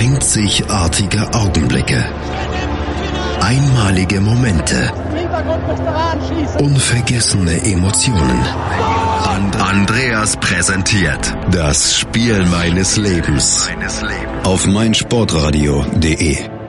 Einzigartige 0.00 1.28
Augenblicke. 1.34 2.02
Einmalige 3.42 4.22
Momente. 4.22 4.90
Unvergessene 6.58 7.62
Emotionen. 7.64 8.42
And 9.26 9.54
Andreas 9.60 10.38
präsentiert 10.38 11.36
das 11.50 11.98
Spiel 11.98 12.46
meines 12.46 12.96
Lebens 12.96 13.68
auf 14.44 14.66
meinsportradio.de. 14.66 16.60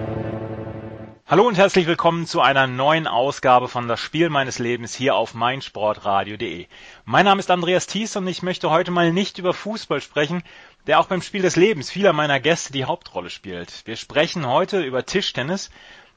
Hallo 1.31 1.47
und 1.47 1.57
herzlich 1.57 1.87
willkommen 1.87 2.27
zu 2.27 2.41
einer 2.41 2.67
neuen 2.67 3.07
Ausgabe 3.07 3.69
von 3.69 3.87
Das 3.87 4.01
Spiel 4.01 4.29
meines 4.29 4.59
Lebens 4.59 4.93
hier 4.93 5.15
auf 5.15 5.33
meinsportradio.de. 5.33 6.67
Mein 7.05 7.23
Name 7.23 7.39
ist 7.39 7.49
Andreas 7.49 7.87
Thies 7.87 8.17
und 8.17 8.27
ich 8.27 8.43
möchte 8.43 8.69
heute 8.69 8.91
mal 8.91 9.13
nicht 9.13 9.37
über 9.37 9.53
Fußball 9.53 10.01
sprechen, 10.01 10.43
der 10.87 10.99
auch 10.99 11.07
beim 11.07 11.21
Spiel 11.21 11.41
des 11.41 11.55
Lebens 11.55 11.91
vieler 11.91 12.13
meiner 12.13 12.39
Gäste 12.39 12.73
die 12.73 12.85
Hauptrolle 12.85 13.29
spielt. 13.29 13.85
Wir 13.85 13.95
sprechen 13.95 14.47
heute 14.47 14.81
über 14.81 15.05
Tischtennis, 15.05 15.69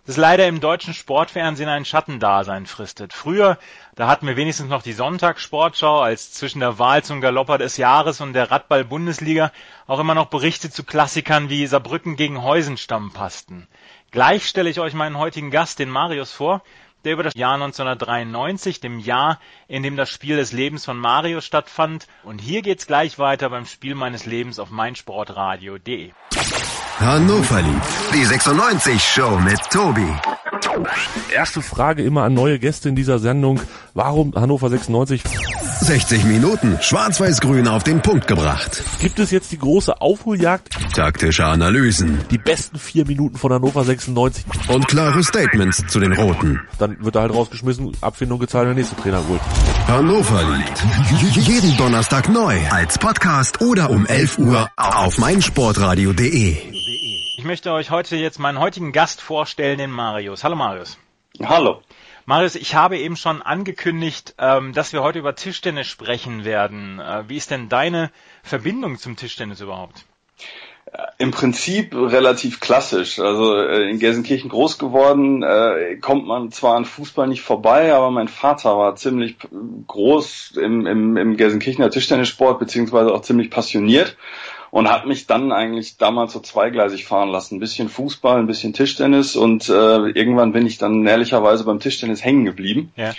das 0.06 0.16
leider 0.18 0.46
im 0.46 0.60
deutschen 0.60 0.92
Sportfernsehen 0.92 1.68
ein 1.68 1.86
Schattendasein 1.86 2.66
fristet. 2.66 3.14
Früher, 3.14 3.58
da 3.95 4.06
hatten 4.06 4.27
wir 4.27 4.36
wenigstens 4.36 4.69
noch 4.69 4.82
die 4.82 4.92
Sonntagssportschau, 4.92 6.00
als 6.00 6.32
zwischen 6.32 6.60
der 6.60 6.78
Wahl 6.78 7.02
zum 7.02 7.22
Galopper 7.22 7.56
des 7.56 7.78
Jahres 7.78 8.20
und 8.20 8.34
der 8.34 8.50
Radball-Bundesliga 8.50 9.50
auch 9.86 9.98
immer 9.98 10.14
noch 10.14 10.27
Berichte 10.27 10.70
zu 10.70 10.84
Klassikern 10.84 11.48
wie 11.48 11.66
Saarbrücken 11.66 12.16
gegen 12.16 12.42
Heusenstamm 12.42 13.12
passten. 13.12 13.66
Gleich 14.10 14.46
stelle 14.46 14.69
ich 14.69 14.78
euch 14.78 14.92
meinen 14.92 15.19
heutigen 15.19 15.50
Gast, 15.50 15.78
den 15.78 15.88
Marius, 15.88 16.33
vor, 16.33 16.62
der 17.04 17.12
über 17.12 17.22
das 17.22 17.34
Jahr 17.34 17.54
1993, 17.54 18.80
dem 18.80 18.98
Jahr, 18.98 19.38
in 19.68 19.82
dem 19.82 19.96
das 19.96 20.10
Spiel 20.10 20.36
des 20.36 20.52
Lebens 20.52 20.84
von 20.84 20.98
Marius 20.98 21.44
stattfand. 21.44 22.06
Und 22.22 22.40
hier 22.40 22.62
geht's 22.62 22.86
gleich 22.86 23.18
weiter 23.18 23.50
beim 23.50 23.66
Spiel 23.66 23.94
meines 23.94 24.27
Lebens 24.27 24.58
auf 24.58 24.70
meinsportradio.de. 24.70 26.12
Hannover 26.98 27.60
liebt 27.62 28.14
die 28.14 28.24
96 28.24 29.02
Show 29.02 29.38
mit 29.38 29.58
Tobi. 29.70 30.06
Erste 31.34 31.61
Frage 31.61 32.02
immer 32.02 32.22
an 32.22 32.34
neue 32.34 32.58
Gäste 32.58 32.88
in 32.88 32.96
dieser 32.96 33.18
Sendung. 33.18 33.61
Warum 33.94 34.34
Hannover 34.34 34.70
96? 34.70 35.22
60 35.80 36.25
Minuten 36.25 36.78
schwarz-weiß-grün 36.80 37.69
auf 37.69 37.83
den 37.83 38.00
Punkt 38.00 38.27
gebracht. 38.27 38.83
Gibt 39.00 39.19
es 39.19 39.30
jetzt 39.30 39.53
die 39.53 39.58
große 39.58 40.00
Aufholjagd? 40.00 40.69
Taktische 40.94 41.44
Analysen 41.44 42.20
Die 42.30 42.39
besten 42.39 42.78
vier 42.78 43.06
Minuten 43.06 43.36
von 43.36 43.53
Hannover 43.53 43.84
96. 43.84 44.45
und 44.69 44.86
klare 44.89 45.22
Statements 45.22 45.83
zu 45.89 46.00
den 46.00 46.12
Roten. 46.12 46.61
Dann 46.78 47.02
wird 47.05 47.17
er 47.17 47.22
halt 47.22 47.34
rausgeschmissen, 47.34 47.92
Abfindung 48.00 48.39
gezahlt, 48.39 48.69
der 48.69 48.75
nächste 48.75 48.97
Trainer 48.97 49.22
holt. 49.28 49.41
Hannover 49.89 50.42
liebt 51.20 51.36
jeden 51.36 51.77
Donnerstag 51.77 52.28
neu 52.28 52.58
als 52.70 52.98
Podcast 52.98 53.61
oder 53.61 53.91
um 53.91 54.06
11 54.06 54.39
Uhr 54.39 54.70
auf 54.77 55.19
meinsportradio.de. 55.19 56.56
Ich 57.36 57.45
möchte 57.45 57.72
euch 57.72 57.91
heute 57.91 58.17
jetzt 58.17 58.39
meinen 58.39 58.58
heutigen 58.58 58.92
Gast 58.92 59.20
vorstellen, 59.20 59.78
den 59.78 59.91
Marius. 59.91 60.45
Hallo 60.45 60.56
Marius. 60.56 60.97
Hallo. 61.42 61.83
Marius, 62.27 62.55
ich 62.55 62.75
habe 62.75 62.98
eben 62.98 63.17
schon 63.17 63.42
angekündigt, 63.42 64.34
ähm, 64.39 64.72
dass 64.72 64.94
wir 64.94 65.03
heute 65.03 65.19
über 65.19 65.34
Tischtennis 65.34 65.86
sprechen 65.86 66.44
werden. 66.44 66.98
Äh, 66.98 67.25
wie 67.28 67.36
ist 67.36 67.50
denn 67.50 67.69
deine 67.69 68.11
Verbindung 68.42 68.98
zum 68.98 69.17
Tischtennis 69.17 69.61
überhaupt? 69.61 70.06
Im 71.19 71.33
Prinzip 71.33 71.95
relativ 71.95 72.61
klassisch. 72.61 73.19
Also 73.19 73.56
äh, 73.56 73.91
in 73.91 73.98
Gelsenkirchen 73.98 74.48
groß 74.48 74.78
geworden, 74.78 75.42
äh, 75.42 75.97
kommt 76.00 76.27
man 76.27 76.50
zwar 76.50 76.77
an 76.77 76.86
Fußball 76.86 77.27
nicht 77.27 77.42
vorbei, 77.42 77.92
aber 77.92 78.11
mein 78.11 78.28
Vater 78.28 78.78
war 78.78 78.97
ziemlich 78.97 79.36
groß 79.86 80.52
im, 80.62 80.86
im, 80.86 81.17
im 81.19 81.36
Gelsenkirchener 81.36 81.91
Tischtennissport, 81.91 82.58
beziehungsweise 82.58 83.12
auch 83.12 83.20
ziemlich 83.22 83.50
passioniert 83.50 84.17
und 84.75 84.91
hat 84.91 85.06
mich 85.06 85.28
dann 85.28 85.53
eigentlich 85.53 85.98
damals 85.98 86.33
so 86.33 86.41
zweigleisig 86.41 87.05
fahren 87.05 87.28
lassen. 87.28 87.55
Ein 87.55 87.61
bisschen 87.61 87.89
Fußball, 87.89 88.41
ein 88.41 88.48
bisschen 88.48 88.72
Tischtennis 88.72 89.36
und 89.36 89.69
äh, 89.69 89.72
irgendwann 89.72 90.50
bin 90.50 90.67
ich 90.67 90.78
dann 90.78 91.06
ehrlicherweise 91.06 91.62
beim 91.62 91.78
Tischtennis 91.78 92.25
hängen 92.25 92.44
geblieben. 92.44 92.92
Ja. 92.97 93.12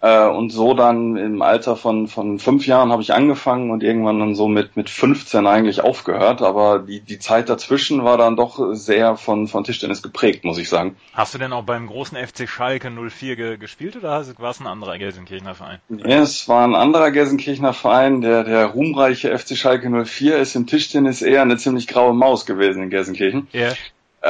Äh, 0.00 0.28
und 0.28 0.50
so 0.50 0.74
dann 0.74 1.16
im 1.16 1.42
Alter 1.42 1.76
von, 1.76 2.06
von 2.06 2.38
fünf 2.38 2.66
Jahren 2.66 2.92
habe 2.92 3.02
ich 3.02 3.12
angefangen 3.12 3.70
und 3.70 3.82
irgendwann 3.82 4.20
dann 4.20 4.34
so 4.34 4.46
mit, 4.46 4.76
mit 4.76 4.90
15 4.90 5.46
eigentlich 5.46 5.80
aufgehört. 5.80 6.42
Aber 6.42 6.78
die, 6.78 7.00
die 7.00 7.18
Zeit 7.18 7.48
dazwischen 7.48 8.04
war 8.04 8.16
dann 8.16 8.36
doch 8.36 8.74
sehr 8.74 9.16
von, 9.16 9.48
von 9.48 9.64
Tischtennis 9.64 10.02
geprägt, 10.02 10.44
muss 10.44 10.58
ich 10.58 10.68
sagen. 10.68 10.96
Hast 11.14 11.34
du 11.34 11.38
denn 11.38 11.52
auch 11.52 11.64
beim 11.64 11.86
großen 11.86 12.16
FC 12.16 12.48
Schalke 12.48 12.90
04 12.90 13.36
ge 13.36 13.56
gespielt 13.56 13.96
oder 13.96 14.24
war 14.38 14.50
es 14.50 14.60
ein 14.60 14.66
anderer 14.66 14.98
Gelsenkirchener 14.98 15.54
Verein? 15.54 15.78
Ja, 15.88 16.20
es 16.20 16.48
war 16.48 16.66
ein 16.66 16.74
anderer 16.74 17.10
Gelsenkirchener 17.10 17.72
Verein, 17.72 18.20
der, 18.20 18.44
der 18.44 18.66
ruhmreiche 18.66 19.36
FC 19.36 19.56
Schalke 19.56 19.90
04 19.90 20.38
ist 20.38 20.54
im 20.54 20.66
Tischtennis 20.66 21.22
eher 21.22 21.42
eine 21.42 21.56
ziemlich 21.56 21.88
graue 21.88 22.14
Maus 22.14 22.46
gewesen 22.46 22.84
in 22.84 22.90
Gelsenkirchen. 22.90 23.48
Ja. 23.52 23.72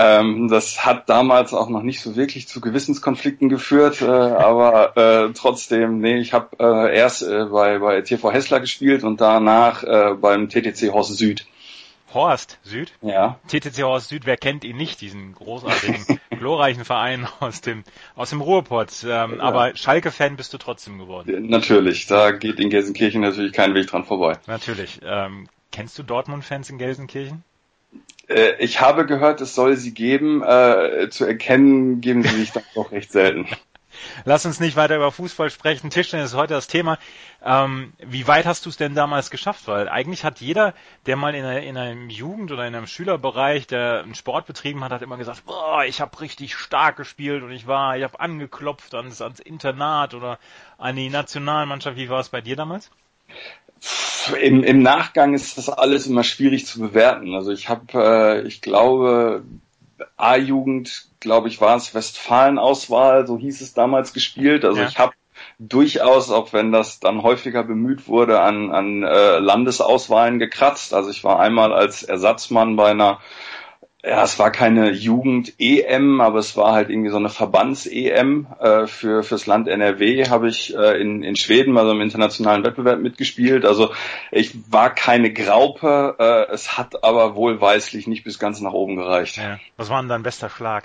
Ähm, 0.00 0.46
das 0.48 0.86
hat 0.86 1.08
damals 1.08 1.52
auch 1.52 1.68
noch 1.68 1.82
nicht 1.82 2.00
so 2.00 2.14
wirklich 2.14 2.46
zu 2.46 2.60
Gewissenskonflikten 2.60 3.48
geführt, 3.48 4.00
äh, 4.00 4.06
aber 4.06 4.96
äh, 4.96 5.32
trotzdem, 5.32 5.98
nee, 5.98 6.18
ich 6.18 6.32
habe 6.32 6.56
äh, 6.60 6.96
erst 6.96 7.22
äh, 7.22 7.46
bei, 7.46 7.80
bei 7.80 8.00
TV 8.02 8.30
Hessler 8.30 8.60
gespielt 8.60 9.02
und 9.02 9.20
danach 9.20 9.82
äh, 9.82 10.14
beim 10.14 10.48
TTC 10.48 10.92
Horst 10.92 11.16
Süd. 11.16 11.46
Horst 12.14 12.58
Süd? 12.62 12.92
Ja. 13.02 13.40
TTC 13.48 13.82
Horst 13.82 14.08
Süd, 14.08 14.24
wer 14.24 14.36
kennt 14.36 14.62
ihn 14.62 14.76
nicht, 14.76 15.00
diesen 15.00 15.34
großartigen, 15.34 16.20
glorreichen 16.30 16.84
Verein 16.84 17.26
aus 17.40 17.60
dem, 17.60 17.82
aus 18.14 18.30
dem 18.30 18.40
Ruhrpott. 18.40 19.04
Ähm, 19.04 19.38
Ja. 19.38 19.42
Aber 19.42 19.74
Schalke-Fan 19.74 20.36
bist 20.36 20.54
du 20.54 20.58
trotzdem 20.58 20.98
geworden. 20.98 21.48
Natürlich, 21.48 22.06
da 22.06 22.30
geht 22.30 22.60
in 22.60 22.70
Gelsenkirchen 22.70 23.20
natürlich 23.20 23.52
kein 23.52 23.74
Weg 23.74 23.88
dran 23.88 24.04
vorbei. 24.04 24.38
Natürlich. 24.46 25.00
Ähm, 25.02 25.48
kennst 25.72 25.98
du 25.98 26.04
Dortmund-Fans 26.04 26.70
in 26.70 26.78
Gelsenkirchen? 26.78 27.42
Äh, 28.28 28.56
ich 28.58 28.80
habe 28.80 29.06
gehört, 29.06 29.40
es 29.40 29.54
soll 29.54 29.76
sie 29.76 29.94
geben. 29.94 30.42
Äh, 30.42 31.08
zu 31.10 31.24
erkennen 31.24 32.00
geben 32.00 32.22
sie 32.22 32.36
sich 32.36 32.52
dann 32.52 32.64
doch 32.74 32.92
recht 32.92 33.12
selten. 33.12 33.46
Lass 34.24 34.46
uns 34.46 34.60
nicht 34.60 34.76
weiter 34.76 34.96
über 34.96 35.10
Fußball 35.10 35.50
sprechen. 35.50 35.90
Tischtennis 35.90 36.30
ist 36.30 36.36
heute 36.36 36.54
das 36.54 36.66
Thema. 36.66 36.98
Ähm, 37.42 37.92
wie 37.98 38.26
weit 38.26 38.46
hast 38.46 38.64
du 38.66 38.70
es 38.70 38.76
denn 38.76 38.94
damals 38.94 39.30
geschafft? 39.30 39.66
Weil 39.66 39.88
eigentlich 39.88 40.24
hat 40.24 40.40
jeder, 40.40 40.74
der 41.06 41.16
mal 41.16 41.34
in, 41.34 41.44
einer, 41.44 41.62
in 41.62 41.76
einem 41.76 42.10
Jugend- 42.10 42.52
oder 42.52 42.66
in 42.66 42.74
einem 42.74 42.86
Schülerbereich, 42.86 43.66
der 43.66 44.02
einen 44.02 44.14
Sport 44.14 44.46
betrieben 44.46 44.84
hat, 44.84 44.92
hat 44.92 45.02
immer 45.02 45.16
gesagt, 45.16 45.46
boah, 45.46 45.84
ich 45.84 46.00
habe 46.00 46.20
richtig 46.20 46.56
stark 46.56 46.96
gespielt 46.96 47.42
und 47.42 47.50
ich 47.50 47.66
war, 47.66 47.96
ich 47.96 48.04
habe 48.04 48.20
angeklopft 48.20 48.94
ans, 48.94 49.20
ans 49.20 49.40
Internat 49.40 50.14
oder 50.14 50.38
an 50.76 50.96
die 50.96 51.10
Nationalmannschaft. 51.10 51.96
Wie 51.96 52.08
war 52.08 52.20
es 52.20 52.28
bei 52.28 52.40
dir 52.40 52.56
damals? 52.56 52.90
Im, 54.40 54.64
Im 54.64 54.82
Nachgang 54.82 55.34
ist 55.34 55.56
das 55.56 55.68
alles 55.68 56.06
immer 56.06 56.24
schwierig 56.24 56.66
zu 56.66 56.80
bewerten. 56.80 57.34
Also 57.34 57.52
ich 57.52 57.68
habe, 57.68 57.84
äh, 57.94 58.46
ich 58.46 58.60
glaube, 58.60 59.44
A-Jugend, 60.16 61.06
glaube 61.20 61.48
ich, 61.48 61.60
war 61.60 61.76
es 61.76 61.94
Westfalen-Auswahl, 61.94 63.26
so 63.26 63.38
hieß 63.38 63.60
es 63.60 63.74
damals 63.74 64.12
gespielt. 64.12 64.64
Also 64.64 64.80
Ja. 64.80 64.88
ich 64.88 64.98
habe 64.98 65.12
durchaus, 65.58 66.30
auch 66.30 66.52
wenn 66.52 66.72
das 66.72 67.00
dann 67.00 67.22
häufiger 67.22 67.62
bemüht 67.62 68.08
wurde, 68.08 68.40
an, 68.40 68.70
an 68.70 69.02
äh, 69.02 69.38
Landesauswahlen 69.38 70.38
gekratzt. 70.38 70.94
Also 70.94 71.10
ich 71.10 71.24
war 71.24 71.40
einmal 71.40 71.72
als 71.72 72.02
Ersatzmann 72.02 72.76
bei 72.76 72.90
einer 72.90 73.20
ja, 74.04 74.22
es 74.22 74.38
war 74.38 74.52
keine 74.52 74.90
Jugend-EM, 74.90 76.20
aber 76.20 76.38
es 76.38 76.56
war 76.56 76.72
halt 76.72 76.88
irgendwie 76.88 77.10
so 77.10 77.16
eine 77.16 77.30
Verbands-EM 77.30 78.46
äh, 78.60 78.86
für 78.86 79.24
fürs 79.24 79.46
Land 79.46 79.66
NRW. 79.66 80.28
Habe 80.28 80.48
ich 80.48 80.76
äh, 80.76 81.00
in, 81.00 81.24
in 81.24 81.34
Schweden 81.34 81.72
mal 81.72 81.84
so 81.84 81.90
im 81.90 82.00
internationalen 82.00 82.62
Wettbewerb 82.62 83.00
mitgespielt. 83.00 83.64
Also 83.64 83.92
ich 84.30 84.56
war 84.70 84.94
keine 84.94 85.32
Graupe, 85.32 86.14
äh, 86.18 86.52
es 86.52 86.78
hat 86.78 87.02
aber 87.02 87.34
wohlweislich 87.34 88.06
nicht 88.06 88.22
bis 88.22 88.38
ganz 88.38 88.60
nach 88.60 88.72
oben 88.72 88.96
gereicht. 88.96 89.36
Ja. 89.36 89.58
Was 89.76 89.90
war 89.90 90.00
denn 90.00 90.08
dein 90.08 90.22
bester 90.22 90.48
Schlag? 90.48 90.84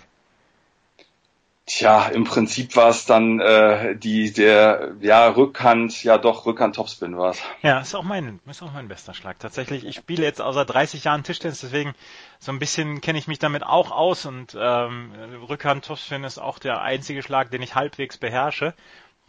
Tja, 1.65 2.07
im 2.07 2.25
Prinzip 2.25 2.75
war 2.75 2.89
es 2.89 3.05
dann 3.05 3.39
äh, 3.39 3.95
die 3.95 4.33
der 4.33 4.95
ja 4.99 5.29
Rückhand, 5.29 6.03
ja 6.03 6.17
doch 6.17 6.45
Rückhand 6.45 6.75
Topspin 6.75 7.17
war 7.17 7.31
es. 7.31 7.41
Ja, 7.61 7.79
ist 7.79 7.95
auch 7.95 8.03
mein, 8.03 8.41
ist 8.49 8.61
auch 8.61 8.73
mein 8.73 8.89
bester 8.89 9.13
Schlag. 9.13 9.39
Tatsächlich, 9.39 9.85
ich 9.85 9.95
spiele 9.95 10.23
jetzt 10.23 10.41
außer 10.41 10.65
30 10.65 11.05
Jahren 11.05 11.23
Tischtennis, 11.23 11.61
deswegen 11.61 11.95
so 12.39 12.51
ein 12.51 12.59
bisschen 12.59 12.99
kenne 12.99 13.17
ich 13.17 13.29
mich 13.29 13.39
damit 13.39 13.63
auch 13.63 13.91
aus 13.91 14.25
und 14.25 14.57
ähm, 14.59 15.13
Rückhand 15.47 15.85
Topspin 15.85 16.25
ist 16.25 16.37
auch 16.37 16.59
der 16.59 16.81
einzige 16.81 17.23
Schlag, 17.23 17.49
den 17.49 17.61
ich 17.61 17.75
halbwegs 17.75 18.17
beherrsche. 18.17 18.73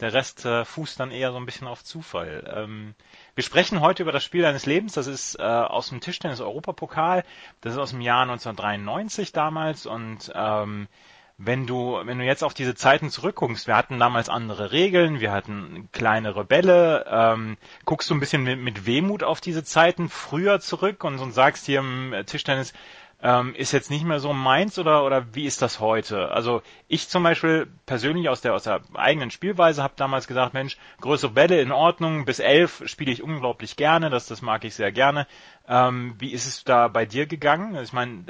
Der 0.01 0.11
Rest 0.11 0.43
äh, 0.43 0.65
fußt 0.65 0.99
dann 0.99 1.11
eher 1.11 1.31
so 1.31 1.37
ein 1.37 1.45
bisschen 1.45 1.67
auf 1.67 1.85
Zufall. 1.85 2.51
Ähm, 2.53 2.95
wir 3.33 3.45
sprechen 3.45 3.79
heute 3.79 4.03
über 4.03 4.11
das 4.11 4.25
Spiel 4.25 4.41
deines 4.41 4.65
Lebens. 4.65 4.91
Das 4.91 5.07
ist 5.07 5.39
äh, 5.39 5.41
aus 5.41 5.87
dem 5.87 6.01
Tischtennis 6.01 6.41
Europapokal. 6.41 7.23
Das 7.61 7.73
ist 7.73 7.79
aus 7.79 7.91
dem 7.91 8.01
Jahr 8.01 8.23
1993 8.23 9.31
damals 9.31 9.85
und 9.85 10.33
ähm, 10.35 10.89
wenn 11.37 11.67
du, 11.67 11.99
wenn 12.05 12.17
du 12.17 12.25
jetzt 12.25 12.43
auf 12.43 12.53
diese 12.53 12.75
Zeiten 12.75 13.09
zurückguckst, 13.09 13.67
wir 13.67 13.75
hatten 13.75 13.99
damals 13.99 14.29
andere 14.29 14.71
Regeln, 14.71 15.19
wir 15.19 15.31
hatten 15.31 15.89
kleinere 15.91 16.45
Bälle, 16.45 17.05
ähm, 17.09 17.57
guckst 17.83 18.09
du 18.09 18.13
ein 18.13 18.21
bisschen 18.21 18.43
mit, 18.43 18.59
mit 18.59 18.85
Wehmut 18.85 19.23
auf 19.23 19.41
diese 19.41 19.63
Zeiten 19.63 20.07
früher 20.09 20.61
zurück 20.61 21.03
und, 21.03 21.19
und 21.19 21.33
sagst 21.33 21.65
hier 21.65 21.79
im 21.79 22.15
Tischtennis, 22.25 22.73
ähm, 23.21 23.55
ist 23.55 23.71
jetzt 23.71 23.89
nicht 23.89 24.05
mehr 24.05 24.19
so 24.19 24.33
meins 24.33 24.77
oder, 24.77 25.03
oder 25.03 25.33
wie 25.33 25.45
ist 25.45 25.61
das 25.61 25.79
heute? 25.79 26.31
Also 26.31 26.61
ich 26.87 27.09
zum 27.09 27.23
Beispiel 27.23 27.67
persönlich 27.85 28.29
aus 28.29 28.41
der, 28.41 28.53
aus 28.53 28.63
der 28.63 28.81
eigenen 28.93 29.31
Spielweise 29.31 29.83
habe 29.83 29.93
damals 29.97 30.27
gesagt, 30.27 30.53
Mensch, 30.53 30.77
größere 31.01 31.31
Bälle 31.31 31.59
in 31.59 31.71
Ordnung, 31.71 32.25
bis 32.25 32.39
elf 32.39 32.83
spiele 32.85 33.11
ich 33.11 33.23
unglaublich 33.23 33.77
gerne, 33.77 34.09
das, 34.09 34.27
das 34.27 34.41
mag 34.41 34.63
ich 34.63 34.75
sehr 34.75 34.91
gerne. 34.91 35.27
Ähm, 35.67 36.15
wie 36.19 36.31
ist 36.31 36.45
es 36.45 36.63
da 36.63 36.87
bei 36.87 37.05
dir 37.05 37.25
gegangen? 37.25 37.75
Ich 37.81 37.93
meine, 37.93 38.25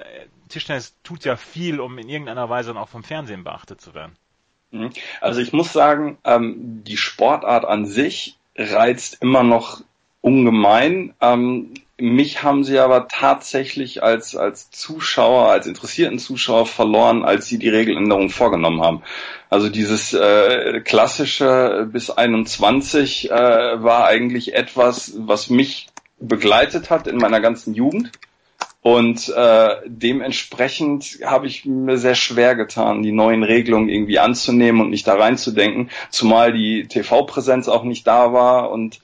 Tischtennis 0.49 0.95
tut 1.03 1.25
ja 1.25 1.35
viel, 1.35 1.79
um 1.79 1.97
in 1.97 2.09
irgendeiner 2.09 2.49
Weise 2.49 2.73
dann 2.73 2.81
auch 2.81 2.89
vom 2.89 3.03
Fernsehen 3.03 3.43
beachtet 3.43 3.81
zu 3.81 3.93
werden. 3.93 4.15
Mhm. 4.71 4.91
Also 5.21 5.41
ich 5.41 5.53
muss 5.53 5.73
sagen, 5.73 6.17
ähm, 6.23 6.83
die 6.83 6.97
Sportart 6.97 7.65
an 7.65 7.85
sich 7.85 8.37
reizt 8.55 9.17
immer 9.21 9.43
noch 9.43 9.81
ungemein. 10.21 11.13
Ähm, 11.21 11.73
mich 11.97 12.43
haben 12.43 12.63
sie 12.63 12.79
aber 12.79 13.07
tatsächlich 13.07 14.03
als, 14.03 14.35
als 14.35 14.69
Zuschauer, 14.69 15.49
als 15.49 15.65
interessierten 15.65 16.19
Zuschauer 16.19 16.65
verloren, 16.65 17.23
als 17.23 17.47
sie 17.47 17.57
die 17.57 17.69
Regeländerung 17.69 18.29
vorgenommen 18.29 18.81
haben. 18.81 19.03
Also 19.49 19.69
dieses 19.69 20.13
äh, 20.13 20.81
klassische 20.81 21.87
bis 21.91 22.09
21 22.09 23.31
äh, 23.31 23.33
war 23.33 24.07
eigentlich 24.07 24.55
etwas, 24.55 25.13
was 25.17 25.49
mich 25.49 25.87
begleitet 26.19 26.89
hat 26.89 27.07
in 27.07 27.17
meiner 27.17 27.39
ganzen 27.39 27.73
Jugend. 27.73 28.11
Und 28.85 29.29
äh, 29.29 29.77
dementsprechend 29.87 31.17
habe 31.25 31.47
ich 31.47 31.65
mir 31.65 31.97
sehr 31.97 32.13
schwer 32.13 32.53
getan, 32.53 33.01
die 33.01 33.11
neuen 33.11 33.41
Regelungen 33.41 33.89
irgendwie 33.89 34.19
anzunehmen 34.19 34.79
und 34.79 34.91
nicht 34.91 35.07
da 35.07 35.15
reinzudenken, 35.15 35.89
zumal 36.11 36.53
die 36.53 36.87
TV-Präsenz 36.87 37.67
auch 37.67 37.81
nicht 37.81 38.05
da 38.05 38.31
war 38.31 38.69
und 38.69 38.99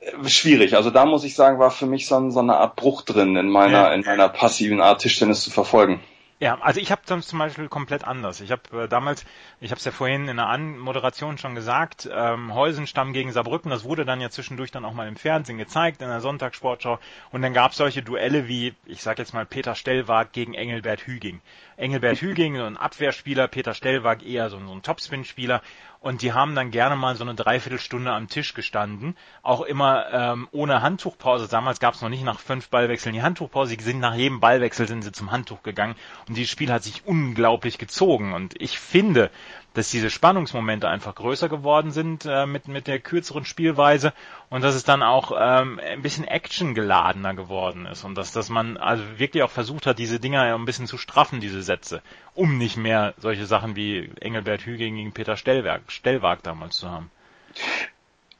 äh, 0.00 0.28
schwierig. 0.28 0.74
Also 0.74 0.90
da 0.90 1.06
muss 1.06 1.22
ich 1.22 1.36
sagen, 1.36 1.60
war 1.60 1.70
für 1.70 1.86
mich 1.86 2.08
so, 2.08 2.30
so 2.30 2.40
eine 2.40 2.56
Art 2.56 2.74
Bruch 2.74 3.02
drin 3.02 3.36
in 3.36 3.48
meiner 3.48 3.82
ja. 3.82 3.94
in 3.94 4.00
meiner 4.00 4.28
passiven 4.28 4.80
Art 4.80 5.02
Tischtennis 5.02 5.44
zu 5.44 5.52
verfolgen. 5.52 6.00
Ja, 6.42 6.58
also 6.60 6.80
ich 6.80 6.90
habe 6.90 7.02
zum 7.04 7.38
Beispiel 7.38 7.68
komplett 7.68 8.02
anders. 8.02 8.40
Ich 8.40 8.50
habe 8.50 8.62
äh, 8.82 8.88
damals, 8.88 9.24
ich 9.60 9.70
habe 9.70 9.78
es 9.78 9.84
ja 9.84 9.92
vorhin 9.92 10.26
in 10.26 10.38
der 10.38 10.48
Anmoderation 10.48 11.38
schon 11.38 11.54
gesagt, 11.54 12.10
ähm, 12.12 12.52
Heusenstamm 12.52 13.12
gegen 13.12 13.30
Saarbrücken, 13.30 13.70
das 13.70 13.84
wurde 13.84 14.04
dann 14.04 14.20
ja 14.20 14.28
zwischendurch 14.28 14.72
dann 14.72 14.84
auch 14.84 14.92
mal 14.92 15.06
im 15.06 15.14
Fernsehen 15.14 15.56
gezeigt, 15.56 16.02
in 16.02 16.08
der 16.08 16.20
Sonntagssportschau. 16.20 16.98
Und 17.30 17.42
dann 17.42 17.52
gab 17.52 17.70
es 17.70 17.76
solche 17.76 18.02
Duelle 18.02 18.48
wie, 18.48 18.74
ich 18.86 19.02
sag 19.02 19.20
jetzt 19.20 19.34
mal, 19.34 19.46
Peter 19.46 19.76
Stellwag 19.76 20.32
gegen 20.32 20.54
Engelbert 20.54 21.06
Hüging. 21.06 21.40
Engelbert 21.76 22.20
Hüging, 22.20 22.56
so 22.56 22.64
ein 22.64 22.76
Abwehrspieler, 22.76 23.46
Peter 23.46 23.72
Stellwag 23.72 24.26
eher 24.26 24.50
so, 24.50 24.58
so 24.58 24.72
ein 24.72 24.82
Topspin-Spieler. 24.82 25.62
Und 26.02 26.22
die 26.22 26.32
haben 26.32 26.56
dann 26.56 26.72
gerne 26.72 26.96
mal 26.96 27.14
so 27.14 27.22
eine 27.22 27.36
Dreiviertelstunde 27.36 28.10
am 28.12 28.26
Tisch 28.26 28.54
gestanden, 28.54 29.16
auch 29.42 29.60
immer 29.60 30.12
ähm, 30.12 30.48
ohne 30.50 30.82
Handtuchpause. 30.82 31.46
Damals 31.46 31.78
gab 31.78 31.94
es 31.94 32.02
noch 32.02 32.08
nicht 32.08 32.24
nach 32.24 32.40
fünf 32.40 32.70
Ballwechseln 32.70 33.14
die 33.14 33.22
Handtuchpause. 33.22 33.70
Sie 33.70 33.84
sind 33.84 34.00
nach 34.00 34.16
jedem 34.16 34.40
Ballwechsel 34.40 34.88
sind 34.88 35.02
sie 35.02 35.12
zum 35.12 35.30
Handtuch 35.30 35.62
gegangen 35.62 35.94
und 36.26 36.36
dieses 36.36 36.50
Spiel 36.50 36.72
hat 36.72 36.82
sich 36.82 37.06
unglaublich 37.06 37.78
gezogen. 37.78 38.32
Und 38.32 38.60
ich 38.60 38.80
finde, 38.80 39.30
dass 39.74 39.90
diese 39.90 40.10
Spannungsmomente 40.10 40.88
einfach 40.88 41.14
größer 41.14 41.48
geworden 41.48 41.90
sind 41.90 42.26
äh, 42.26 42.46
mit, 42.46 42.68
mit 42.68 42.86
der 42.86 43.00
kürzeren 43.00 43.44
Spielweise 43.44 44.12
und 44.50 44.62
dass 44.62 44.74
es 44.74 44.84
dann 44.84 45.02
auch 45.02 45.32
ähm, 45.38 45.80
ein 45.80 46.02
bisschen 46.02 46.26
actiongeladener 46.26 47.34
geworden 47.34 47.86
ist 47.86 48.04
und 48.04 48.16
dass, 48.16 48.32
dass 48.32 48.48
man 48.48 48.76
also 48.76 49.02
wirklich 49.18 49.42
auch 49.42 49.50
versucht 49.50 49.86
hat, 49.86 49.98
diese 49.98 50.20
Dinger 50.20 50.42
ein 50.54 50.64
bisschen 50.64 50.86
zu 50.86 50.98
straffen, 50.98 51.40
diese 51.40 51.62
Sätze, 51.62 52.02
um 52.34 52.58
nicht 52.58 52.76
mehr 52.76 53.14
solche 53.18 53.46
Sachen 53.46 53.76
wie 53.76 54.10
Engelbert 54.20 54.62
Hüging 54.62 54.96
gegen 54.96 55.12
Peter 55.12 55.36
Stellwerk, 55.36 55.82
Stellwag 55.88 56.42
damals 56.42 56.76
zu 56.76 56.90
haben. 56.90 57.10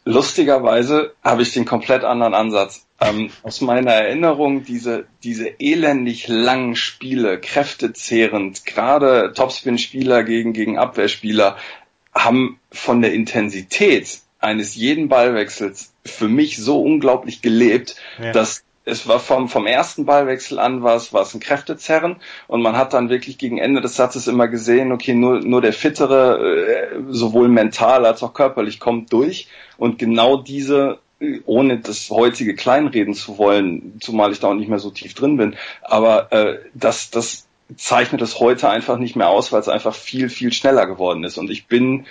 Lustigerweise 0.04 1.14
habe 1.22 1.42
ich 1.42 1.52
den 1.52 1.64
komplett 1.64 2.02
anderen 2.04 2.34
Ansatz. 2.34 2.86
Ähm, 3.00 3.30
aus 3.42 3.60
meiner 3.60 3.92
Erinnerung, 3.92 4.64
diese, 4.64 5.06
diese 5.22 5.60
elendig 5.60 6.26
langen 6.28 6.76
Spiele, 6.76 7.38
kräftezehrend, 7.40 8.64
gerade 8.64 9.32
Topspin-Spieler 9.34 10.24
gegen, 10.24 10.52
gegen 10.52 10.78
Abwehrspieler, 10.78 11.56
haben 12.14 12.58
von 12.70 13.00
der 13.00 13.12
Intensität 13.12 14.20
eines 14.40 14.74
jeden 14.74 15.08
Ballwechsels 15.08 15.92
für 16.04 16.28
mich 16.28 16.56
so 16.58 16.82
unglaublich 16.82 17.42
gelebt, 17.42 17.96
ja. 18.20 18.32
dass 18.32 18.64
es 18.84 19.06
war 19.06 19.20
vom, 19.20 19.48
vom 19.48 19.66
ersten 19.66 20.06
Ballwechsel 20.06 20.58
an 20.58 20.82
war 20.82 20.96
es, 20.96 21.12
war 21.12 21.22
es 21.22 21.34
ein 21.34 21.40
Kräftezerren. 21.40 22.16
Und 22.48 22.62
man 22.62 22.76
hat 22.76 22.94
dann 22.94 23.10
wirklich 23.10 23.38
gegen 23.38 23.58
Ende 23.58 23.80
des 23.80 23.96
Satzes 23.96 24.26
immer 24.26 24.48
gesehen, 24.48 24.92
okay, 24.92 25.14
nur, 25.14 25.40
nur 25.40 25.60
der 25.60 25.72
Fittere, 25.72 26.38
äh, 26.38 27.02
sowohl 27.10 27.48
mental 27.48 28.04
als 28.04 28.22
auch 28.22 28.34
körperlich 28.34 28.80
kommt 28.80 29.12
durch. 29.12 29.48
Und 29.76 29.98
genau 29.98 30.36
diese 30.36 30.98
ohne 31.46 31.78
das 31.78 32.10
heutige 32.10 32.54
kleinreden 32.54 33.14
zu 33.14 33.38
wollen, 33.38 33.98
zumal 34.00 34.32
ich 34.32 34.40
da 34.40 34.48
auch 34.48 34.54
nicht 34.54 34.68
mehr 34.68 34.78
so 34.78 34.90
tief 34.90 35.14
drin 35.14 35.36
bin, 35.36 35.54
aber 35.82 36.32
äh, 36.32 36.58
das, 36.74 37.10
das 37.10 37.46
zeichnet 37.76 38.22
es 38.22 38.40
heute 38.40 38.68
einfach 38.68 38.98
nicht 38.98 39.16
mehr 39.16 39.28
aus, 39.28 39.52
weil 39.52 39.60
es 39.60 39.68
einfach 39.68 39.94
viel, 39.94 40.28
viel 40.28 40.52
schneller 40.52 40.86
geworden 40.86 41.24
ist. 41.24 41.38
Und 41.38 41.50
ich 41.50 41.66
bin 41.66 42.06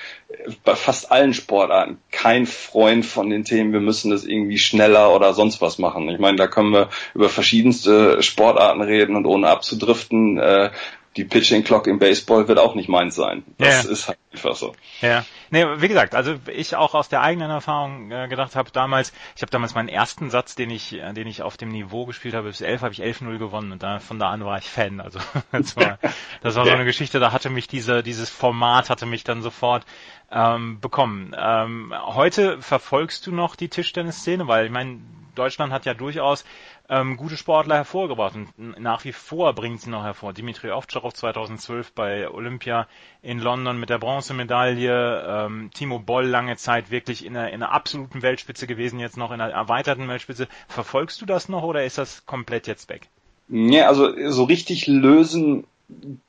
bei 0.64 0.76
fast 0.76 1.12
allen 1.12 1.34
Sportarten 1.34 2.00
kein 2.12 2.46
Freund 2.46 3.06
von 3.06 3.30
den 3.30 3.44
Themen, 3.44 3.74
wir 3.74 3.80
müssen 3.80 4.12
das 4.12 4.24
irgendwie 4.24 4.58
schneller 4.58 5.14
oder 5.16 5.34
sonst 5.34 5.62
was 5.62 5.78
machen. 5.78 6.10
Ich 6.10 6.20
meine, 6.20 6.38
da 6.38 6.48
können 6.48 6.72
wir 6.72 6.90
über 7.14 7.30
verschiedenste 7.30 8.22
Sportarten 8.24 8.82
reden 8.82 9.16
und 9.16 9.26
ohne 9.26 9.48
abzudriften, 9.48 10.38
äh, 10.38 10.72
die 11.18 11.26
Pitching 11.26 11.64
Clock 11.64 11.88
im 11.88 12.00
Baseball 12.00 12.48
wird 12.48 12.58
auch 12.58 12.74
nicht 12.74 12.88
meins 12.88 13.16
sein. 13.16 13.44
Das 13.58 13.84
ja. 13.84 13.92
ist 13.92 14.08
halt 14.08 14.18
einfach 14.32 14.56
so. 14.56 14.74
Ja. 15.02 15.26
Nee, 15.50 15.66
wie 15.78 15.90
gesagt, 15.90 16.16
also 16.16 16.36
ich 16.48 16.78
auch 16.78 16.94
aus 16.94 17.10
der 17.10 17.22
eigenen 17.22 17.52
Erfahrung 17.52 18.12
äh, 18.12 18.30
gedacht 18.30 18.56
habe 18.56 18.72
damals, 18.72 19.12
ich 19.36 19.42
habe 19.42 19.52
damals 19.52 19.76
meinen 19.76 19.90
ersten 19.90 20.30
Satz, 20.30 20.56
den 20.56 20.70
ich, 20.70 20.94
äh, 20.94 21.12
den 21.12 21.28
ich 21.28 21.42
auf 21.42 21.58
dem 21.58 21.70
Niveau 21.70 22.06
gespielt 22.06 22.34
habe, 22.34 22.48
bis 22.48 22.62
11 22.62 22.82
habe 22.82 22.94
ich 22.94 23.04
11-0 23.04 23.38
gewonnen 23.38 23.74
und 23.74 23.84
da, 23.84 24.00
von 24.00 24.20
da 24.20 24.30
an 24.30 24.46
war 24.46 24.58
ich 24.58 24.70
Fan. 24.70 25.02
Also 25.02 25.20
das 25.52 25.76
war, 25.76 26.00
das 26.42 26.56
war 26.56 26.66
so 26.66 26.72
eine 26.72 26.86
Geschichte, 26.86 27.20
da 27.20 27.34
hatte 27.34 27.50
mich 27.50 27.68
diese, 27.68 28.04
dieses 28.04 28.30
Format 28.30 28.90
hatte 28.90 29.06
mich 29.06 29.26
dann 29.26 29.42
sofort 29.42 29.86
ähm, 30.32 30.80
bekommen. 30.80 31.36
Ähm, 31.38 31.94
heute 32.06 32.62
verfolgst 32.62 33.28
du 33.28 33.34
noch 33.34 33.58
die 33.58 33.68
Tischtennisszene, 33.68 34.48
weil 34.48 34.68
ich 34.68 34.72
meine, 34.72 35.00
Deutschland 35.36 35.72
hat 35.74 35.86
ja 35.86 35.94
durchaus 35.94 36.46
ähm, 36.92 37.16
gute 37.16 37.38
Sportler 37.38 37.76
hervorgebracht 37.76 38.36
und 38.36 38.80
nach 38.80 39.06
wie 39.06 39.14
vor 39.14 39.54
bringt 39.54 39.80
sie 39.80 39.90
noch 39.90 40.04
hervor. 40.04 40.34
Dimitri 40.34 40.72
Ovtcharov 40.72 41.14
2012 41.14 41.94
bei 41.94 42.30
Olympia 42.30 42.86
in 43.22 43.40
London 43.40 43.80
mit 43.80 43.90
der 43.90 43.98
Bronzemedaille, 43.98 45.24
ähm, 45.26 45.72
Timo 45.74 46.00
Boll 46.00 46.26
lange 46.26 46.58
Zeit 46.58 46.92
wirklich 46.92 47.26
in 47.26 47.38
einer, 47.38 47.48
in 47.48 47.64
einer 47.64 47.72
absoluten 47.72 48.22
Weltspitze 48.22 48.68
gewesen, 48.68 49.00
jetzt 49.00 49.16
noch 49.16 49.32
in 49.32 49.40
einer 49.40 49.54
erweiterten 49.54 50.10
Weltspitze. 50.10 50.50
Verfolgst 50.68 51.22
du 51.22 51.26
das 51.26 51.48
noch 51.48 51.64
oder 51.64 51.86
ist 51.86 51.98
das 51.98 52.26
komplett 52.26 52.68
jetzt 52.68 52.90
weg? 52.90 53.08
Ja, 53.48 53.88
also 53.88 54.12
so 54.30 54.44
richtig 54.44 54.88
lösen 54.88 55.66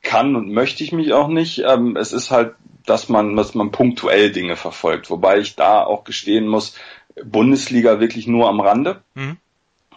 kann 0.03 0.37
und 0.37 0.53
möchte 0.53 0.85
ich 0.85 0.93
mich 0.93 1.13
auch 1.13 1.29
nicht. 1.29 1.65
Ähm, 1.67 1.97
es 1.97 2.13
ist 2.13 2.31
halt, 2.31 2.55
dass 2.87 3.09
man, 3.09 3.35
dass 3.35 3.55
man 3.57 3.73
punktuell 3.73 4.31
Dinge 4.31 4.55
verfolgt, 4.55 5.11
wobei 5.11 5.41
ich 5.41 5.57
da 5.57 5.83
auch 5.83 6.05
gestehen 6.05 6.47
muss, 6.47 6.77
Bundesliga 7.25 7.99
wirklich 7.99 8.29
nur 8.29 8.49
am 8.49 8.61
Rande. 8.61 9.03
Mhm. 9.15 9.39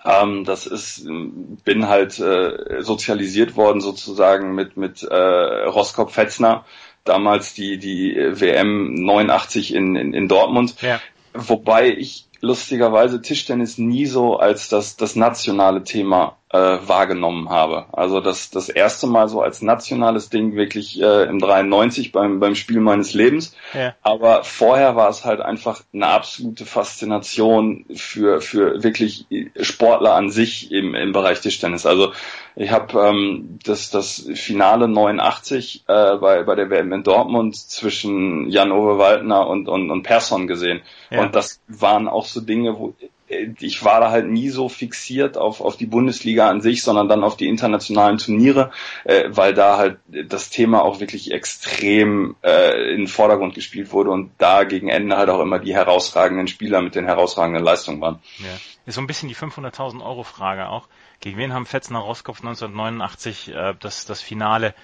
Ähm, 0.05 0.43
das 0.45 0.67
ist, 0.67 1.05
bin 1.05 1.87
halt 1.87 2.19
äh, 2.19 2.81
sozialisiert 2.81 3.55
worden 3.55 3.81
sozusagen 3.81 4.53
mit 4.53 4.77
mit 4.77 5.01
äh, 5.03 5.15
Roskop 5.15 6.11
Fetzner, 6.11 6.63
damals 7.03 7.53
die 7.53 7.79
die 7.79 8.15
WM 8.15 8.93
89 8.93 9.73
in 9.73 9.95
in, 9.95 10.13
in 10.13 10.27
Dortmund. 10.27 10.75
Ja. 10.81 11.01
Wobei 11.33 11.89
ich 11.89 12.27
lustigerweise 12.39 13.21
Tischtennis 13.21 13.79
nie 13.79 14.05
so 14.05 14.37
als 14.37 14.69
das 14.69 14.95
das 14.95 15.15
nationale 15.15 15.83
Thema 15.83 16.37
äh, 16.51 16.57
wahrgenommen 16.57 17.49
habe. 17.49 17.85
Also 17.91 18.21
das, 18.21 18.51
das 18.51 18.69
erste 18.69 19.07
Mal 19.07 19.27
so 19.27 19.41
als 19.41 19.61
nationales 19.61 20.29
Ding 20.29 20.55
wirklich 20.55 21.01
äh, 21.01 21.23
im 21.23 21.39
93 21.39 22.11
beim, 22.11 22.39
beim 22.39 22.55
Spiel 22.55 22.79
meines 22.79 23.13
Lebens. 23.13 23.55
Ja. 23.73 23.95
Aber 24.03 24.43
vorher 24.43 24.95
war 24.95 25.09
es 25.09 25.25
halt 25.25 25.41
einfach 25.41 25.81
eine 25.91 26.07
absolute 26.07 26.65
Faszination 26.65 27.85
für, 27.95 28.41
für 28.41 28.83
wirklich 28.83 29.25
Sportler 29.59 30.13
an 30.13 30.29
sich 30.29 30.71
im, 30.71 30.93
im 30.93 31.11
Bereich 31.13 31.41
Tischtennis. 31.41 31.85
Also 31.87 32.13
ich 32.55 32.71
habe 32.71 32.99
ähm, 32.99 33.59
das, 33.65 33.89
das 33.89 34.29
Finale 34.35 34.87
89 34.87 35.83
äh, 35.87 36.15
bei, 36.17 36.43
bei 36.43 36.55
der 36.55 36.69
WM 36.69 36.93
in 36.93 37.03
Dortmund 37.03 37.55
zwischen 37.55 38.49
Jan-Ove 38.49 38.97
Waldner 38.99 39.47
und, 39.47 39.67
und, 39.67 39.89
und 39.89 40.03
Persson 40.03 40.47
gesehen. 40.47 40.81
Ja. 41.09 41.23
Und 41.23 41.35
das 41.35 41.59
waren 41.67 42.07
auch 42.07 42.25
so 42.25 42.39
Dinge, 42.39 42.77
wo 42.77 42.93
ich 43.27 43.83
war 43.83 43.99
da 43.99 44.11
halt 44.11 44.27
nie 44.27 44.49
so 44.49 44.69
fixiert 44.69 45.37
auf, 45.37 45.61
auf 45.61 45.77
die 45.77 45.87
Bundesliga 45.87 46.49
an 46.49 46.61
sich, 46.61 46.83
sondern 46.83 47.09
dann 47.09 47.23
auf 47.23 47.35
die 47.35 47.47
internationalen 47.47 48.17
Turniere, 48.17 48.71
äh, 49.03 49.25
weil 49.29 49.53
da 49.53 49.77
halt 49.77 49.97
das 50.07 50.49
Thema 50.49 50.83
auch 50.83 50.99
wirklich 50.99 51.31
extrem 51.31 52.35
äh, 52.43 52.91
in 52.93 53.01
den 53.01 53.07
Vordergrund 53.07 53.55
gespielt 53.55 53.91
wurde 53.91 54.11
und 54.11 54.31
da 54.37 54.63
gegen 54.63 54.89
Ende 54.89 55.17
halt 55.17 55.29
auch 55.29 55.41
immer 55.41 55.59
die 55.59 55.73
herausragenden 55.73 56.47
Spieler 56.47 56.81
mit 56.81 56.95
den 56.95 57.05
herausragenden 57.05 57.63
Leistungen 57.63 57.99
waren. 58.01 58.19
Ja. 58.39 58.45
Ist 58.85 58.95
so 58.95 59.01
ein 59.01 59.07
bisschen 59.07 59.29
die 59.29 59.35
500.000 59.35 60.05
Euro 60.05 60.23
Frage 60.23 60.69
auch. 60.69 60.87
Gegen 61.19 61.37
wen 61.37 61.53
haben 61.53 61.65
Fetzner 61.65 61.99
Roskopf 61.99 62.41
1989 62.41 63.53
äh, 63.53 63.73
das, 63.79 64.05
das 64.05 64.21
Finale 64.21 64.75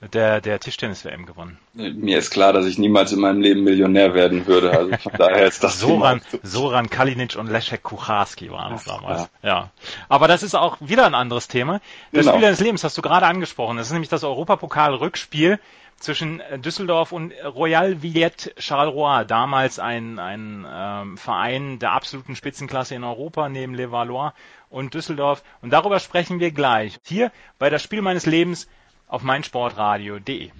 der, 0.00 0.40
der 0.40 0.58
Tischtennis-WM 0.58 1.26
gewonnen. 1.26 1.58
Mir 1.74 2.18
ist 2.18 2.30
klar, 2.30 2.52
dass 2.52 2.64
ich 2.64 2.78
niemals 2.78 3.12
in 3.12 3.20
meinem 3.20 3.40
Leben 3.40 3.64
Millionär 3.64 4.14
werden 4.14 4.46
würde. 4.46 4.70
Also 4.70 4.96
von 4.96 5.12
daher 5.18 5.46
ist 5.46 5.62
das 5.62 5.78
Soran, 5.78 6.22
Soran 6.42 6.88
Kalinic 6.88 7.36
und 7.36 7.48
Leszek 7.48 7.82
Kucharski 7.82 8.50
waren 8.50 8.74
es 8.74 8.84
damals. 8.84 9.28
Ja. 9.42 9.48
ja. 9.48 9.70
Aber 10.08 10.26
das 10.26 10.42
ist 10.42 10.54
auch 10.54 10.78
wieder 10.80 11.04
ein 11.04 11.14
anderes 11.14 11.48
Thema. 11.48 11.80
Das 12.12 12.22
genau. 12.22 12.32
Spiel 12.32 12.42
deines 12.42 12.60
Lebens 12.60 12.82
hast 12.82 12.96
du 12.96 13.02
gerade 13.02 13.26
angesprochen. 13.26 13.76
Das 13.76 13.88
ist 13.88 13.92
nämlich 13.92 14.08
das 14.08 14.24
Europapokal-Rückspiel 14.24 15.58
zwischen 15.98 16.42
Düsseldorf 16.56 17.12
und 17.12 17.34
Royal 17.44 18.02
Villette 18.02 18.54
Charleroi, 18.56 19.24
damals 19.26 19.78
ein, 19.78 20.18
ein 20.18 20.66
ähm, 20.66 21.18
Verein 21.18 21.78
der 21.78 21.92
absoluten 21.92 22.36
Spitzenklasse 22.36 22.94
in 22.94 23.04
Europa 23.04 23.50
neben 23.50 23.74
Le 23.74 23.92
Valois 23.92 24.32
und 24.70 24.94
Düsseldorf. 24.94 25.42
Und 25.60 25.74
darüber 25.74 26.00
sprechen 26.00 26.40
wir 26.40 26.52
gleich. 26.52 26.98
Hier 27.04 27.30
bei 27.58 27.68
das 27.68 27.82
Spiel 27.82 28.00
meines 28.00 28.24
Lebens 28.24 28.66
auf 29.10 29.22
meinsportradio.de. 29.22 30.50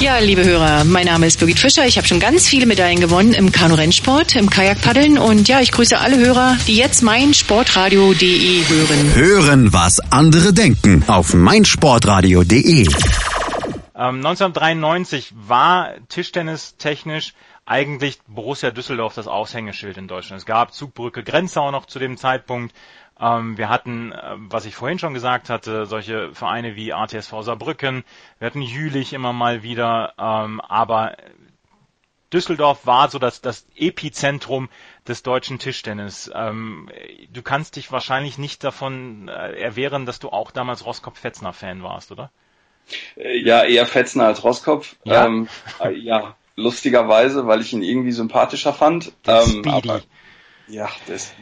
Ja, 0.00 0.18
liebe 0.18 0.44
Hörer, 0.44 0.84
mein 0.84 1.06
Name 1.06 1.26
ist 1.26 1.40
Birgit 1.40 1.58
Fischer. 1.58 1.84
Ich 1.84 1.96
habe 1.96 2.06
schon 2.06 2.20
ganz 2.20 2.46
viele 2.46 2.66
Medaillen 2.66 3.00
gewonnen 3.00 3.34
im 3.34 3.50
Kanu-Rennsport, 3.50 4.36
im 4.36 4.48
Kajakpaddeln 4.48 5.18
und 5.18 5.48
ja, 5.48 5.60
ich 5.60 5.72
grüße 5.72 5.98
alle 5.98 6.18
Hörer, 6.18 6.56
die 6.68 6.76
jetzt 6.76 7.02
meinsportradio.de 7.02 8.68
hören. 8.68 9.14
Hören, 9.14 9.72
was 9.72 9.98
andere 10.12 10.52
denken 10.52 11.02
auf 11.08 11.34
meinsportradio.de. 11.34 12.82
Ähm, 12.82 14.24
1993 14.24 15.34
war 15.36 15.94
Tischtennis 16.08 16.76
technisch 16.76 17.34
eigentlich 17.66 18.18
Borussia 18.28 18.70
Düsseldorf 18.70 19.14
das 19.14 19.26
Aushängeschild 19.26 19.98
in 19.98 20.08
Deutschland. 20.08 20.40
Es 20.40 20.46
gab 20.46 20.72
Zugbrücke 20.72 21.22
Grenzau 21.22 21.70
noch 21.70 21.86
zu 21.86 21.98
dem 21.98 22.16
Zeitpunkt. 22.16 22.74
Ähm, 23.20 23.58
wir 23.58 23.68
hatten, 23.68 24.12
äh, 24.12 24.34
was 24.36 24.64
ich 24.64 24.74
vorhin 24.74 24.98
schon 24.98 25.14
gesagt 25.14 25.50
hatte, 25.50 25.86
solche 25.86 26.34
Vereine 26.34 26.76
wie 26.76 26.92
ATSV 26.92 27.42
Saarbrücken. 27.42 28.04
Wir 28.38 28.46
hatten 28.46 28.62
Jülich 28.62 29.12
immer 29.12 29.32
mal 29.32 29.62
wieder. 29.62 30.14
Ähm, 30.18 30.60
aber 30.60 31.16
Düsseldorf 32.32 32.86
war 32.86 33.10
so 33.10 33.18
das, 33.18 33.40
das 33.40 33.66
Epizentrum 33.74 34.68
des 35.06 35.22
deutschen 35.22 35.58
Tischtennis. 35.58 36.30
Ähm, 36.34 36.90
du 37.32 37.42
kannst 37.42 37.76
dich 37.76 37.90
wahrscheinlich 37.90 38.38
nicht 38.38 38.62
davon 38.62 39.28
äh, 39.28 39.58
erwehren, 39.60 40.04
dass 40.04 40.18
du 40.18 40.28
auch 40.28 40.50
damals 40.50 40.84
Roskopf-Fetzner-Fan 40.84 41.82
warst, 41.82 42.12
oder? 42.12 42.30
Äh, 43.16 43.38
ja, 43.38 43.64
eher 43.64 43.86
Fetzner 43.86 44.26
als 44.26 44.44
Roskopf. 44.44 44.96
Ja. 45.04 45.26
Ähm, 45.26 45.48
äh, 45.80 45.92
ja, 45.92 46.36
lustigerweise, 46.54 47.46
weil 47.46 47.62
ich 47.62 47.72
ihn 47.72 47.82
irgendwie 47.82 48.12
sympathischer 48.12 48.74
fand. 48.74 49.12
Ähm, 49.26 49.66
aber, 49.66 50.02
ja, 50.66 50.90
das, 51.06 51.32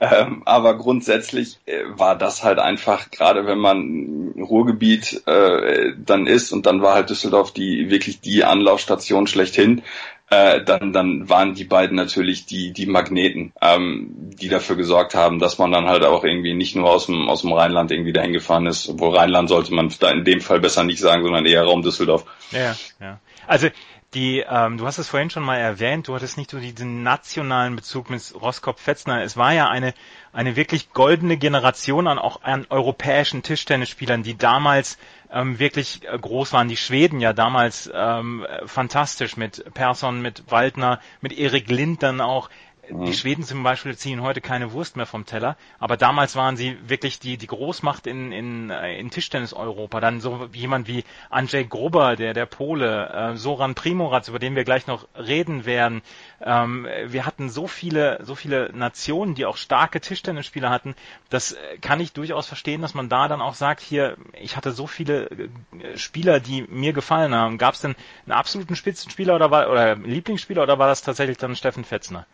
ähm, 0.00 0.42
aber 0.44 0.76
grundsätzlich 0.76 1.58
äh, 1.66 1.84
war 1.88 2.16
das 2.16 2.44
halt 2.44 2.58
einfach, 2.58 3.10
gerade 3.10 3.46
wenn 3.46 3.58
man 3.58 4.34
Ruhrgebiet 4.36 5.22
äh, 5.26 5.92
dann 5.96 6.26
ist 6.26 6.52
und 6.52 6.66
dann 6.66 6.82
war 6.82 6.94
halt 6.94 7.10
Düsseldorf 7.10 7.52
die 7.52 7.90
wirklich 7.90 8.20
die 8.20 8.44
Anlaufstation 8.44 9.26
schlechthin, 9.26 9.82
äh, 10.28 10.62
dann, 10.64 10.92
dann 10.92 11.28
waren 11.28 11.54
die 11.54 11.64
beiden 11.64 11.96
natürlich 11.96 12.46
die, 12.46 12.72
die 12.72 12.86
Magneten, 12.86 13.52
ähm, 13.62 14.10
die 14.40 14.48
dafür 14.48 14.76
gesorgt 14.76 15.14
haben, 15.14 15.38
dass 15.38 15.58
man 15.58 15.70
dann 15.70 15.86
halt 15.86 16.04
auch 16.04 16.24
irgendwie 16.24 16.54
nicht 16.54 16.74
nur 16.74 16.90
aus 16.90 17.06
dem, 17.06 17.28
aus 17.28 17.42
dem 17.42 17.52
Rheinland 17.52 17.92
irgendwie 17.92 18.12
dahin 18.12 18.32
gefahren 18.32 18.66
ist. 18.66 18.88
Obwohl 18.88 19.16
Rheinland 19.16 19.48
sollte 19.48 19.72
man 19.72 19.92
da 20.00 20.10
in 20.10 20.24
dem 20.24 20.40
Fall 20.40 20.58
besser 20.58 20.82
nicht 20.82 20.98
sagen, 20.98 21.22
sondern 21.22 21.46
eher 21.46 21.62
Raum 21.62 21.82
Düsseldorf. 21.82 22.24
Ja, 22.50 22.74
ja. 23.00 23.20
Also 23.46 23.68
die, 24.14 24.44
ähm, 24.48 24.78
du 24.78 24.86
hast 24.86 24.98
es 24.98 25.08
vorhin 25.08 25.30
schon 25.30 25.42
mal 25.42 25.58
erwähnt, 25.58 26.08
du 26.08 26.14
hattest 26.14 26.38
nicht 26.38 26.50
so 26.50 26.58
diesen 26.58 27.02
nationalen 27.02 27.76
Bezug 27.76 28.08
mit 28.08 28.22
Roskopf-Fetzner. 28.40 29.22
Es 29.22 29.36
war 29.36 29.52
ja 29.52 29.68
eine, 29.68 29.94
eine 30.32 30.56
wirklich 30.56 30.92
goldene 30.92 31.36
Generation 31.36 32.06
an 32.06 32.18
auch 32.18 32.42
an 32.42 32.66
europäischen 32.70 33.42
Tischtennisspielern, 33.42 34.22
die 34.22 34.38
damals 34.38 34.98
ähm, 35.30 35.58
wirklich 35.58 36.02
äh, 36.04 36.18
groß 36.18 36.52
waren. 36.52 36.68
Die 36.68 36.76
Schweden 36.76 37.20
ja 37.20 37.32
damals 37.32 37.90
ähm, 37.92 38.46
fantastisch 38.64 39.36
mit 39.36 39.64
Persson, 39.74 40.22
mit 40.22 40.50
Waldner, 40.50 41.00
mit 41.20 41.32
Erik 41.36 41.68
Lind 41.68 42.02
dann 42.02 42.20
auch. 42.20 42.48
Die 42.88 43.14
Schweden 43.14 43.42
zum 43.42 43.62
Beispiel 43.64 43.96
ziehen 43.96 44.22
heute 44.22 44.40
keine 44.40 44.72
Wurst 44.72 44.96
mehr 44.96 45.06
vom 45.06 45.26
Teller, 45.26 45.56
aber 45.80 45.96
damals 45.96 46.36
waren 46.36 46.56
sie 46.56 46.76
wirklich 46.88 47.18
die, 47.18 47.36
die 47.36 47.48
Großmacht 47.48 48.06
in, 48.06 48.30
in, 48.30 48.70
äh, 48.70 48.98
in 48.98 49.10
Tischtennis-Europa. 49.10 50.00
Dann 50.00 50.20
so 50.20 50.48
jemand 50.52 50.86
wie 50.86 51.04
Andrzej 51.28 51.64
Gruber, 51.64 52.14
der, 52.14 52.32
der 52.32 52.46
Pole, 52.46 53.08
äh, 53.08 53.36
Soran 53.36 53.74
Primorac, 53.74 54.28
über 54.28 54.38
den 54.38 54.54
wir 54.54 54.64
gleich 54.64 54.86
noch 54.86 55.08
reden 55.16 55.64
werden. 55.64 56.02
Ähm, 56.40 56.86
wir 57.06 57.26
hatten 57.26 57.48
so 57.48 57.66
viele, 57.66 58.20
so 58.22 58.36
viele 58.36 58.70
Nationen, 58.72 59.34
die 59.34 59.46
auch 59.46 59.56
starke 59.56 60.00
Tischtennisspieler 60.00 60.70
hatten. 60.70 60.94
Das 61.28 61.52
äh, 61.52 61.78
kann 61.78 61.98
ich 61.98 62.12
durchaus 62.12 62.46
verstehen, 62.46 62.82
dass 62.82 62.94
man 62.94 63.08
da 63.08 63.26
dann 63.26 63.40
auch 63.40 63.54
sagt, 63.54 63.80
hier, 63.80 64.16
ich 64.32 64.56
hatte 64.56 64.70
so 64.70 64.86
viele 64.86 65.28
äh, 65.30 65.98
Spieler, 65.98 66.38
die 66.38 66.62
mir 66.62 66.92
gefallen 66.92 67.34
haben. 67.34 67.58
Gab 67.58 67.74
es 67.74 67.80
denn 67.80 67.96
einen 68.26 68.32
absoluten 68.32 68.76
Spitzenspieler 68.76 69.34
oder 69.34 69.50
war, 69.50 69.70
oder 69.70 69.96
Lieblingsspieler 69.96 70.62
oder 70.62 70.78
war 70.78 70.86
das 70.86 71.02
tatsächlich 71.02 71.38
dann 71.38 71.56
Steffen 71.56 71.84
Fetzner? 71.84 72.26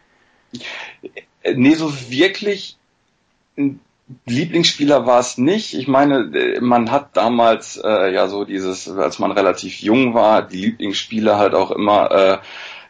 Nee, 1.54 1.74
so 1.74 1.92
wirklich 2.10 2.76
ein 3.56 3.80
Lieblingsspieler 4.26 5.06
war 5.06 5.20
es 5.20 5.38
nicht. 5.38 5.74
Ich 5.74 5.88
meine, 5.88 6.58
man 6.60 6.90
hat 6.90 7.16
damals 7.16 7.80
äh, 7.82 8.12
ja 8.12 8.28
so 8.28 8.44
dieses, 8.44 8.88
als 8.88 9.18
man 9.18 9.32
relativ 9.32 9.80
jung 9.80 10.14
war, 10.14 10.42
die 10.42 10.66
Lieblingsspieler 10.66 11.38
halt 11.38 11.54
auch 11.54 11.70
immer 11.70 12.10
äh, 12.10 12.38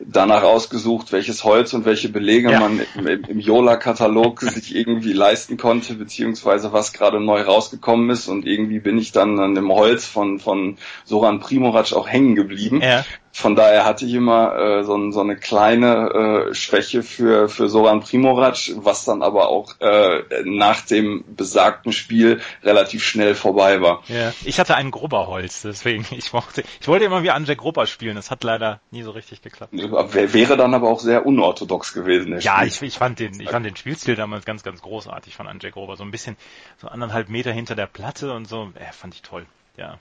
danach 0.00 0.42
ausgesucht, 0.42 1.12
welches 1.12 1.44
Holz 1.44 1.74
und 1.74 1.84
welche 1.84 2.08
Belege 2.08 2.50
ja. 2.50 2.60
man 2.60 2.80
im, 2.96 3.06
im 3.06 3.38
Yola-Katalog 3.38 4.40
sich 4.40 4.74
irgendwie 4.74 5.12
leisten 5.12 5.56
konnte, 5.56 5.94
beziehungsweise 5.94 6.72
was 6.72 6.92
gerade 6.92 7.20
neu 7.20 7.42
rausgekommen 7.42 8.10
ist. 8.10 8.28
Und 8.28 8.46
irgendwie 8.46 8.80
bin 8.80 8.98
ich 8.98 9.12
dann 9.12 9.38
an 9.38 9.54
dem 9.54 9.70
Holz 9.70 10.06
von, 10.06 10.40
von 10.40 10.76
Soran 11.04 11.40
Primorac 11.40 11.92
auch 11.92 12.08
hängen 12.08 12.34
geblieben. 12.34 12.80
Ja 12.82 13.04
von 13.32 13.56
daher 13.56 13.86
hatte 13.86 14.04
ich 14.04 14.12
immer 14.12 14.54
äh, 14.56 14.84
so, 14.84 15.10
so 15.10 15.20
eine 15.20 15.36
kleine 15.36 16.48
äh, 16.50 16.54
Schwäche 16.54 17.02
für, 17.02 17.48
für 17.48 17.68
Soran 17.68 18.00
Primorac, 18.00 18.72
was 18.76 19.06
dann 19.06 19.22
aber 19.22 19.48
auch 19.48 19.80
äh, 19.80 20.22
nach 20.44 20.82
dem 20.82 21.24
besagten 21.34 21.92
Spiel 21.92 22.42
relativ 22.62 23.02
schnell 23.02 23.34
vorbei 23.34 23.80
war. 23.80 24.02
Ja. 24.08 24.34
Ich 24.44 24.60
hatte 24.60 24.74
ein 24.74 24.90
Grubberholz, 24.90 25.62
deswegen 25.62 26.06
ich 26.10 26.34
mochte, 26.34 26.62
ich 26.80 26.88
wollte 26.88 27.06
immer 27.06 27.22
wie 27.22 27.30
Andrzej 27.30 27.56
Grubber 27.56 27.86
spielen, 27.86 28.16
das 28.16 28.30
hat 28.30 28.44
leider 28.44 28.80
nie 28.90 29.02
so 29.02 29.12
richtig 29.12 29.40
geklappt. 29.40 29.72
Wäre 29.72 30.56
dann 30.58 30.74
aber 30.74 30.90
auch 30.90 31.00
sehr 31.00 31.24
unorthodox 31.24 31.94
gewesen. 31.94 32.38
ja, 32.38 32.64
ich, 32.64 32.82
ich 32.82 32.98
fand 32.98 33.18
den, 33.18 33.40
ich 33.40 33.48
fand 33.48 33.64
den 33.64 33.76
Spielstil 33.76 34.14
damals 34.14 34.44
ganz, 34.44 34.62
ganz 34.62 34.82
großartig 34.82 35.34
von 35.34 35.48
Andrzej 35.48 35.70
Grubber, 35.70 35.96
so 35.96 36.04
ein 36.04 36.10
bisschen 36.10 36.36
so 36.76 36.88
anderthalb 36.88 37.30
Meter 37.30 37.50
hinter 37.50 37.74
der 37.74 37.86
Platte 37.86 38.34
und 38.34 38.46
so, 38.46 38.70
äh, 38.74 38.92
fand 38.92 39.14
ich 39.14 39.22
toll 39.22 39.46
ja. 39.76 39.98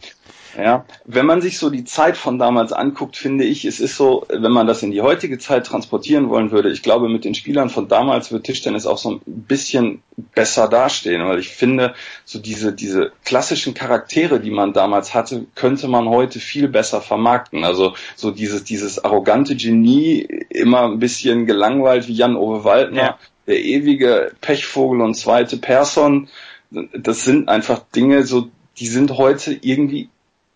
Ja, 0.57 0.85
wenn 1.05 1.25
man 1.25 1.39
sich 1.39 1.57
so 1.57 1.69
die 1.69 1.85
Zeit 1.85 2.17
von 2.17 2.37
damals 2.37 2.73
anguckt, 2.73 3.15
finde 3.15 3.45
ich, 3.45 3.63
es 3.63 3.79
ist 3.79 3.95
so, 3.95 4.25
wenn 4.27 4.51
man 4.51 4.67
das 4.67 4.83
in 4.83 4.91
die 4.91 5.01
heutige 5.01 5.39
Zeit 5.39 5.65
transportieren 5.65 6.29
wollen 6.29 6.51
würde, 6.51 6.71
ich 6.71 6.83
glaube, 6.83 7.07
mit 7.07 7.23
den 7.23 7.35
Spielern 7.35 7.69
von 7.69 7.87
damals 7.87 8.33
wird 8.33 8.43
Tischtennis 8.43 8.85
auch 8.85 8.97
so 8.97 9.11
ein 9.11 9.21
bisschen 9.25 10.03
besser 10.35 10.67
dastehen, 10.67 11.25
weil 11.25 11.39
ich 11.39 11.49
finde, 11.49 11.93
so 12.25 12.37
diese, 12.37 12.73
diese 12.73 13.13
klassischen 13.23 13.73
Charaktere, 13.73 14.41
die 14.41 14.51
man 14.51 14.73
damals 14.73 15.13
hatte, 15.13 15.45
könnte 15.55 15.87
man 15.87 16.09
heute 16.09 16.39
viel 16.39 16.67
besser 16.67 16.99
vermarkten. 16.99 17.63
Also 17.63 17.93
so 18.17 18.31
dieses, 18.31 18.65
dieses 18.65 19.03
arrogante 19.03 19.55
Genie, 19.55 20.27
immer 20.49 20.83
ein 20.83 20.99
bisschen 20.99 21.45
gelangweilt 21.45 22.09
wie 22.09 22.13
Jan-Ove 22.13 22.65
Waldner, 22.65 23.01
ja. 23.01 23.19
der 23.47 23.63
ewige 23.63 24.33
Pechvogel 24.41 24.99
und 24.99 25.15
zweite 25.15 25.55
Person, 25.55 26.27
das 26.71 27.23
sind 27.23 27.47
einfach 27.47 27.79
Dinge, 27.95 28.23
so 28.23 28.49
die 28.77 28.87
sind 28.87 29.11
heute 29.17 29.53
irgendwie 29.53 30.09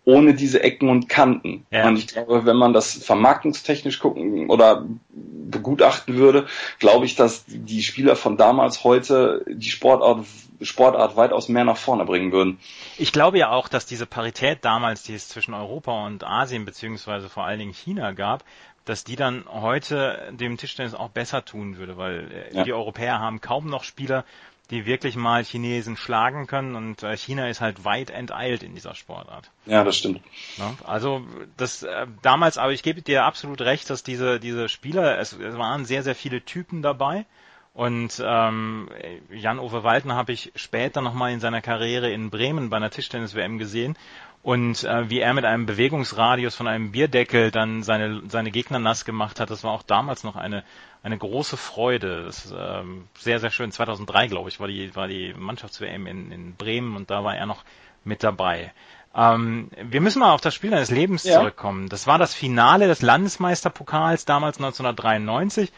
ohne 0.05 0.35
diese 0.35 0.61
Ecken 0.61 0.89
und 0.89 1.09
Kanten. 1.09 1.65
Ja. 1.71 1.87
Und 1.87 1.97
ich 1.97 2.07
glaube, 2.07 2.45
wenn 2.45 2.55
man 2.55 2.73
das 2.73 2.93
vermarktungstechnisch 2.93 3.99
gucken 3.99 4.49
oder 4.49 4.85
begutachten 5.09 6.15
würde, 6.15 6.45
glaube 6.79 7.05
ich, 7.05 7.15
dass 7.15 7.43
die 7.47 7.81
Spieler 7.81 8.15
von 8.15 8.37
damals 8.37 8.83
heute 8.83 9.43
die 9.47 9.69
Sportart, 9.71 10.25
Sportart 10.61 11.17
weitaus 11.17 11.49
mehr 11.49 11.65
nach 11.65 11.77
vorne 11.77 12.05
bringen 12.05 12.31
würden. 12.31 12.59
Ich 12.97 13.11
glaube 13.11 13.39
ja 13.39 13.49
auch, 13.49 13.67
dass 13.67 13.87
diese 13.87 14.05
Parität 14.05 14.59
damals, 14.61 15.03
die 15.03 15.15
es 15.15 15.27
zwischen 15.27 15.53
Europa 15.53 16.05
und 16.05 16.23
Asien 16.23 16.65
beziehungsweise 16.65 17.27
vor 17.27 17.43
allen 17.43 17.59
Dingen 17.59 17.73
China 17.73 18.11
gab, 18.11 18.43
dass 18.85 19.03
die 19.03 19.15
dann 19.15 19.45
heute 19.49 20.31
dem 20.31 20.57
Tischtennis 20.57 20.93
auch 20.93 21.09
besser 21.09 21.43
tun 21.43 21.77
würde, 21.77 21.97
weil 21.97 22.31
äh, 22.31 22.55
ja. 22.55 22.63
die 22.63 22.73
Europäer 22.73 23.19
haben 23.19 23.41
kaum 23.41 23.67
noch 23.67 23.83
Spieler, 23.83 24.23
die 24.67 24.85
wirklich 24.85 25.15
mal 25.15 25.43
Chinesen 25.43 25.97
schlagen 25.97 26.47
können 26.47 26.75
und 26.75 27.03
äh, 27.03 27.15
China 27.15 27.47
ist 27.47 27.61
halt 27.61 27.85
weit 27.85 28.09
enteilt 28.09 28.63
in 28.63 28.73
dieser 28.73 28.95
Sportart. 28.95 29.51
Ja, 29.65 29.83
das 29.83 29.97
stimmt. 29.97 30.21
Ja, 30.57 30.73
also 30.83 31.23
das 31.57 31.83
äh, 31.83 32.07
damals, 32.21 32.57
aber 32.57 32.73
ich 32.73 32.83
gebe 32.83 33.01
dir 33.01 33.25
absolut 33.25 33.61
recht, 33.61 33.89
dass 33.89 34.03
diese 34.03 34.39
diese 34.39 34.69
Spieler, 34.69 35.19
es, 35.19 35.33
es 35.33 35.57
waren 35.57 35.85
sehr 35.85 36.03
sehr 36.03 36.15
viele 36.15 36.41
Typen 36.41 36.81
dabei 36.81 37.25
und 37.73 38.23
ähm, 38.25 38.89
Jan-Ove 39.29 39.83
Waldner 39.83 40.15
habe 40.15 40.31
ich 40.31 40.51
später 40.55 41.01
nochmal 41.01 41.33
in 41.33 41.41
seiner 41.41 41.61
Karriere 41.61 42.09
in 42.09 42.29
Bremen 42.29 42.69
bei 42.69 42.77
einer 42.77 42.89
Tischtennis-WM 42.89 43.57
gesehen 43.57 43.97
und 44.45 44.83
äh, 44.83 45.09
wie 45.09 45.21
er 45.21 45.33
mit 45.33 45.43
einem 45.43 45.65
Bewegungsradius 45.65 46.53
von 46.53 46.67
einem 46.67 46.91
Bierdeckel 46.91 47.49
dann 47.49 47.81
seine 47.81 48.21
seine 48.27 48.51
Gegner 48.51 48.77
nass 48.77 49.03
gemacht 49.03 49.39
hat, 49.39 49.49
das 49.49 49.63
war 49.63 49.71
auch 49.71 49.81
damals 49.81 50.23
noch 50.23 50.35
eine 50.35 50.63
eine 51.01 51.17
große 51.17 51.57
Freude. 51.57 52.25
Das 52.25 52.45
ist 52.45 52.53
ähm, 52.55 53.07
sehr, 53.17 53.39
sehr 53.39 53.49
schön. 53.49 53.71
2003, 53.71 54.27
glaube 54.27 54.49
ich, 54.49 54.59
war 54.59 54.67
die, 54.67 54.95
war 54.95 55.07
die 55.07 55.33
Mannschafts-WM 55.35 56.05
in, 56.05 56.31
in 56.31 56.55
Bremen 56.55 56.95
und 56.95 57.09
da 57.09 57.23
war 57.23 57.35
er 57.35 57.47
noch 57.47 57.63
mit 58.03 58.23
dabei. 58.23 58.71
Ähm, 59.15 59.71
wir 59.81 60.01
müssen 60.01 60.19
mal 60.19 60.31
auf 60.31 60.41
das 60.41 60.53
Spiel 60.53 60.69
deines 60.69 60.91
Lebens 60.91 61.23
ja. 61.23 61.39
zurückkommen. 61.39 61.89
Das 61.89 62.05
war 62.05 62.19
das 62.19 62.35
Finale 62.35 62.87
des 62.87 63.01
Landesmeisterpokals 63.01 64.25
damals 64.25 64.57
1993 64.57 65.71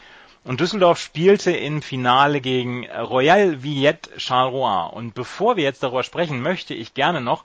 und 0.44 0.60
Düsseldorf 0.60 0.98
spielte 0.98 1.52
im 1.52 1.82
Finale 1.82 2.40
gegen 2.40 2.86
Royal 2.90 3.62
Villette 3.62 4.10
Charleroi. 4.18 4.90
Und 4.94 5.14
bevor 5.14 5.56
wir 5.56 5.64
jetzt 5.64 5.82
darüber 5.82 6.02
sprechen, 6.02 6.40
möchte 6.40 6.74
ich 6.74 6.94
gerne 6.94 7.20
noch 7.20 7.44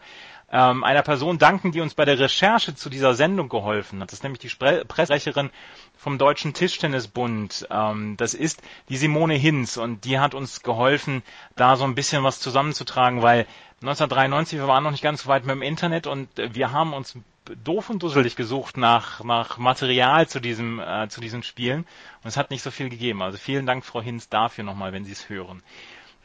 ähm, 0.51 0.83
einer 0.83 1.01
Person 1.01 1.37
danken, 1.37 1.71
die 1.71 1.81
uns 1.81 1.93
bei 1.93 2.05
der 2.05 2.19
Recherche 2.19 2.75
zu 2.75 2.89
dieser 2.89 3.15
Sendung 3.15 3.49
geholfen 3.49 4.01
hat. 4.01 4.09
Das 4.09 4.19
ist 4.19 4.23
nämlich 4.23 4.39
die 4.39 4.49
Spre 4.49 4.85
Pressesprecherin 4.85 5.49
vom 5.97 6.17
Deutschen 6.17 6.53
Tischtennisbund. 6.53 7.67
Ähm, 7.71 8.15
das 8.17 8.33
ist 8.33 8.61
die 8.89 8.97
Simone 8.97 9.35
Hinz 9.35 9.77
und 9.77 10.05
die 10.05 10.19
hat 10.19 10.35
uns 10.35 10.61
geholfen, 10.61 11.23
da 11.55 11.75
so 11.75 11.83
ein 11.83 11.95
bisschen 11.95 12.23
was 12.23 12.39
zusammenzutragen, 12.39 13.21
weil 13.21 13.47
1993, 13.81 14.59
wir 14.59 14.67
waren 14.67 14.83
noch 14.83 14.91
nicht 14.91 15.03
ganz 15.03 15.23
so 15.23 15.29
weit 15.29 15.45
mit 15.45 15.55
dem 15.55 15.61
Internet 15.61 16.07
und 16.07 16.29
wir 16.37 16.71
haben 16.71 16.93
uns 16.93 17.17
doof 17.63 17.89
und 17.89 18.01
dusselig 18.01 18.35
gesucht 18.35 18.77
nach, 18.77 19.23
nach 19.23 19.57
Material 19.57 20.27
zu 20.27 20.39
diesem, 20.39 20.79
äh, 20.79 21.07
zu 21.09 21.19
diesen 21.19 21.43
Spielen 21.43 21.85
und 22.23 22.27
es 22.27 22.37
hat 22.37 22.51
nicht 22.51 22.61
so 22.61 22.71
viel 22.71 22.89
gegeben. 22.89 23.21
Also 23.21 23.37
vielen 23.37 23.65
Dank, 23.65 23.85
Frau 23.85 24.01
Hinz, 24.01 24.29
dafür 24.29 24.63
nochmal, 24.63 24.93
wenn 24.93 25.03
Sie 25.03 25.11
es 25.11 25.29
hören. 25.29 25.63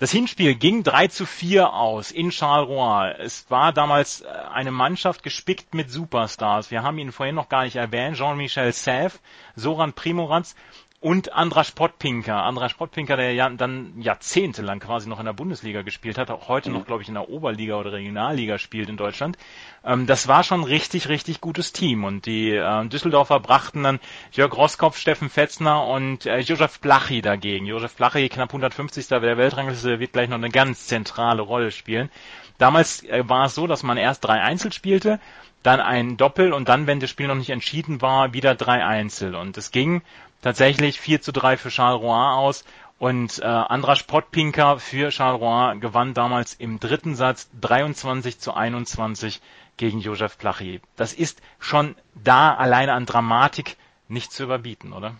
Das 0.00 0.12
Hinspiel 0.12 0.54
ging 0.54 0.84
3 0.84 1.08
zu 1.08 1.26
4 1.26 1.72
aus 1.72 2.12
in 2.12 2.30
Charleroi. 2.30 3.16
Es 3.18 3.50
war 3.50 3.72
damals 3.72 4.20
äh, 4.20 4.28
eine 4.28 4.70
Mannschaft 4.70 5.24
gespickt 5.24 5.74
mit 5.74 5.90
Superstars. 5.90 6.70
Wir 6.70 6.84
haben 6.84 6.98
ihn 6.98 7.10
vorhin 7.10 7.34
noch 7.34 7.48
gar 7.48 7.64
nicht 7.64 7.74
erwähnt. 7.74 8.16
Jean-Michel 8.16 8.70
Sèvres, 8.70 9.18
Soran 9.56 9.92
Primoratz 9.92 10.54
und 11.00 11.32
Andras 11.32 11.70
Potpinka. 11.70 12.42
Andras 12.42 12.74
Potpinka, 12.74 13.14
der 13.14 13.32
ja 13.32 13.48
dann 13.48 14.00
jahrzehntelang 14.00 14.80
quasi 14.80 15.08
noch 15.08 15.20
in 15.20 15.26
der 15.26 15.32
Bundesliga 15.32 15.82
gespielt 15.82 16.18
hat, 16.18 16.28
auch 16.30 16.48
heute 16.48 16.70
noch, 16.70 16.86
glaube 16.86 17.02
ich, 17.02 17.08
in 17.08 17.14
der 17.14 17.28
Oberliga 17.28 17.76
oder 17.76 17.92
Regionalliga 17.92 18.58
spielt 18.58 18.88
in 18.88 18.96
Deutschland. 18.96 19.38
Ähm, 19.84 20.06
das 20.06 20.26
war 20.26 20.42
schon 20.42 20.64
richtig, 20.64 21.08
richtig 21.08 21.40
gutes 21.40 21.72
Team. 21.72 22.02
Und 22.02 22.26
die 22.26 22.50
äh, 22.50 22.86
Düsseldorfer 22.86 23.38
brachten 23.38 23.84
dann 23.84 24.00
Jörg 24.32 24.56
Roskopf, 24.56 24.98
Steffen 24.98 25.30
Fetzner 25.30 25.86
und 25.86 26.26
äh, 26.26 26.40
Josef 26.40 26.80
Plachi 26.80 27.22
dagegen. 27.22 27.66
Josef 27.66 27.94
Plachi, 27.94 28.28
knapp 28.28 28.48
150. 28.48 29.06
der 29.06 29.22
Weltrangliste, 29.22 30.00
wird 30.00 30.12
gleich 30.12 30.28
noch 30.28 30.36
eine 30.36 30.50
ganz 30.50 30.88
zentrale 30.88 31.42
Rolle 31.42 31.70
spielen. 31.70 32.10
Damals 32.58 33.04
äh, 33.04 33.22
war 33.28 33.46
es 33.46 33.54
so, 33.54 33.68
dass 33.68 33.84
man 33.84 33.98
erst 33.98 34.24
drei 34.24 34.40
Einzel 34.40 34.72
spielte, 34.72 35.20
dann 35.62 35.80
ein 35.80 36.16
Doppel 36.16 36.52
und 36.52 36.68
dann, 36.68 36.86
wenn 36.86 37.00
das 37.00 37.10
Spiel 37.10 37.28
noch 37.28 37.34
nicht 37.34 37.50
entschieden 37.50 38.00
war, 38.02 38.32
wieder 38.32 38.54
drei 38.54 38.84
Einzel. 38.84 39.34
Und 39.34 39.56
es 39.56 39.70
ging 39.70 40.02
tatsächlich 40.42 41.00
4 41.00 41.20
zu 41.20 41.32
3 41.32 41.56
für 41.56 41.70
Charleroi 41.70 42.36
aus 42.36 42.64
und 42.98 43.38
äh, 43.38 43.44
Andras 43.44 44.02
Potpinka 44.02 44.78
für 44.78 45.10
Charleroi 45.10 45.78
gewann 45.78 46.14
damals 46.14 46.54
im 46.54 46.80
dritten 46.80 47.14
Satz 47.14 47.48
23 47.60 48.38
zu 48.38 48.54
21 48.54 49.40
gegen 49.76 50.00
Josef 50.00 50.36
Plachi. 50.38 50.80
Das 50.96 51.12
ist 51.12 51.40
schon 51.60 51.94
da 52.14 52.54
alleine 52.54 52.92
an 52.92 53.06
Dramatik 53.06 53.76
nicht 54.08 54.32
zu 54.32 54.42
überbieten, 54.42 54.92
oder? 54.92 55.14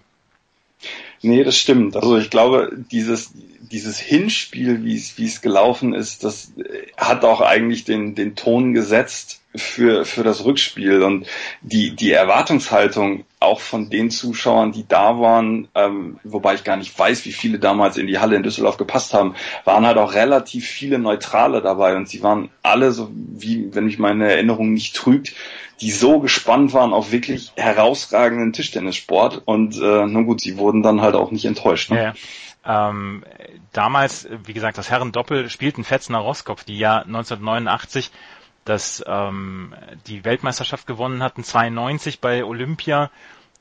Nee, 1.22 1.42
das 1.42 1.58
stimmt. 1.58 1.96
Also 1.96 2.16
ich 2.16 2.30
glaube, 2.30 2.70
dieses, 2.90 3.32
dieses 3.60 3.98
Hinspiel, 3.98 4.84
wie 4.84 4.96
es, 4.96 5.18
wie 5.18 5.26
es 5.26 5.40
gelaufen 5.40 5.94
ist, 5.94 6.24
das 6.24 6.52
hat 6.96 7.24
auch 7.24 7.40
eigentlich 7.40 7.84
den, 7.84 8.14
den 8.14 8.36
Ton 8.36 8.74
gesetzt 8.74 9.40
für, 9.54 10.04
für 10.04 10.22
das 10.22 10.44
Rückspiel 10.44 11.02
und 11.02 11.26
die, 11.62 11.96
die 11.96 12.12
Erwartungshaltung 12.12 13.24
auch 13.40 13.60
von 13.60 13.88
den 13.88 14.10
Zuschauern, 14.10 14.72
die 14.72 14.86
da 14.86 15.20
waren, 15.20 15.68
ähm, 15.74 16.18
wobei 16.22 16.54
ich 16.54 16.64
gar 16.64 16.76
nicht 16.76 16.96
weiß, 16.96 17.24
wie 17.24 17.32
viele 17.32 17.58
damals 17.58 17.96
in 17.96 18.06
die 18.06 18.18
Halle 18.18 18.36
in 18.36 18.42
Düsseldorf 18.42 18.76
gepasst 18.76 19.14
haben, 19.14 19.34
waren 19.64 19.86
halt 19.86 19.96
auch 19.96 20.12
relativ 20.14 20.66
viele 20.66 20.98
Neutrale 20.98 21.62
dabei 21.62 21.96
und 21.96 22.08
sie 22.08 22.22
waren 22.22 22.50
alle 22.62 22.92
so, 22.92 23.10
wie, 23.12 23.74
wenn 23.74 23.86
mich 23.86 23.98
meine 23.98 24.30
Erinnerung 24.30 24.72
nicht 24.72 24.94
trügt, 24.94 25.34
die 25.80 25.92
so 25.92 26.20
gespannt 26.20 26.72
waren 26.74 26.92
auf 26.92 27.12
wirklich 27.12 27.52
herausragenden 27.56 28.52
Tischtennissport 28.52 29.42
und 29.44 29.76
äh, 29.76 30.06
nun 30.06 30.26
gut, 30.26 30.40
sie 30.40 30.58
wurden 30.58 30.82
dann 30.82 31.00
halt 31.00 31.14
auch 31.14 31.30
nicht 31.30 31.44
enttäuscht. 31.44 31.90
Ne? 31.90 32.02
Ja. 32.02 32.90
Ähm, 32.90 33.24
damals, 33.72 34.28
wie 34.44 34.52
gesagt, 34.52 34.76
das 34.76 34.90
Herren-Doppel 34.90 35.48
spielten 35.48 35.84
Fetzner 35.84 36.18
Roskopf, 36.18 36.64
die 36.64 36.78
ja 36.78 36.98
1989 36.98 38.10
das, 38.68 39.02
ähm, 39.06 39.74
die 40.06 40.24
Weltmeisterschaft 40.24 40.86
gewonnen 40.86 41.22
hatten, 41.22 41.44
92 41.44 42.20
bei 42.20 42.44
Olympia 42.44 43.10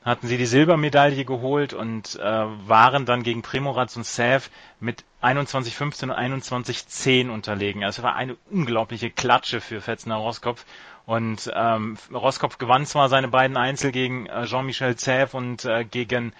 hatten 0.04 0.26
sie 0.26 0.38
die 0.38 0.46
Silbermedaille 0.46 1.24
geholt 1.24 1.74
und 1.74 2.16
äh, 2.16 2.22
waren 2.22 3.04
dann 3.04 3.22
gegen 3.22 3.42
Primoraz 3.42 3.96
und 3.96 4.06
Sev 4.06 4.48
mit 4.80 5.04
21-15 5.22 6.04
und 6.04 6.12
21-10 6.12 7.30
unterlegen. 7.30 7.84
Also 7.84 8.00
es 8.00 8.04
war 8.04 8.14
eine 8.14 8.36
unglaubliche 8.50 9.10
Klatsche 9.10 9.60
für 9.60 9.80
Fetzner 9.80 10.16
Roskopf. 10.16 10.64
Und 11.04 11.50
ähm, 11.54 11.96
Roskopf 12.12 12.58
gewann 12.58 12.86
zwar 12.86 13.08
seine 13.08 13.28
beiden 13.28 13.56
Einzel 13.56 13.92
gegen 13.92 14.26
äh, 14.26 14.44
Jean-Michel 14.44 14.96
Zev 14.96 15.34
und 15.34 15.64
äh, 15.64 15.84
gegen 15.84 16.32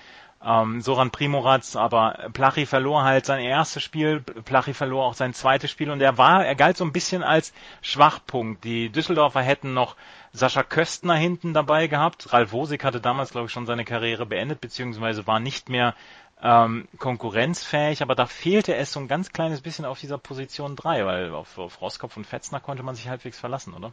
ähm, 0.45 0.81
Soran 0.81 1.11
Primoraz, 1.11 1.75
aber 1.77 2.31
Plachi 2.33 2.67
verlor 2.67 3.03
halt 3.03 3.27
sein 3.27 3.41
erstes 3.41 3.83
Spiel, 3.83 4.21
Plachi 4.21 4.73
verlor 4.73 5.05
auch 5.05 5.15
sein 5.15 5.35
zweites 5.35 5.71
Spiel 5.71 5.91
und 5.91 6.01
er 6.01 6.17
war, 6.17 6.45
er 6.45 6.55
galt 6.55 6.77
so 6.77 6.85
ein 6.85 6.93
bisschen 6.93 7.23
als 7.23 7.53
Schwachpunkt. 7.83 8.65
Die 8.65 8.91
Düsseldorfer 8.91 9.43
hätten 9.43 9.75
noch 9.75 9.97
Sascha 10.33 10.63
Köstner 10.63 11.15
hinten 11.15 11.55
dabei 11.55 11.89
gehabt. 11.89 12.33
Ralf 12.33 12.53
Wosig 12.53 12.85
hatte 12.85 13.01
damals, 13.01 13.31
glaube 13.31 13.47
ich, 13.47 13.53
schon 13.53 13.67
seine 13.67 13.85
Karriere 13.85 14.27
beendet, 14.27 14.61
beziehungsweise 14.61 15.27
war 15.27 15.41
nicht 15.41 15.69
mehr 15.69 15.95
ähm, 16.41 16.87
konkurrenzfähig, 16.99 18.03
aber 18.03 18.15
da 18.15 18.27
fehlte 18.27 18.77
es 18.77 18.93
so 18.93 19.01
ein 19.01 19.09
ganz 19.09 19.33
kleines 19.33 19.61
bisschen 19.61 19.85
auf 19.85 19.99
dieser 19.99 20.19
Position 20.19 20.77
3, 20.77 21.05
weil 21.05 21.35
auf, 21.35 21.59
auf 21.59 21.81
Roskopf 21.81 22.17
und 22.17 22.27
Fetzner 22.27 22.61
konnte 22.61 22.83
man 22.85 22.95
sich 22.95 23.09
halbwegs 23.09 23.39
verlassen, 23.39 23.75
oder? 23.75 23.93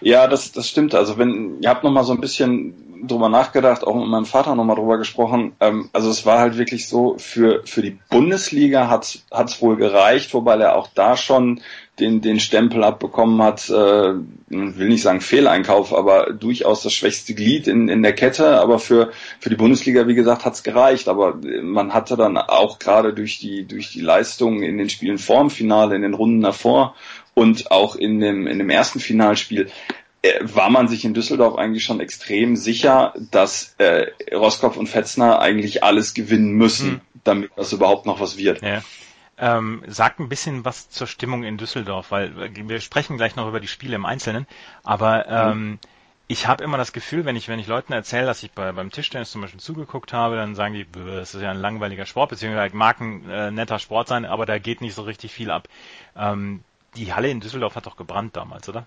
Ja, 0.00 0.26
das, 0.26 0.52
das 0.52 0.68
stimmt. 0.68 0.94
Also 0.94 1.18
wenn, 1.18 1.60
ihr 1.60 1.68
habt 1.68 1.84
noch 1.84 1.90
mal 1.90 2.04
so 2.04 2.12
ein 2.12 2.20
bisschen 2.20 2.74
drüber 3.06 3.28
nachgedacht, 3.28 3.84
auch 3.84 3.94
mit 3.94 4.06
meinem 4.06 4.26
Vater 4.26 4.54
noch 4.54 4.64
mal 4.64 4.74
drüber 4.74 4.98
gesprochen. 4.98 5.52
Ähm, 5.60 5.88
also 5.92 6.10
es 6.10 6.26
war 6.26 6.38
halt 6.38 6.56
wirklich 6.56 6.88
so, 6.88 7.16
für, 7.18 7.62
für 7.64 7.82
die 7.82 7.98
Bundesliga 8.10 8.88
hat 8.88 9.20
es 9.30 9.62
wohl 9.62 9.76
gereicht, 9.76 10.32
wobei 10.34 10.56
er 10.56 10.76
auch 10.76 10.88
da 10.94 11.16
schon 11.16 11.60
den, 11.98 12.20
den 12.20 12.40
Stempel 12.40 12.84
abbekommen 12.84 13.42
hat, 13.42 13.70
äh, 13.70 13.72
will 14.48 14.88
nicht 14.88 15.02
sagen 15.02 15.22
Fehleinkauf, 15.22 15.94
aber 15.94 16.32
durchaus 16.32 16.82
das 16.82 16.92
schwächste 16.92 17.34
Glied 17.34 17.68
in, 17.68 17.88
in 17.88 18.02
der 18.02 18.12
Kette. 18.12 18.60
Aber 18.60 18.78
für, 18.78 19.10
für 19.40 19.48
die 19.48 19.56
Bundesliga, 19.56 20.06
wie 20.06 20.14
gesagt, 20.14 20.44
hat's 20.44 20.62
gereicht. 20.62 21.08
Aber 21.08 21.38
man 21.62 21.94
hatte 21.94 22.16
dann 22.16 22.36
auch 22.36 22.78
gerade 22.78 23.14
durch 23.14 23.38
die, 23.38 23.66
durch 23.66 23.92
die 23.92 24.02
Leistung 24.02 24.62
in 24.62 24.76
den 24.76 24.90
Spielen 24.90 25.18
vorm 25.18 25.48
Finale, 25.48 25.96
in 25.96 26.02
den 26.02 26.14
Runden 26.14 26.42
davor 26.42 26.94
und 27.36 27.70
auch 27.70 27.96
in 27.96 28.18
dem, 28.18 28.46
in 28.46 28.58
dem 28.58 28.70
ersten 28.70 28.98
Finalspiel 28.98 29.70
äh, 30.22 30.40
war 30.40 30.70
man 30.70 30.88
sich 30.88 31.04
in 31.04 31.12
Düsseldorf 31.12 31.56
eigentlich 31.56 31.84
schon 31.84 32.00
extrem 32.00 32.56
sicher, 32.56 33.12
dass 33.30 33.74
äh, 33.76 34.06
Roskopf 34.34 34.78
und 34.78 34.88
Fetzner 34.88 35.38
eigentlich 35.38 35.84
alles 35.84 36.14
gewinnen 36.14 36.52
müssen, 36.52 36.92
hm. 36.92 37.00
damit 37.24 37.50
das 37.54 37.74
überhaupt 37.74 38.06
noch 38.06 38.20
was 38.20 38.38
wird. 38.38 38.62
Ja. 38.62 38.82
Ähm, 39.38 39.82
sag 39.86 40.18
ein 40.18 40.30
bisschen 40.30 40.64
was 40.64 40.88
zur 40.88 41.06
Stimmung 41.06 41.44
in 41.44 41.58
Düsseldorf, 41.58 42.10
weil 42.10 42.32
wir 42.54 42.80
sprechen 42.80 43.18
gleich 43.18 43.36
noch 43.36 43.46
über 43.48 43.60
die 43.60 43.68
Spiele 43.68 43.96
im 43.96 44.06
Einzelnen, 44.06 44.46
aber 44.82 45.28
ähm, 45.28 45.68
mhm. 45.68 45.78
ich 46.28 46.46
habe 46.46 46.64
immer 46.64 46.78
das 46.78 46.94
Gefühl, 46.94 47.26
wenn 47.26 47.36
ich, 47.36 47.48
wenn 47.48 47.58
ich 47.58 47.66
Leuten 47.66 47.92
erzähle, 47.92 48.24
dass 48.24 48.42
ich 48.42 48.52
bei, 48.52 48.72
beim 48.72 48.90
Tischtennis 48.90 49.30
zum 49.30 49.42
Beispiel 49.42 49.60
zugeguckt 49.60 50.14
habe, 50.14 50.36
dann 50.36 50.54
sagen 50.54 50.72
die, 50.72 50.86
das 50.90 51.34
ist 51.34 51.42
ja 51.42 51.50
ein 51.50 51.60
langweiliger 51.60 52.06
Sport, 52.06 52.30
beziehungsweise 52.30 52.74
mag 52.74 52.98
ein 52.98 53.28
äh, 53.28 53.50
netter 53.50 53.78
Sport 53.78 54.08
sein, 54.08 54.24
aber 54.24 54.46
da 54.46 54.58
geht 54.58 54.80
nicht 54.80 54.94
so 54.94 55.02
richtig 55.02 55.32
viel 55.32 55.50
ab. 55.50 55.68
Ähm, 56.16 56.64
die 56.96 57.12
Halle 57.12 57.30
in 57.30 57.40
Düsseldorf 57.40 57.76
hat 57.76 57.86
doch 57.86 57.96
gebrannt 57.96 58.36
damals, 58.36 58.68
oder? 58.68 58.86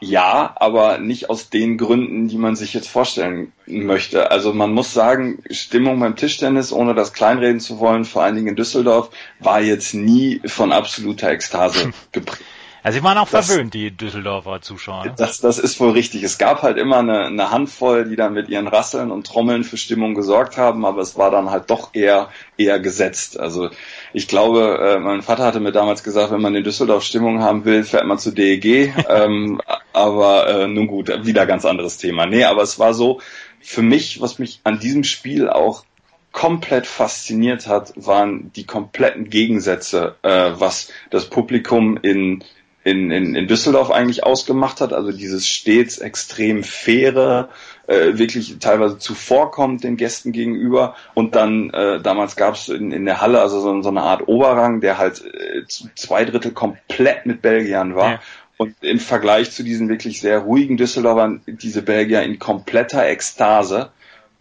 Ja, 0.00 0.54
aber 0.56 0.98
nicht 0.98 1.28
aus 1.28 1.50
den 1.50 1.76
Gründen, 1.76 2.28
die 2.28 2.36
man 2.36 2.54
sich 2.54 2.72
jetzt 2.72 2.88
vorstellen 2.88 3.52
möchte. 3.66 4.30
Also 4.30 4.52
man 4.52 4.72
muss 4.72 4.92
sagen, 4.92 5.42
Stimmung 5.50 5.98
beim 5.98 6.14
Tischtennis, 6.14 6.72
ohne 6.72 6.94
das 6.94 7.12
kleinreden 7.12 7.58
zu 7.58 7.80
wollen, 7.80 8.04
vor 8.04 8.22
allen 8.22 8.36
Dingen 8.36 8.48
in 8.48 8.56
Düsseldorf, 8.56 9.10
war 9.40 9.60
jetzt 9.60 9.94
nie 9.94 10.40
von 10.46 10.72
absoluter 10.72 11.30
Ekstase 11.30 11.90
geprägt. 12.12 12.44
Also 12.86 13.00
sie 13.00 13.02
waren 13.02 13.18
auch 13.18 13.28
das, 13.28 13.48
verwöhnt, 13.48 13.74
die 13.74 13.90
Düsseldorfer 13.90 14.60
Zuschauer. 14.60 15.06
Ne? 15.06 15.14
Das, 15.16 15.40
das 15.40 15.58
ist 15.58 15.80
wohl 15.80 15.90
richtig. 15.90 16.22
Es 16.22 16.38
gab 16.38 16.62
halt 16.62 16.78
immer 16.78 16.98
eine, 16.98 17.24
eine 17.24 17.50
Handvoll, 17.50 18.08
die 18.08 18.14
dann 18.14 18.32
mit 18.32 18.48
ihren 18.48 18.68
Rasseln 18.68 19.10
und 19.10 19.26
Trommeln 19.26 19.64
für 19.64 19.76
Stimmung 19.76 20.14
gesorgt 20.14 20.56
haben, 20.56 20.84
aber 20.84 21.00
es 21.02 21.18
war 21.18 21.32
dann 21.32 21.50
halt 21.50 21.68
doch 21.68 21.90
eher 21.94 22.28
eher 22.56 22.78
gesetzt. 22.78 23.40
Also 23.40 23.70
ich 24.12 24.28
glaube, 24.28 24.78
äh, 24.80 25.00
mein 25.00 25.22
Vater 25.22 25.44
hatte 25.44 25.58
mir 25.58 25.72
damals 25.72 26.04
gesagt, 26.04 26.30
wenn 26.30 26.40
man 26.40 26.54
in 26.54 26.62
Düsseldorf 26.62 27.02
Stimmung 27.02 27.42
haben 27.42 27.64
will, 27.64 27.82
fährt 27.82 28.06
man 28.06 28.20
zu 28.20 28.30
DEG. 28.30 28.94
ähm, 29.08 29.60
aber 29.92 30.46
äh, 30.46 30.68
nun 30.68 30.86
gut, 30.86 31.10
wieder 31.26 31.44
ganz 31.44 31.64
anderes 31.64 31.98
Thema. 31.98 32.26
Nee, 32.26 32.44
aber 32.44 32.62
es 32.62 32.78
war 32.78 32.94
so, 32.94 33.20
für 33.60 33.82
mich, 33.82 34.20
was 34.20 34.38
mich 34.38 34.60
an 34.62 34.78
diesem 34.78 35.02
Spiel 35.02 35.48
auch 35.48 35.82
komplett 36.30 36.86
fasziniert 36.86 37.66
hat, 37.66 37.94
waren 37.96 38.52
die 38.52 38.64
kompletten 38.64 39.28
Gegensätze, 39.28 40.16
äh, 40.22 40.52
was 40.54 40.92
das 41.10 41.30
Publikum 41.30 41.98
in 42.00 42.44
in, 42.86 43.10
in, 43.10 43.34
in 43.34 43.48
Düsseldorf 43.48 43.90
eigentlich 43.90 44.22
ausgemacht 44.22 44.80
hat. 44.80 44.92
Also 44.92 45.10
dieses 45.10 45.44
stets 45.44 45.98
extrem 45.98 46.62
faire, 46.62 47.48
äh, 47.88 48.16
wirklich 48.16 48.58
teilweise 48.60 48.96
zuvorkommt 48.98 49.82
den 49.82 49.96
Gästen 49.96 50.30
gegenüber. 50.30 50.94
Und 51.12 51.34
dann 51.34 51.70
äh, 51.70 52.00
damals 52.00 52.36
gab 52.36 52.54
es 52.54 52.68
in, 52.68 52.92
in 52.92 53.04
der 53.04 53.20
Halle 53.20 53.40
also 53.40 53.58
so, 53.58 53.82
so 53.82 53.88
eine 53.88 54.02
Art 54.02 54.28
Oberrang, 54.28 54.80
der 54.80 54.98
halt 54.98 55.24
äh, 55.24 55.64
zwei 55.96 56.24
Drittel 56.24 56.52
komplett 56.52 57.26
mit 57.26 57.42
Belgiern 57.42 57.96
war. 57.96 58.12
Ja. 58.12 58.20
Und 58.56 58.76
im 58.82 59.00
Vergleich 59.00 59.50
zu 59.50 59.64
diesen 59.64 59.88
wirklich 59.88 60.20
sehr 60.20 60.38
ruhigen 60.38 60.76
Düsseldorfern, 60.76 61.42
diese 61.46 61.82
Belgier 61.82 62.22
in 62.22 62.38
kompletter 62.38 63.04
Ekstase, 63.04 63.90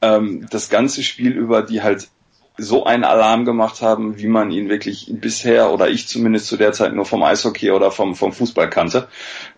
ähm, 0.04 0.46
das 0.52 0.70
ganze 0.70 1.02
Spiel 1.02 1.32
über, 1.32 1.64
die 1.64 1.82
halt 1.82 2.10
so 2.58 2.86
einen 2.86 3.04
Alarm 3.04 3.46
gemacht 3.46 3.82
haben, 3.82 4.18
wie 4.18 4.28
man 4.28 4.52
ihn 4.52 4.70
wirklich 4.70 5.08
bisher 5.10 5.72
oder 5.72 5.90
ich 5.90 6.08
zumindest 6.08 6.48
zu 6.48 6.58
der 6.58 6.72
Zeit 6.72 6.94
nur 6.94 7.06
vom 7.06 7.24
Eishockey 7.24 7.72
oder 7.72 7.92
vom, 7.92 8.16
vom 8.16 8.32
Fußball 8.32 8.70
kannte. 8.70 9.08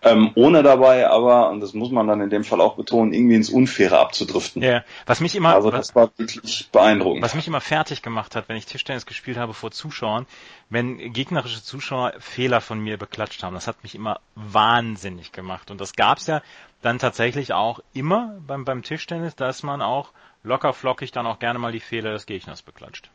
Ähm, 0.02 0.32
ohne 0.34 0.62
dabei 0.62 1.08
aber, 1.08 1.50
und 1.50 1.60
das 1.60 1.74
muss 1.74 1.90
man 1.90 2.06
dann 2.06 2.20
in 2.20 2.30
dem 2.30 2.44
Fall 2.44 2.60
auch 2.60 2.76
betonen, 2.76 3.12
irgendwie 3.12 3.36
ins 3.36 3.50
Unfaire 3.50 3.98
abzudriften. 4.00 4.62
Ja, 4.62 4.82
was 5.06 5.20
mich 5.20 5.36
immer, 5.36 5.54
also 5.54 5.70
das 5.70 5.94
war 5.94 6.10
wirklich 6.16 6.70
beeindruckend. 6.72 7.22
Was 7.22 7.34
mich 7.34 7.46
immer 7.46 7.60
fertig 7.60 8.02
gemacht 8.02 8.34
hat, 8.34 8.48
wenn 8.48 8.56
ich 8.56 8.66
Tischtennis 8.66 9.06
gespielt 9.06 9.38
habe 9.38 9.54
vor 9.54 9.70
Zuschauern, 9.70 10.26
wenn 10.70 11.12
gegnerische 11.12 11.62
Zuschauer 11.62 12.14
Fehler 12.18 12.60
von 12.60 12.80
mir 12.80 12.98
beklatscht 12.98 13.42
haben. 13.42 13.54
Das 13.54 13.66
hat 13.66 13.82
mich 13.82 13.94
immer 13.94 14.20
wahnsinnig 14.34 15.32
gemacht. 15.32 15.70
Und 15.70 15.80
das 15.80 15.94
gab's 15.94 16.26
ja 16.26 16.42
dann 16.82 16.98
tatsächlich 16.98 17.52
auch 17.52 17.80
immer 17.92 18.36
beim, 18.46 18.64
beim 18.64 18.82
Tischtennis, 18.82 19.34
dass 19.34 19.62
man 19.62 19.82
auch 19.82 20.10
locker 20.42 20.72
flockig 20.72 21.12
dann 21.12 21.26
auch 21.26 21.38
gerne 21.38 21.58
mal 21.58 21.72
die 21.72 21.80
Fehler 21.80 22.12
des 22.12 22.26
Gegners 22.26 22.62
beklatscht. 22.62 23.10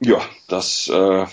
Ja, 0.00 0.20
das 0.48 0.88
äh, 0.88 1.26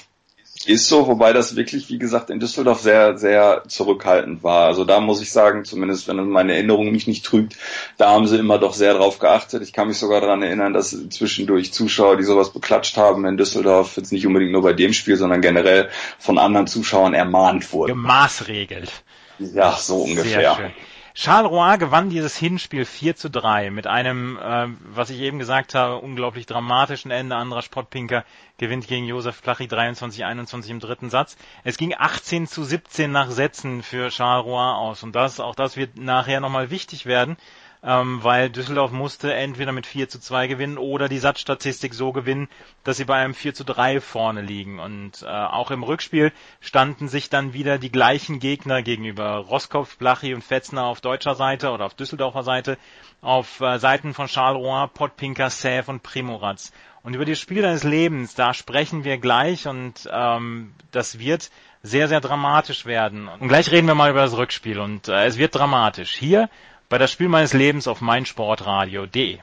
ist 0.66 0.88
so, 0.88 1.08
wobei 1.08 1.34
das 1.34 1.56
wirklich, 1.56 1.90
wie 1.90 1.98
gesagt, 1.98 2.30
in 2.30 2.40
Düsseldorf 2.40 2.82
sehr, 2.82 3.18
sehr 3.18 3.64
zurückhaltend 3.68 4.44
war. 4.44 4.68
Also 4.68 4.86
da 4.86 5.00
muss 5.00 5.22
ich 5.22 5.32
sagen, 5.32 5.66
zumindest 5.66 6.08
wenn 6.08 6.30
meine 6.30 6.54
Erinnerung 6.54 6.92
mich 6.92 7.08
nicht 7.08 7.26
trügt, 7.26 7.58
da 7.98 8.12
haben 8.12 8.28
sie 8.28 8.38
immer 8.38 8.60
doch 8.60 8.74
sehr 8.74 8.94
drauf 8.94 9.20
geachtet. 9.20 9.64
Ich 9.64 9.74
kann 9.74 9.88
mich 9.88 9.98
sogar 9.98 10.22
daran 10.22 10.44
erinnern, 10.44 10.74
dass 10.74 10.96
zwischendurch 11.10 11.74
Zuschauer, 11.74 12.18
die 12.18 12.24
sowas 12.24 12.52
beklatscht 12.52 12.98
haben 12.98 13.26
in 13.26 13.38
Düsseldorf, 13.38 13.98
jetzt 13.98 14.12
nicht 14.12 14.28
unbedingt 14.28 14.52
nur 14.52 14.62
bei 14.62 14.74
dem 14.74 14.94
Spiel, 14.94 15.18
sondern 15.18 15.42
generell 15.42 15.90
von 16.20 16.38
anderen 16.38 16.68
Zuschauern 16.68 17.14
ermahnt 17.14 17.72
wurden. 17.74 17.94
Gemaßregelt. 17.94 18.92
Ja, 19.40 19.72
so 19.72 20.04
ungefähr. 20.04 20.72
Schön. 21.14 21.32
Charleroi 21.32 21.78
gewann 21.78 22.10
dieses 22.10 22.38
Hinspiel 22.38 22.86
4 22.86 23.16
zu 23.16 23.30
3 23.30 23.70
mit 23.70 23.86
einem, 23.86 24.38
äh, 24.38 24.68
was 24.94 25.10
ich 25.10 25.20
eben 25.20 25.40
gesagt 25.40 25.76
habe, 25.76 25.98
unglaublich 25.98 26.46
dramatischen 26.46 27.12
Ende. 27.12 27.36
Anderer 27.36 27.62
Sportpinker 27.62 28.24
gewinnt 28.58 28.88
gegen 28.88 29.06
Josef 29.06 29.42
Plachi 29.42 29.66
23-21 29.66 30.70
im 30.70 30.80
dritten 30.80 31.10
Satz. 31.10 31.38
Es 31.64 31.78
ging 31.78 31.94
18 31.98 32.48
zu 32.48 32.64
17 32.64 33.12
nach 33.12 33.30
Sätzen 33.30 33.84
für 33.84 34.10
Charleroi 34.10 34.74
aus 34.74 35.04
und 35.04 35.16
das, 35.16 35.40
auch 35.40 35.56
das 35.56 35.76
wird 35.76 35.98
nachher 35.98 36.40
nochmal 36.40 36.70
wichtig 36.70 37.06
werden, 37.06 37.36
ähm, 37.84 38.24
weil 38.24 38.50
Düsseldorf 38.50 38.92
musste 38.92 39.34
entweder 39.34 39.72
mit 39.72 39.88
4 39.88 40.08
zu 40.08 40.20
2 40.20 40.48
gewinnen 40.48 40.78
oder 40.78 41.10
die 41.10 41.18
Satzstatistik 41.18 41.94
so 41.94 42.12
gewinnen, 42.12 42.48
dass 42.84 42.98
sie 42.98 43.06
bei 43.06 43.16
einem 43.16 43.34
4 43.34 43.56
zu 43.56 43.64
3 43.64 44.02
vorne 44.02 44.42
liegen. 44.42 44.80
Und 44.80 45.24
äh, 45.24 45.26
auch 45.26 45.72
im 45.72 45.84
Rückspiel 45.84 46.32
standen 46.60 47.08
sich 47.08 47.30
dann 47.30 47.54
wieder 47.54 47.80
die 47.80 47.92
gleichen 47.92 48.40
Gegner 48.40 48.84
gegenüber. 48.84 49.38
Roskopf, 49.38 49.98
Blachi 49.98 50.34
und 50.34 50.44
Fetzner 50.44 50.86
auf 50.86 51.02
deutscher 51.02 51.34
Seite 51.34 51.72
oder 51.72 51.86
auf 51.86 51.96
Düsseldorfer 51.96 52.44
Seite, 52.44 52.78
auf 53.22 53.60
äh, 53.62 53.80
Seiten 53.80 54.14
von 54.14 54.28
Charleroi, 54.28 54.88
Pottpinker, 54.88 55.50
Säf 55.50 55.90
und 55.90 56.04
Primoratz. 56.04 56.72
Und 57.04 57.16
über 57.16 57.26
das 57.26 57.40
Spiel 57.40 57.64
deines 57.64 57.84
Lebens, 57.84 58.36
da 58.36 58.54
sprechen 58.54 59.04
wir 59.04 59.18
gleich 59.18 59.68
und 59.68 60.08
ähm, 60.12 60.76
das 60.92 61.18
wird 61.18 61.50
sehr, 61.82 62.08
sehr 62.08 62.22
dramatisch 62.22 62.86
werden. 62.86 63.28
Und 63.28 63.48
gleich 63.48 63.72
reden 63.72 63.88
wir 63.88 63.96
mal 63.96 64.12
über 64.12 64.22
das 64.22 64.38
Rückspiel 64.38 64.80
und 64.80 65.08
äh, 65.08 65.26
es 65.26 65.40
wird 65.40 65.56
dramatisch. 65.56 66.12
Hier 66.12 66.48
bei 66.92 67.00
das 67.00 67.12
Spiel 67.12 67.30
meines 67.30 67.54
Lebens 67.54 67.88
auf 67.88 68.02
meinsportradio.de. 68.02 69.40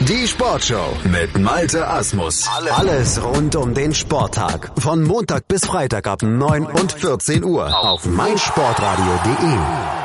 Die 0.00 0.28
Sportshow 0.28 0.94
mit 1.04 1.38
Malte 1.38 1.88
Asmus. 1.88 2.46
Alles 2.70 3.24
rund 3.24 3.56
um 3.56 3.72
den 3.72 3.94
Sporttag. 3.94 4.70
Von 4.78 5.02
Montag 5.02 5.48
bis 5.48 5.64
Freitag 5.64 6.06
ab 6.06 6.22
9 6.22 6.66
und 6.66 6.92
14 6.92 7.42
Uhr 7.42 7.74
auf 7.74 8.04
meinsportradio.de. 8.04 10.03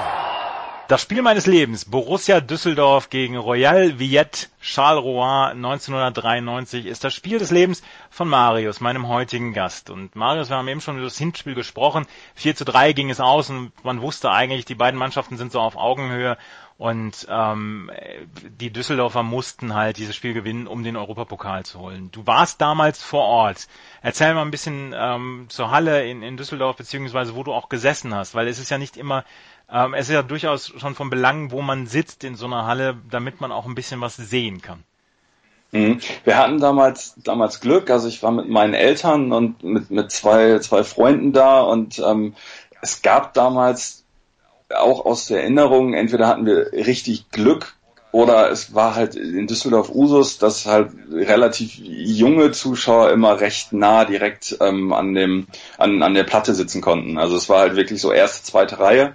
Das 0.89 1.03
Spiel 1.03 1.21
meines 1.21 1.45
Lebens, 1.45 1.85
Borussia 1.85 2.41
Düsseldorf 2.41 3.11
gegen 3.11 3.37
Royal 3.37 3.99
Villette 3.99 4.47
Charleroi 4.59 5.51
1993, 5.51 6.87
ist 6.87 7.03
das 7.03 7.13
Spiel 7.13 7.37
des 7.37 7.51
Lebens 7.51 7.83
von 8.09 8.27
Marius, 8.27 8.79
meinem 8.79 9.07
heutigen 9.07 9.53
Gast. 9.53 9.91
Und 9.91 10.15
Marius, 10.15 10.49
wir 10.49 10.57
haben 10.57 10.67
eben 10.67 10.81
schon 10.81 10.95
über 10.95 11.05
das 11.05 11.19
Hinspiel 11.19 11.53
gesprochen. 11.53 12.07
4 12.33 12.55
zu 12.55 12.65
3 12.65 12.93
ging 12.93 13.11
es 13.11 13.19
aus 13.19 13.51
und 13.51 13.71
man 13.85 14.01
wusste 14.01 14.31
eigentlich, 14.31 14.65
die 14.65 14.73
beiden 14.73 14.99
Mannschaften 14.99 15.37
sind 15.37 15.51
so 15.51 15.59
auf 15.59 15.75
Augenhöhe 15.75 16.39
und 16.79 17.27
ähm, 17.29 17.91
die 18.61 18.71
Düsseldorfer 18.71 19.21
mussten 19.21 19.75
halt 19.75 19.97
dieses 19.97 20.15
Spiel 20.15 20.33
gewinnen, 20.33 20.65
um 20.65 20.81
den 20.81 20.95
Europapokal 20.95 21.65
zu 21.65 21.77
holen. 21.77 22.09
Du 22.13 22.25
warst 22.25 22.61
damals 22.61 23.03
vor 23.03 23.25
Ort. 23.25 23.67
Erzähl 24.01 24.33
mal 24.33 24.43
ein 24.43 24.49
bisschen 24.49 24.95
ähm, 24.97 25.47
zur 25.49 25.71
Halle 25.71 26.09
in, 26.09 26.23
in 26.23 26.37
Düsseldorf, 26.37 26.77
beziehungsweise 26.77 27.35
wo 27.35 27.43
du 27.43 27.51
auch 27.51 27.67
gesessen 27.67 28.15
hast, 28.15 28.33
weil 28.33 28.47
es 28.47 28.59
ist 28.59 28.69
ja 28.69 28.77
nicht 28.77 28.95
immer 28.95 29.25
ähm, 29.69 29.93
es 29.93 30.07
ist 30.07 30.13
ja 30.13 30.23
durchaus 30.23 30.73
schon 30.77 30.95
von 30.95 31.09
Belang, 31.09 31.51
wo 31.51 31.61
man 31.61 31.85
sitzt 31.85 32.23
in 32.23 32.35
so 32.35 32.45
einer 32.45 32.65
Halle, 32.65 32.97
damit 33.11 33.41
man 33.41 33.51
auch 33.51 33.65
ein 33.65 33.75
bisschen 33.75 33.99
was 33.99 34.15
sehen 34.15 34.61
kann. 34.61 34.85
Mhm. 35.71 35.99
Wir 36.23 36.37
hatten 36.37 36.61
damals 36.61 37.13
damals 37.17 37.59
Glück, 37.59 37.89
also 37.89 38.07
ich 38.07 38.23
war 38.23 38.31
mit 38.31 38.47
meinen 38.47 38.73
Eltern 38.73 39.33
und 39.33 39.63
mit 39.63 39.91
mit 39.91 40.11
zwei 40.11 40.59
zwei 40.59 40.85
Freunden 40.85 41.33
da 41.33 41.59
und 41.59 41.99
ähm, 41.99 42.35
es 42.81 43.01
gab 43.01 43.33
damals 43.33 44.05
auch 44.75 45.05
aus 45.05 45.27
der 45.27 45.41
Erinnerung, 45.41 45.93
entweder 45.93 46.27
hatten 46.27 46.45
wir 46.45 46.71
richtig 46.73 47.29
Glück 47.31 47.75
oder 48.11 48.49
es 48.49 48.73
war 48.73 48.95
halt 48.95 49.15
in 49.15 49.45
Düsseldorf 49.45 49.89
Usus, 49.89 50.39
dass 50.39 50.65
halt 50.65 50.91
relativ 51.11 51.75
junge 51.77 52.51
Zuschauer 52.51 53.11
immer 53.11 53.39
recht 53.39 53.71
nah 53.71 54.05
direkt 54.05 54.57
ähm, 54.61 54.93
an 54.93 55.13
dem 55.13 55.47
an, 55.77 56.01
an 56.01 56.15
der 56.15 56.23
Platte 56.23 56.55
sitzen 56.55 56.81
konnten. 56.81 57.19
Also 57.19 57.35
es 57.35 57.49
war 57.49 57.59
halt 57.59 57.75
wirklich 57.75 58.01
so 58.01 58.11
erste, 58.11 58.43
zweite 58.43 58.79
Reihe 58.79 59.13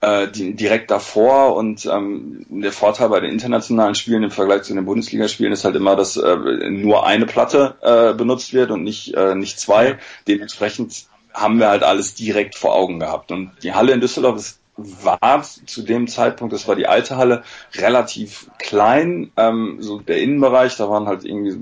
äh, 0.00 0.28
die, 0.28 0.54
direkt 0.54 0.90
davor 0.90 1.56
und 1.56 1.86
ähm, 1.86 2.44
der 2.48 2.72
Vorteil 2.72 3.08
bei 3.08 3.20
den 3.20 3.30
internationalen 3.30 3.94
Spielen 3.94 4.22
im 4.22 4.30
Vergleich 4.30 4.62
zu 4.62 4.74
den 4.74 4.84
Bundesligaspielen 4.84 5.52
ist 5.52 5.64
halt 5.64 5.76
immer, 5.76 5.96
dass 5.96 6.16
äh, 6.16 6.36
nur 6.70 7.06
eine 7.06 7.26
Platte 7.26 7.76
äh, 7.82 8.14
benutzt 8.14 8.52
wird 8.52 8.70
und 8.70 8.82
nicht, 8.82 9.14
äh, 9.14 9.34
nicht 9.34 9.58
zwei. 9.58 9.98
Dementsprechend 10.28 11.06
haben 11.32 11.58
wir 11.58 11.68
halt 11.68 11.82
alles 11.82 12.14
direkt 12.14 12.54
vor 12.54 12.74
Augen 12.74 13.00
gehabt. 13.00 13.30
Und 13.30 13.52
die 13.62 13.74
Halle 13.74 13.92
in 13.92 14.00
Düsseldorf 14.00 14.36
ist 14.36 14.60
war 14.76 15.42
zu 15.42 15.82
dem 15.82 16.06
Zeitpunkt, 16.06 16.52
das 16.52 16.68
war 16.68 16.76
die 16.76 16.86
alte 16.86 17.16
Halle, 17.16 17.42
relativ 17.74 18.50
klein. 18.58 19.32
Ähm, 19.36 19.78
so 19.80 20.00
der 20.00 20.20
Innenbereich, 20.20 20.76
da 20.76 20.88
waren 20.90 21.06
halt 21.06 21.24
irgendwie 21.24 21.58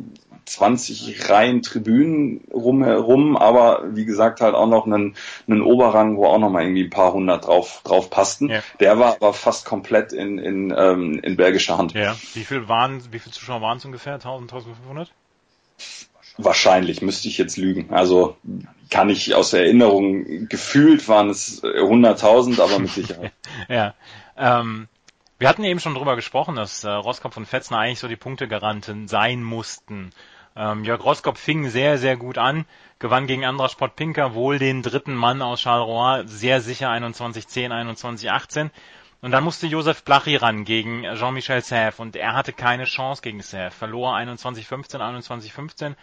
20 0.46 1.30
Reihen 1.30 1.62
Tribünen 1.62 2.44
rumherum, 2.52 3.36
aber 3.36 3.84
wie 3.94 4.04
gesagt 4.04 4.40
halt 4.40 4.54
auch 4.54 4.66
noch 4.66 4.86
einen, 4.86 5.16
einen 5.48 5.62
Oberrang, 5.62 6.16
wo 6.16 6.26
auch 6.26 6.38
noch 6.38 6.50
mal 6.50 6.62
irgendwie 6.62 6.84
ein 6.84 6.90
paar 6.90 7.12
hundert 7.12 7.46
drauf, 7.46 7.80
drauf 7.84 8.10
passten. 8.10 8.50
Ja. 8.50 8.62
Der 8.80 8.98
war 8.98 9.14
aber 9.14 9.32
fast 9.32 9.64
komplett 9.64 10.12
in, 10.12 10.38
in, 10.38 10.74
ähm, 10.76 11.20
in 11.22 11.36
belgischer 11.36 11.78
Hand. 11.78 11.94
Ja. 11.94 12.14
Wie 12.34 12.44
viel 12.44 12.68
waren, 12.68 13.02
wie 13.12 13.18
viele 13.18 13.32
Zuschauer 13.32 13.62
waren 13.62 13.78
es 13.78 13.84
ungefähr? 13.84 14.14
1000, 14.14 14.52
1500? 14.52 15.10
Wahrscheinlich, 16.36 17.00
müsste 17.00 17.28
ich 17.28 17.38
jetzt 17.38 17.56
lügen. 17.56 17.92
Also 17.92 18.36
kann 18.90 19.08
ich 19.08 19.34
aus 19.34 19.52
Erinnerung, 19.52 20.48
gefühlt 20.48 21.08
waren 21.08 21.30
es 21.30 21.62
100.000, 21.62 22.60
aber 22.60 22.78
mit 22.78 22.90
Sicherheit. 22.90 23.32
ja. 23.68 23.94
Ähm, 24.36 24.88
wir 25.38 25.48
hatten 25.48 25.64
eben 25.64 25.80
schon 25.80 25.94
drüber 25.94 26.16
gesprochen, 26.16 26.56
dass 26.56 26.84
äh, 26.84 26.90
Roskopf 26.90 27.36
und 27.36 27.46
Fetzner 27.46 27.78
eigentlich 27.78 28.00
so 28.00 28.08
die 28.08 28.16
Punktegaranten 28.16 29.08
sein 29.08 29.42
mussten. 29.42 30.10
Ähm, 30.56 30.84
Jörg 30.84 31.04
Roskopf 31.04 31.38
fing 31.38 31.68
sehr, 31.68 31.98
sehr 31.98 32.16
gut 32.16 32.38
an, 32.38 32.64
gewann 32.98 33.26
gegen 33.26 33.44
Andras 33.44 33.76
Pinker 33.96 34.34
wohl 34.34 34.58
den 34.58 34.82
dritten 34.82 35.14
Mann 35.14 35.42
aus 35.42 35.60
Charleroi, 35.60 36.24
sehr 36.26 36.60
sicher 36.60 36.88
21-10, 36.90 37.70
21-18. 37.70 38.70
Und 39.20 39.30
dann 39.30 39.42
musste 39.42 39.66
Josef 39.66 40.04
Blachi 40.04 40.36
ran 40.36 40.64
gegen 40.64 41.02
Jean-Michel 41.14 41.60
Sèvres 41.60 41.98
und 41.98 42.14
er 42.14 42.34
hatte 42.34 42.52
keine 42.52 42.84
Chance 42.84 43.22
gegen 43.22 43.40
Sèvres, 43.40 43.70
verlor 43.70 44.14
21-15, 44.16 44.98
21-15 44.98 45.94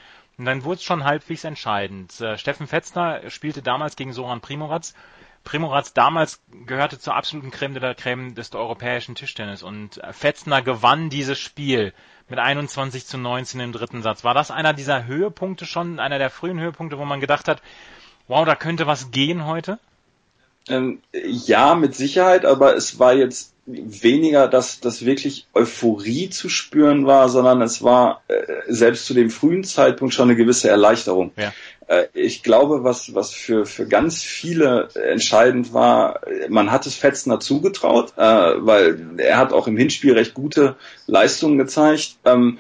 und 0.41 0.45
dann 0.45 0.63
wurde 0.63 0.77
es 0.77 0.83
schon 0.83 1.03
halbwegs 1.03 1.43
entscheidend. 1.43 2.19
Äh, 2.19 2.35
Steffen 2.35 2.65
Fetzner 2.65 3.29
spielte 3.29 3.61
damals 3.61 3.95
gegen 3.95 4.11
Soran 4.11 4.41
Primoratz. 4.41 4.95
Primoratz 5.43 5.93
damals 5.93 6.41
gehörte 6.65 6.97
zur 6.97 7.15
absoluten 7.15 7.51
Creme 7.51 7.75
de 7.75 7.83
la 7.83 7.93
Creme 7.93 8.33
des 8.33 8.51
europäischen 8.55 9.13
Tischtennis 9.13 9.61
und 9.61 10.01
Fetzner 10.09 10.63
gewann 10.63 11.11
dieses 11.11 11.37
Spiel 11.37 11.93
mit 12.27 12.39
21 12.39 13.05
zu 13.05 13.19
19 13.19 13.59
im 13.59 13.71
dritten 13.71 14.01
Satz. 14.01 14.23
War 14.23 14.33
das 14.33 14.49
einer 14.49 14.73
dieser 14.73 15.05
Höhepunkte 15.05 15.67
schon, 15.67 15.99
einer 15.99 16.17
der 16.17 16.31
frühen 16.31 16.59
Höhepunkte, 16.59 16.97
wo 16.97 17.05
man 17.05 17.19
gedacht 17.19 17.47
hat, 17.47 17.61
wow, 18.27 18.43
da 18.43 18.55
könnte 18.55 18.87
was 18.87 19.11
gehen 19.11 19.45
heute? 19.45 19.77
Ähm, 20.69 20.99
ja, 21.13 21.75
mit 21.75 21.95
Sicherheit, 21.95 22.45
aber 22.45 22.75
es 22.75 22.99
war 22.99 23.13
jetzt 23.13 23.53
weniger, 23.65 24.47
dass 24.47 24.79
das 24.79 25.05
wirklich 25.05 25.47
Euphorie 25.53 26.29
zu 26.29 26.49
spüren 26.49 27.05
war, 27.05 27.29
sondern 27.29 27.61
es 27.61 27.83
war 27.83 28.21
äh, 28.27 28.43
selbst 28.67 29.05
zu 29.05 29.13
dem 29.13 29.29
frühen 29.29 29.63
Zeitpunkt 29.63 30.13
schon 30.13 30.29
eine 30.29 30.35
gewisse 30.35 30.69
Erleichterung. 30.69 31.31
Ja. 31.35 31.53
Äh, 31.91 32.07
ich 32.13 32.41
glaube, 32.41 32.83
was, 32.83 33.13
was 33.13 33.33
für, 33.33 33.65
für 33.65 33.85
ganz 33.85 34.23
viele 34.23 34.87
entscheidend 34.93 35.73
war, 35.73 36.21
man 36.47 36.71
hat 36.71 36.85
es 36.85 36.95
Fetzner 36.95 37.39
zugetraut, 37.39 38.13
äh, 38.17 38.21
weil 38.21 39.15
er 39.17 39.37
hat 39.37 39.51
auch 39.51 39.67
im 39.67 39.75
Hinspiel 39.75 40.13
recht 40.13 40.33
gute 40.33 40.77
Leistungen 41.05 41.57
gezeigt. 41.57 42.15
Ähm, 42.23 42.59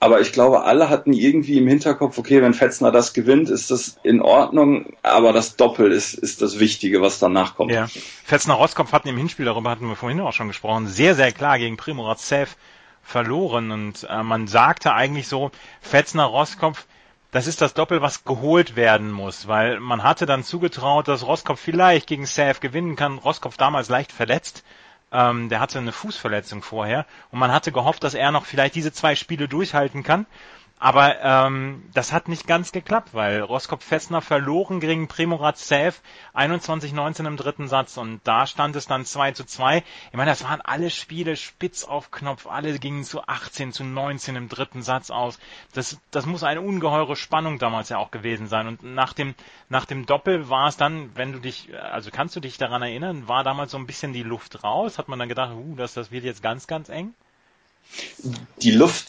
aber 0.00 0.20
ich 0.20 0.32
glaube, 0.32 0.64
alle 0.64 0.90
hatten 0.90 1.12
irgendwie 1.12 1.58
im 1.58 1.68
Hinterkopf, 1.68 2.18
okay, 2.18 2.42
wenn 2.42 2.52
Fetzner 2.52 2.90
das 2.90 3.14
gewinnt, 3.14 3.48
ist 3.48 3.70
das 3.70 3.96
in 4.02 4.20
Ordnung, 4.20 4.94
aber 5.02 5.32
das 5.32 5.54
Doppel 5.56 5.92
ist, 5.92 6.14
ist 6.14 6.42
das 6.42 6.58
Wichtige, 6.58 7.00
was 7.00 7.20
danach 7.20 7.54
kommt. 7.54 7.70
Ja. 7.70 7.86
Fetzner 8.24 8.54
Roskopf 8.54 8.92
hatten 8.92 9.08
im 9.08 9.16
Hinspiel, 9.16 9.44
darüber 9.44 9.70
hatten 9.70 9.88
wir 9.88 9.96
vorhin 9.96 10.20
auch 10.20 10.32
schon 10.32 10.48
gesprochen, 10.48 10.88
sehr, 10.88 11.14
sehr 11.14 11.30
klar 11.30 11.58
gegen 11.58 11.76
Primorat 11.76 12.18
Sev 12.18 12.56
verloren 13.04 13.70
und 13.70 14.06
äh, 14.10 14.22
man 14.22 14.48
sagte 14.48 14.94
eigentlich 14.94 15.28
so, 15.28 15.50
Fetzner 15.80 16.24
Roskopf 16.24 16.86
das 17.34 17.48
ist 17.48 17.60
das 17.60 17.74
Doppel, 17.74 18.00
was 18.00 18.22
geholt 18.22 18.76
werden 18.76 19.10
muss, 19.10 19.48
weil 19.48 19.80
man 19.80 20.04
hatte 20.04 20.24
dann 20.24 20.44
zugetraut, 20.44 21.08
dass 21.08 21.26
Roskopf 21.26 21.58
vielleicht 21.58 22.06
gegen 22.06 22.26
Sav 22.26 22.60
gewinnen 22.60 22.94
kann. 22.94 23.18
Roskopf 23.18 23.56
damals 23.56 23.88
leicht 23.88 24.12
verletzt. 24.12 24.62
Ähm, 25.10 25.48
der 25.48 25.58
hatte 25.58 25.80
eine 25.80 25.90
Fußverletzung 25.90 26.62
vorher 26.62 27.06
und 27.32 27.40
man 27.40 27.50
hatte 27.50 27.72
gehofft, 27.72 28.04
dass 28.04 28.14
er 28.14 28.30
noch 28.30 28.46
vielleicht 28.46 28.76
diese 28.76 28.92
zwei 28.92 29.16
Spiele 29.16 29.48
durchhalten 29.48 30.04
kann. 30.04 30.26
Aber 30.78 31.20
ähm, 31.22 31.84
das 31.94 32.12
hat 32.12 32.28
nicht 32.28 32.46
ganz 32.46 32.72
geklappt, 32.72 33.14
weil 33.14 33.40
Roskopf-Festner 33.40 34.20
verloren 34.20 34.80
gegen 34.80 35.08
Primorat 35.08 35.56
Sev 35.56 36.00
21-19 36.34 37.26
im 37.26 37.36
dritten 37.36 37.68
Satz 37.68 37.96
und 37.96 38.20
da 38.24 38.46
stand 38.46 38.76
es 38.76 38.86
dann 38.86 39.06
2 39.06 39.32
zu 39.32 39.44
2. 39.44 39.78
Ich 39.78 39.84
meine, 40.12 40.30
das 40.30 40.44
waren 40.44 40.60
alle 40.60 40.90
Spiele 40.90 41.36
spitz 41.36 41.84
auf 41.84 42.10
Knopf, 42.10 42.46
alle 42.46 42.78
gingen 42.78 43.04
zu 43.04 43.22
18 43.22 43.72
zu 43.72 43.84
19 43.84 44.36
im 44.36 44.48
dritten 44.48 44.82
Satz 44.82 45.10
aus. 45.10 45.38
Das, 45.72 45.96
das 46.10 46.26
muss 46.26 46.42
eine 46.42 46.60
ungeheure 46.60 47.16
Spannung 47.16 47.58
damals 47.58 47.88
ja 47.88 47.98
auch 47.98 48.10
gewesen 48.10 48.48
sein. 48.48 48.66
Und 48.66 48.82
nach 48.82 49.12
dem, 49.12 49.34
nach 49.68 49.86
dem 49.86 50.06
Doppel 50.06 50.50
war 50.50 50.68
es 50.68 50.76
dann, 50.76 51.14
wenn 51.14 51.32
du 51.32 51.38
dich, 51.38 51.70
also 51.80 52.10
kannst 52.10 52.36
du 52.36 52.40
dich 52.40 52.58
daran 52.58 52.82
erinnern, 52.82 53.28
war 53.28 53.44
damals 53.44 53.70
so 53.70 53.78
ein 53.78 53.86
bisschen 53.86 54.12
die 54.12 54.24
Luft 54.24 54.64
raus? 54.64 54.98
Hat 54.98 55.08
man 55.08 55.18
dann 55.18 55.28
gedacht, 55.28 55.52
uh, 55.54 55.76
das, 55.76 55.94
das 55.94 56.10
wird 56.10 56.24
jetzt 56.24 56.42
ganz, 56.42 56.66
ganz 56.66 56.88
eng? 56.88 57.14
Die 58.60 58.70
Luft 58.70 59.08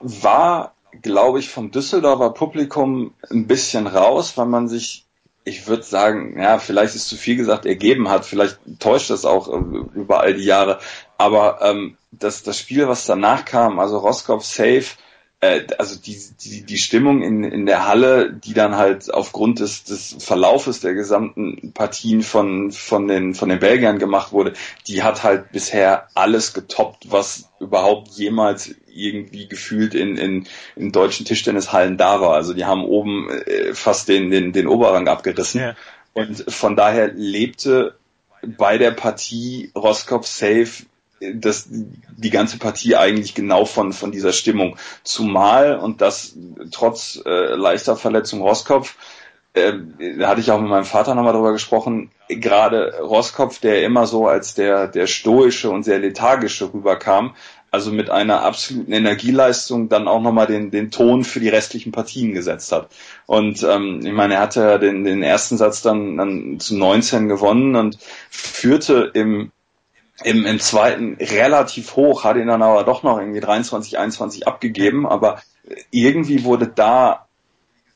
war, 0.00 0.74
glaube 1.02 1.38
ich, 1.38 1.48
vom 1.50 1.70
Düsseldorfer 1.70 2.30
Publikum 2.30 3.14
ein 3.30 3.46
bisschen 3.46 3.86
raus, 3.86 4.36
weil 4.36 4.46
man 4.46 4.68
sich, 4.68 5.04
ich 5.44 5.66
würde 5.66 5.82
sagen, 5.82 6.40
ja, 6.40 6.58
vielleicht 6.58 6.94
ist 6.94 7.08
zu 7.08 7.16
viel 7.16 7.36
gesagt, 7.36 7.66
ergeben 7.66 8.08
hat. 8.08 8.24
Vielleicht 8.24 8.58
täuscht 8.78 9.10
das 9.10 9.24
auch 9.24 9.48
äh, 9.48 9.98
über 9.98 10.20
all 10.20 10.34
die 10.34 10.44
Jahre. 10.44 10.78
Aber 11.16 11.60
ähm, 11.62 11.96
das, 12.10 12.42
das 12.42 12.58
Spiel, 12.58 12.88
was 12.88 13.06
danach 13.06 13.44
kam, 13.44 13.78
also 13.78 13.98
Roskopf 13.98 14.44
Safe, 14.44 14.86
äh, 15.40 15.66
also 15.78 15.96
die, 15.96 16.18
die, 16.40 16.64
die 16.64 16.78
Stimmung 16.78 17.22
in, 17.22 17.44
in 17.44 17.66
der 17.66 17.86
Halle, 17.86 18.32
die 18.32 18.54
dann 18.54 18.76
halt 18.76 19.12
aufgrund 19.12 19.60
des, 19.60 19.84
des 19.84 20.16
Verlaufes 20.18 20.80
der 20.80 20.94
gesamten 20.94 21.72
Partien 21.72 22.22
von, 22.22 22.72
von, 22.72 23.06
den, 23.06 23.34
von 23.34 23.48
den 23.48 23.60
Belgiern 23.60 23.98
gemacht 23.98 24.32
wurde, 24.32 24.54
die 24.88 25.02
hat 25.02 25.22
halt 25.22 25.52
bisher 25.52 26.08
alles 26.14 26.54
getoppt, 26.54 27.10
was 27.12 27.50
überhaupt 27.60 28.08
jemals 28.08 28.74
irgendwie 28.92 29.46
gefühlt 29.46 29.94
in, 29.94 30.16
in, 30.16 30.46
in 30.74 30.90
deutschen 30.90 31.24
Tischtennishallen 31.24 31.96
da 31.96 32.20
war. 32.20 32.34
Also 32.34 32.52
die 32.52 32.64
haben 32.64 32.84
oben 32.84 33.30
äh, 33.30 33.74
fast 33.74 34.08
den, 34.08 34.30
den, 34.30 34.52
den 34.52 34.66
Oberrang 34.66 35.06
abgerissen. 35.06 35.60
Ja. 35.60 35.76
Und 36.14 36.52
von 36.52 36.74
daher 36.74 37.12
lebte 37.12 37.96
bei 38.42 38.76
der 38.76 38.90
Partie 38.90 39.70
Roskopf 39.76 40.26
Safe 40.26 40.84
das, 41.20 41.68
die 41.70 42.30
ganze 42.30 42.58
Partie 42.58 42.96
eigentlich 42.96 43.34
genau 43.34 43.64
von, 43.64 43.92
von 43.92 44.12
dieser 44.12 44.32
Stimmung. 44.32 44.76
Zumal, 45.02 45.78
und 45.78 46.00
das 46.00 46.36
trotz 46.70 47.20
äh, 47.24 47.54
leichter 47.54 47.96
Verletzung 47.96 48.42
Roskopf, 48.42 48.96
äh, 49.54 49.72
da 50.18 50.28
hatte 50.28 50.40
ich 50.40 50.50
auch 50.50 50.60
mit 50.60 50.70
meinem 50.70 50.84
Vater 50.84 51.14
nochmal 51.14 51.32
drüber 51.32 51.52
gesprochen, 51.52 52.10
gerade 52.28 52.98
Roskopf, 53.00 53.60
der 53.60 53.82
immer 53.82 54.06
so 54.06 54.26
als 54.28 54.54
der, 54.54 54.86
der 54.86 55.06
stoische 55.06 55.70
und 55.70 55.84
sehr 55.84 55.98
lethargische 55.98 56.72
rüberkam, 56.72 57.34
also 57.70 57.90
mit 57.90 58.10
einer 58.10 58.42
absoluten 58.42 58.92
Energieleistung 58.92 59.88
dann 59.88 60.08
auch 60.08 60.22
nochmal 60.22 60.46
den, 60.46 60.70
den 60.70 60.90
Ton 60.90 61.24
für 61.24 61.40
die 61.40 61.48
restlichen 61.48 61.92
Partien 61.92 62.32
gesetzt 62.32 62.72
hat. 62.72 62.88
Und 63.26 63.62
ähm, 63.62 64.00
ich 64.04 64.12
meine, 64.12 64.34
er 64.34 64.40
hatte 64.40 64.78
den, 64.78 65.04
den 65.04 65.22
ersten 65.22 65.56
Satz 65.56 65.82
dann, 65.82 66.16
dann 66.16 66.60
zu 66.60 66.76
19 66.76 67.28
gewonnen 67.28 67.76
und 67.76 67.98
führte 68.30 69.10
im 69.14 69.52
im, 70.24 70.46
im 70.46 70.60
zweiten 70.60 71.16
relativ 71.20 71.96
hoch, 71.96 72.24
hat 72.24 72.36
ihn 72.36 72.48
dann 72.48 72.62
aber 72.62 72.84
doch 72.84 73.02
noch 73.02 73.18
irgendwie 73.18 73.40
23, 73.40 73.98
21 73.98 74.48
abgegeben, 74.48 75.06
aber 75.06 75.40
irgendwie 75.90 76.44
wurde 76.44 76.66
da, 76.66 77.26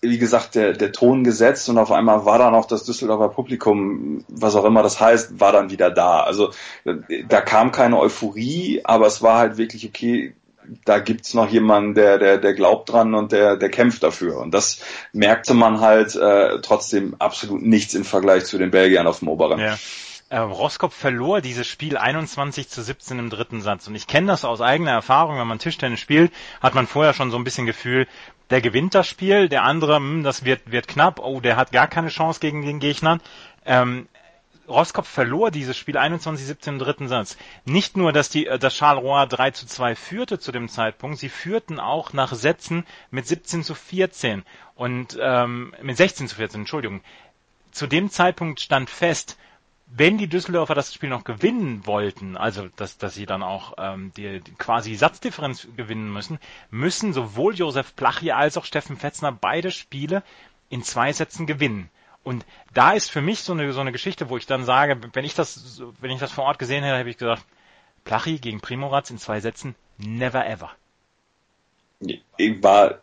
wie 0.00 0.18
gesagt, 0.18 0.54
der, 0.54 0.72
der 0.72 0.92
Ton 0.92 1.24
gesetzt 1.24 1.68
und 1.68 1.78
auf 1.78 1.90
einmal 1.90 2.24
war 2.24 2.38
dann 2.38 2.54
auch 2.54 2.66
das 2.66 2.84
Düsseldorfer 2.84 3.28
Publikum, 3.28 4.24
was 4.28 4.54
auch 4.54 4.64
immer 4.64 4.82
das 4.82 5.00
heißt, 5.00 5.40
war 5.40 5.52
dann 5.52 5.70
wieder 5.70 5.90
da. 5.90 6.20
Also 6.20 6.50
da 7.28 7.40
kam 7.40 7.72
keine 7.72 7.98
Euphorie, 7.98 8.82
aber 8.84 9.06
es 9.06 9.22
war 9.22 9.38
halt 9.38 9.56
wirklich 9.56 9.86
okay, 9.86 10.34
da 10.84 11.00
gibt's 11.00 11.34
noch 11.34 11.48
jemanden, 11.48 11.94
der, 11.94 12.18
der, 12.18 12.38
der 12.38 12.54
glaubt 12.54 12.88
dran 12.88 13.14
und 13.14 13.32
der, 13.32 13.56
der 13.56 13.68
kämpft 13.68 14.04
dafür. 14.04 14.38
Und 14.38 14.54
das 14.54 14.80
merkte 15.12 15.54
man 15.54 15.80
halt 15.80 16.14
äh, 16.14 16.60
trotzdem 16.60 17.16
absolut 17.18 17.62
nichts 17.62 17.94
im 17.94 18.04
Vergleich 18.04 18.44
zu 18.44 18.58
den 18.58 18.70
Belgiern 18.70 19.08
auf 19.08 19.18
dem 19.18 19.28
Oberen. 19.28 19.58
Ja 19.58 19.76
Roskopf 20.38 20.94
verlor 20.94 21.40
dieses 21.40 21.66
Spiel 21.66 21.96
21 21.96 22.68
zu 22.68 22.82
17 22.82 23.18
im 23.18 23.30
dritten 23.30 23.60
Satz. 23.60 23.86
Und 23.86 23.94
ich 23.94 24.06
kenne 24.06 24.28
das 24.28 24.44
aus 24.44 24.60
eigener 24.60 24.92
Erfahrung, 24.92 25.38
wenn 25.38 25.46
man 25.46 25.58
Tischtennis 25.58 26.00
spielt, 26.00 26.32
hat 26.60 26.74
man 26.74 26.86
vorher 26.86 27.12
schon 27.12 27.30
so 27.30 27.36
ein 27.36 27.44
bisschen 27.44 27.66
Gefühl, 27.66 28.06
der 28.50 28.60
gewinnt 28.60 28.94
das 28.94 29.06
Spiel, 29.06 29.48
der 29.48 29.64
andere, 29.64 29.96
hm, 29.96 30.22
das 30.22 30.44
wird, 30.44 30.70
wird 30.70 30.88
knapp, 30.88 31.20
oh, 31.20 31.40
der 31.40 31.56
hat 31.56 31.72
gar 31.72 31.86
keine 31.86 32.08
Chance 32.08 32.40
gegen 32.40 32.62
den 32.62 32.80
Gegnern. 32.80 33.20
Ähm, 33.64 34.08
Roskopf 34.68 35.08
verlor 35.08 35.50
dieses 35.50 35.76
Spiel 35.76 35.98
21-17 35.98 36.68
im 36.68 36.78
dritten 36.78 37.08
Satz. 37.08 37.36
Nicht 37.64 37.96
nur, 37.96 38.12
dass 38.12 38.30
die, 38.30 38.44
dass 38.44 38.74
Charleroi 38.74 39.26
3 39.26 39.50
zu 39.50 39.66
2 39.66 39.94
führte 39.96 40.38
zu 40.38 40.52
dem 40.52 40.68
Zeitpunkt, 40.68 41.18
sie 41.18 41.28
führten 41.28 41.80
auch 41.80 42.12
nach 42.12 42.32
Sätzen 42.32 42.86
mit 43.10 43.26
17 43.26 43.64
zu 43.64 43.74
14 43.74 44.44
und 44.74 45.18
ähm, 45.20 45.74
mit 45.82 45.96
16 45.96 46.28
zu 46.28 46.36
14, 46.36 46.60
Entschuldigung. 46.60 47.02
Zu 47.70 47.86
dem 47.86 48.10
Zeitpunkt 48.10 48.60
stand 48.60 48.88
fest, 48.88 49.36
wenn 49.94 50.16
die 50.16 50.26
Düsseldorfer 50.26 50.74
das 50.74 50.94
Spiel 50.94 51.10
noch 51.10 51.24
gewinnen 51.24 51.86
wollten, 51.86 52.36
also 52.36 52.68
dass, 52.76 52.96
dass 52.96 53.14
sie 53.14 53.26
dann 53.26 53.42
auch 53.42 53.74
ähm, 53.78 54.12
die, 54.16 54.40
die 54.40 54.52
quasi 54.52 54.94
Satzdifferenz 54.94 55.68
gewinnen 55.76 56.10
müssen, 56.10 56.38
müssen 56.70 57.12
sowohl 57.12 57.54
Josef 57.54 57.94
Plachie 57.94 58.32
als 58.32 58.56
auch 58.56 58.64
Steffen 58.64 58.96
Fetzner 58.96 59.32
beide 59.32 59.70
Spiele 59.70 60.22
in 60.70 60.82
zwei 60.82 61.12
Sätzen 61.12 61.46
gewinnen. 61.46 61.90
Und 62.24 62.46
da 62.72 62.92
ist 62.92 63.10
für 63.10 63.20
mich 63.20 63.40
so 63.40 63.52
eine, 63.52 63.72
so 63.72 63.80
eine 63.80 63.92
Geschichte, 63.92 64.30
wo 64.30 64.36
ich 64.36 64.46
dann 64.46 64.64
sage, 64.64 64.98
wenn 65.12 65.24
ich 65.24 65.34
das, 65.34 65.82
wenn 66.00 66.10
ich 66.10 66.20
das 66.20 66.32
vor 66.32 66.44
Ort 66.44 66.58
gesehen 66.58 66.84
hätte, 66.84 66.98
habe 66.98 67.10
ich 67.10 67.18
gesagt, 67.18 67.44
Plachie 68.04 68.38
gegen 68.38 68.60
Primoraz 68.60 69.10
in 69.10 69.18
zwei 69.18 69.40
Sätzen, 69.40 69.74
never 69.98 70.46
ever. 70.46 70.70
War 72.00 72.98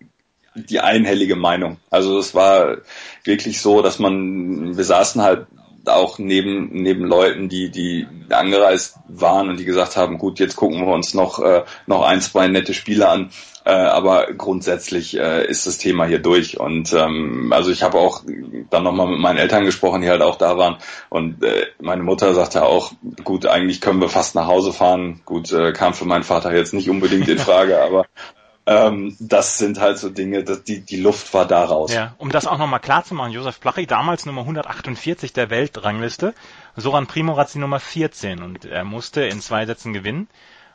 die 0.56 0.80
einhellige 0.80 1.36
Meinung. 1.36 1.78
Also 1.90 2.18
es 2.18 2.34
war 2.34 2.78
wirklich 3.24 3.62
so, 3.62 3.82
dass 3.82 4.00
man, 4.00 4.76
wir 4.76 4.84
saßen 4.84 5.22
halt 5.22 5.48
auch 5.86 6.20
neben, 6.20 6.70
neben 6.72 7.06
Leuten, 7.06 7.50
die, 7.50 7.70
die 7.70 8.08
angereist 8.30 8.98
waren 9.08 9.50
und 9.50 9.60
die 9.60 9.66
gesagt 9.66 9.98
haben, 9.98 10.18
gut, 10.18 10.40
jetzt 10.40 10.56
gucken 10.56 10.86
wir 10.86 10.94
uns 10.94 11.14
noch, 11.14 11.40
äh, 11.40 11.64
noch 11.88 12.04
ein, 12.04 12.22
zwei 12.22 12.48
nette 12.48 12.74
Spiele 12.74 13.08
an. 13.08 13.30
Äh, 13.66 13.72
aber 13.72 14.34
grundsätzlich 14.34 15.18
äh, 15.18 15.46
ist 15.46 15.68
das 15.68 15.78
Thema 15.78 16.06
hier 16.06 16.20
durch. 16.20 16.60
Und 16.60 16.94
ähm, 16.94 17.52
also 17.54 17.72
ich 17.72 17.84
habe 17.84 18.00
auch 18.00 18.24
dann 18.70 18.84
nochmal 18.84 19.08
mit 19.08 19.20
meinen 19.20 19.38
Eltern 19.38 19.66
gesprochen, 19.66 20.02
die 20.02 20.10
halt 20.10 20.22
auch 20.22 20.38
da 20.38 20.58
waren. 20.58 20.78
Und 21.10 21.44
äh, 21.44 21.68
meine 21.80 22.04
Mutter 22.04 22.34
sagte 22.34 22.64
auch, 22.64 22.94
gut, 23.24 23.46
eigentlich 23.46 23.82
können 23.82 24.02
wir 24.02 24.10
fast 24.10 24.34
nach 24.36 24.48
Hause 24.48 24.74
fahren. 24.74 25.22
Gut, 25.26 25.52
äh, 25.52 25.74
kam 25.74 25.94
für 25.94 26.06
meinen 26.06 26.24
Vater 26.24 26.54
jetzt 26.56 26.74
nicht 26.74 26.90
unbedingt 26.90 27.28
in 27.28 27.38
Frage, 27.38 27.82
aber 27.84 28.06
ähm, 28.70 29.18
das 29.20 29.58
sind 29.58 29.80
halt 29.80 29.98
so 29.98 30.10
Dinge, 30.10 30.44
dass 30.44 30.64
die, 30.64 30.82
die 30.82 31.02
Luft 31.02 31.34
war 31.34 31.48
da 31.48 31.66
raus. 31.66 31.92
Ja, 31.92 32.14
um 32.20 32.32
das 32.32 32.46
auch 32.46 32.60
nochmal 32.60 32.80
klar 32.80 33.04
zu 33.04 33.16
machen, 33.16 33.32
Josef 33.32 33.60
Plachig, 33.60 33.88
damals 33.88 34.28
Nummer 34.28 34.42
148 34.42 35.34
der 35.34 35.50
Weltrangliste, 35.50 36.36
Soran 36.76 37.08
Primoraz 37.08 37.54
die 37.54 37.60
Nummer 37.60 37.80
14 37.80 38.44
und 38.44 38.66
er 38.66 38.84
musste 38.84 39.24
in 39.24 39.42
zwei 39.42 39.66
Sätzen 39.66 39.92
gewinnen 39.92 40.28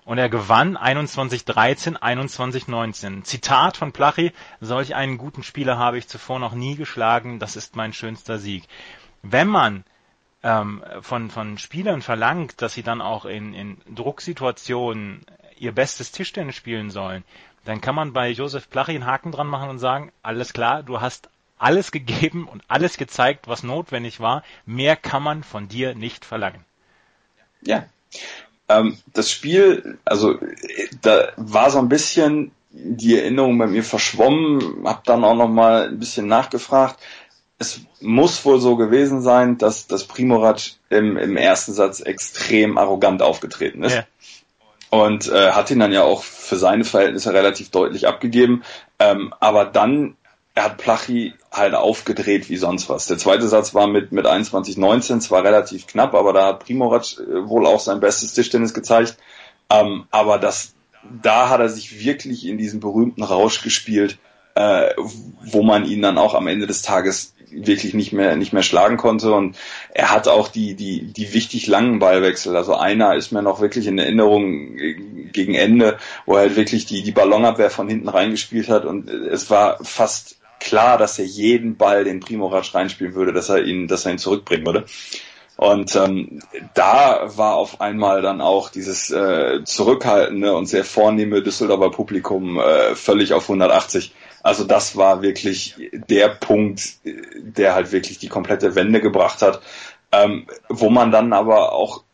und 0.05 0.19
er 0.19 0.29
gewann 0.29 0.77
21-13, 0.77 1.97
21-19. 1.97 3.23
Zitat 3.23 3.77
von 3.77 3.93
Plachi, 3.93 4.33
solch 4.61 4.97
einen 4.97 5.17
guten 5.17 5.45
Spieler 5.45 5.79
habe 5.79 5.97
ich 5.97 6.09
zuvor 6.09 6.41
noch 6.41 6.55
nie 6.55 6.75
geschlagen, 6.75 7.39
das 7.39 7.55
ist 7.55 7.77
mein 7.77 7.93
schönster 7.93 8.41
Sieg. 8.41 8.65
Wenn 9.23 9.47
man 9.47 9.85
ähm, 10.43 10.83
von, 11.01 11.31
von 11.31 11.59
Spielern 11.59 12.03
verlangt, 12.03 12.61
dass 12.61 12.75
sie 12.75 12.83
dann 12.83 13.01
auch 13.01 13.25
in, 13.25 13.55
in 13.55 13.77
Drucksituationen 13.95 15.25
ihr 15.57 15.71
bestes 15.71 16.11
Tischtennis 16.11 16.57
spielen 16.57 16.91
sollen, 16.91 17.23
dann 17.65 17.81
kann 17.81 17.95
man 17.95 18.13
bei 18.13 18.31
Josef 18.31 18.69
Plachi 18.69 18.93
einen 18.93 19.07
Haken 19.07 19.33
dran 19.33 19.47
machen 19.47 19.71
und 19.71 19.79
sagen, 19.79 20.13
alles 20.23 20.53
klar, 20.53 20.83
du 20.83 21.01
hast 21.01 21.29
alles 21.59 21.93
gegeben 21.93 22.47
und 22.47 22.63
alles 22.69 22.97
gezeigt, 22.97 23.49
was 23.49 23.63
notwendig 23.63 24.21
war. 24.21 24.43
Mehr 24.67 24.97
kann 24.97 25.23
man 25.23 25.43
von 25.43 25.69
dir 25.69 25.95
nicht 25.95 26.25
verlangen. 26.25 26.65
Ja, 27.63 27.87
Ähm, 28.69 28.99
das 29.13 29.31
Spiel, 29.31 29.99
also 30.05 30.39
da 31.03 31.33
war 31.37 31.71
so 31.71 31.79
ein 31.79 31.89
bisschen 31.89 32.53
die 32.71 33.19
Erinnerung 33.19 33.59
bei 33.59 33.67
mir 33.67 33.85
verschwommen, 33.85 34.85
habe 34.85 35.03
dann 35.05 35.23
auch 35.23 35.35
noch 35.35 35.49
mal 35.49 35.89
ein 35.89 35.99
bisschen 35.99 36.27
nachgefragt. 36.27 36.99
Es 37.59 37.83
muss 38.01 38.45
wohl 38.45 38.61
so 38.61 38.77
gewesen 38.77 39.21
sein, 39.21 39.59
dass 39.59 39.87
das 39.87 40.05
Primorac 40.05 40.73
im, 40.91 41.17
im 41.17 41.37
ersten 41.37 41.73
Satz 41.73 42.01
extrem 42.01 42.79
arrogant 42.79 43.23
aufgetreten 43.23 43.85
ist. 43.85 43.95
Ja. 43.95 44.07
Und 44.91 45.29
äh, 45.29 45.53
hat 45.53 45.71
ihn 45.71 45.81
dann 45.81 45.93
ja 45.93 46.03
auch 46.03 46.23
für 46.23 46.57
seine 46.57 46.85
Verhältnisse 46.85 47.33
relativ 47.33 47.71
deutlich 47.71 48.07
abgegeben. 48.07 48.63
Ähm, 48.99 49.35
aber 49.41 49.65
dann 49.65 50.17
er 50.55 50.65
hat 50.65 50.79
Plachi 50.79 51.35
halt 51.51 51.75
aufgedreht 51.75 52.49
wie 52.49 52.57
sonst 52.57 52.89
was. 52.89 53.07
Der 53.07 53.19
zweite 53.19 53.49
Satz 53.49 53.75
war 53.75 53.89
mit, 53.89 54.13
mit 54.13 54.25
21-19, 54.25 55.19
zwar 55.19 55.43
relativ 55.43 55.87
knapp, 55.87 56.15
aber 56.15 56.33
da 56.33 56.47
hat 56.47 56.65
Primorac 56.65 57.19
äh, 57.19 57.49
wohl 57.49 57.67
auch 57.67 57.81
sein 57.81 58.01
bestes 58.01 58.35
Tischtennis 58.35 58.73
gezeigt. 58.73 59.17
Ähm, 59.69 60.07
aber 60.11 60.39
das, 60.39 60.75
da 61.23 61.49
hat 61.49 61.61
er 61.61 61.69
sich 61.69 62.05
wirklich 62.05 62.47
in 62.47 62.57
diesen 62.57 62.79
berühmten 62.79 63.25
Rausch 63.25 63.63
gespielt, 63.63 64.19
äh, 64.55 64.91
wo 65.45 65.63
man 65.63 65.85
ihn 65.85 66.03
dann 66.03 66.19
auch 66.19 66.35
am 66.35 66.47
Ende 66.47 66.67
des 66.67 66.83
Tages 66.83 67.35
wirklich 67.51 67.95
nicht 67.95 68.13
mehr 68.13 68.35
nicht 68.37 68.53
mehr 68.53 68.65
schlagen 68.65 68.97
konnte 68.97 69.33
und 69.33 69.57
er 69.93 70.11
hat 70.11 70.27
auch 70.27 70.49
die 70.49 70.75
die 70.75 71.13
die 71.13 71.33
wichtig 71.33 71.69
langen 71.69 72.01
Ballwechsel 72.01 72.57
also 72.57 72.75
einer 72.75 73.15
ist 73.15 73.31
mir 73.31 73.43
noch 73.43 73.61
wirklich 73.61 73.87
in 73.87 73.97
Erinnerung 73.97 74.77
gegen 75.33 75.55
Ende 75.55 75.99
wo 76.27 76.35
er 76.35 76.41
halt 76.41 76.57
wirklich 76.57 76.85
die 76.85 77.05
die 77.05 77.13
Ballonabwehr 77.13 77.71
von 77.71 77.89
hinten 77.89 78.09
reingespielt 78.09 78.69
hat 78.69 78.85
und 78.87 79.09
es 79.09 79.51
war 79.51 79.79
fast 79.85 80.39
klar, 80.65 80.99
dass 80.99 81.19
er 81.19 81.27
jeden 81.27 81.77
Ball 81.77 82.05
den 82.05 82.21
Primorac 82.21 82.75
reinspielen 82.75 83.15
würde, 83.15 83.33
dass 83.33 83.49
er 83.49 83.63
ihn, 83.65 83.87
dass 83.87 84.07
er 84.07 84.13
ihn 84.13 84.19
zurückbringen 84.19 84.67
würde. 84.67 84.87
Und 85.57 85.95
ähm, 85.95 86.41
da 86.75 87.37
war 87.37 87.55
auf 87.55 87.81
einmal 87.81 88.23
dann 88.23 88.41
auch 88.41 88.71
dieses 88.71 89.11
äh, 89.11 89.63
zurückhaltende 89.65 90.55
und 90.57 90.67
sehr 90.67 90.85
vornehme 90.85 91.43
Düsseldorfer 91.43 91.91
Publikum 91.91 92.59
äh, 92.59 92.97
völlig 92.97 93.33
auf 93.35 93.45
180. 93.45 94.13
Also 94.45 94.65
das 94.65 94.95
war 94.95 95.23
wirklich 95.23 95.75
der 95.91 96.29
Punkt, 96.29 96.99
der 97.03 97.75
halt 97.75 97.93
wirklich 97.93 98.19
die 98.19 98.29
komplette 98.29 98.75
Wende 98.75 99.01
gebracht 99.01 99.41
hat, 99.41 99.63
ähm, 100.13 100.47
wo 100.69 100.91
man 100.91 101.11
dann 101.11 101.33
aber 101.33 101.73
auch 101.73 102.05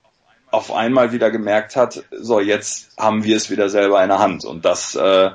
auf 0.52 0.72
einmal 0.72 1.10
wieder 1.10 1.32
gemerkt 1.32 1.74
hat, 1.74 2.04
so 2.12 2.38
jetzt 2.38 2.96
haben 2.96 3.24
wir 3.24 3.36
es 3.36 3.50
wieder 3.50 3.68
selber 3.68 4.00
in 4.00 4.10
der 4.10 4.20
Hand. 4.20 4.44
Und 4.44 4.64
das 4.64 4.94
äh, 4.94 5.30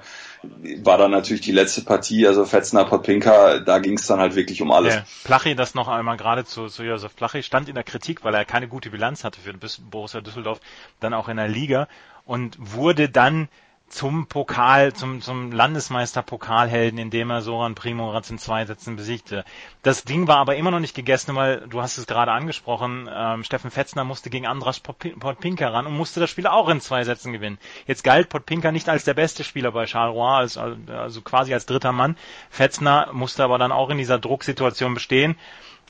war 0.84 0.98
dann 0.98 1.12
natürlich 1.12 1.42
die 1.42 1.52
letzte 1.52 1.82
Partie, 1.82 2.26
also 2.28 2.46
Fetzner, 2.46 2.86
Podpinka, 2.86 3.60
da 3.60 3.80
ging 3.80 3.98
es 3.98 4.08
dann 4.08 4.20
halt 4.22 4.36
wirklich 4.36 4.62
um 4.62 4.72
alles. 4.72 4.96
Ja, 4.96 5.04
Plachi, 5.26 5.54
das 5.54 5.76
noch 5.76 5.90
einmal 5.90 6.16
gerade 6.16 6.46
zu, 6.46 6.68
zu 6.68 6.84
Josef 6.84 7.14
Plachi, 7.18 7.44
stand 7.44 7.68
in 7.68 7.76
der 7.76 7.84
Kritik, 7.84 8.24
weil 8.24 8.34
er 8.34 8.46
keine 8.46 8.70
gute 8.70 8.90
Bilanz 8.90 9.26
hatte 9.26 9.42
für 9.42 9.54
Borussia 9.82 10.22
Düsseldorf, 10.22 10.62
dann 11.02 11.14
auch 11.14 11.28
in 11.28 11.36
der 11.36 11.50
Liga 11.50 11.90
und 12.26 12.56
wurde 12.58 13.10
dann 13.10 13.50
zum 13.88 14.28
Pokal, 14.28 14.94
zum, 14.94 15.22
zum 15.22 15.52
Landesmeister-Pokalhelden, 15.52 16.98
indem 16.98 17.30
er 17.30 17.42
Soran 17.42 17.76
Primorac 17.76 18.30
in 18.30 18.38
zwei 18.40 18.66
Sätzen 18.66 18.96
besiegte. 18.96 19.46
Das 19.84 20.04
Ding 20.04 20.28
war 20.28 20.38
aber 20.38 20.56
immer 20.56 20.72
noch 20.72 20.80
nicht 20.80 20.96
gegessen, 20.96 21.36
weil 21.36 21.68
du 21.68 21.82
hast 21.82 21.98
es 21.98 22.08
gerade 22.08 22.32
angesprochen, 22.32 23.10
ähm, 23.14 23.44
Steffen 23.44 23.72
Fetzner 23.72 24.04
musste 24.04 24.30
gegen 24.30 24.48
Andras 24.48 24.80
Podpinka 24.80 25.68
ran 25.68 25.86
und 25.86 25.96
musste 25.96 26.20
das 26.20 26.30
Spiel 26.30 26.48
auch 26.48 26.68
in 26.70 26.82
zwei 26.82 27.04
Sätzen 27.04 27.32
gewinnen. 27.32 27.60
Jetzt 27.86 28.04
galt 28.04 28.30
Podpinka 28.30 28.72
nicht 28.72 28.90
als 28.90 29.04
der 29.04 29.14
beste 29.14 29.44
Spieler 29.44 29.72
bei 29.72 29.86
Charleroi, 29.86 30.36
als, 30.36 30.58
also 30.58 31.22
quasi 31.22 31.54
als 31.54 31.66
dritter 31.66 31.92
Mann. 31.92 32.18
Fetzner 32.50 33.10
musste 33.14 33.44
aber 33.44 33.60
dann 33.60 33.72
auch 33.72 33.90
in 33.92 33.98
dieser 33.98 34.20
Drucksituation 34.20 34.94
bestehen. 34.96 35.38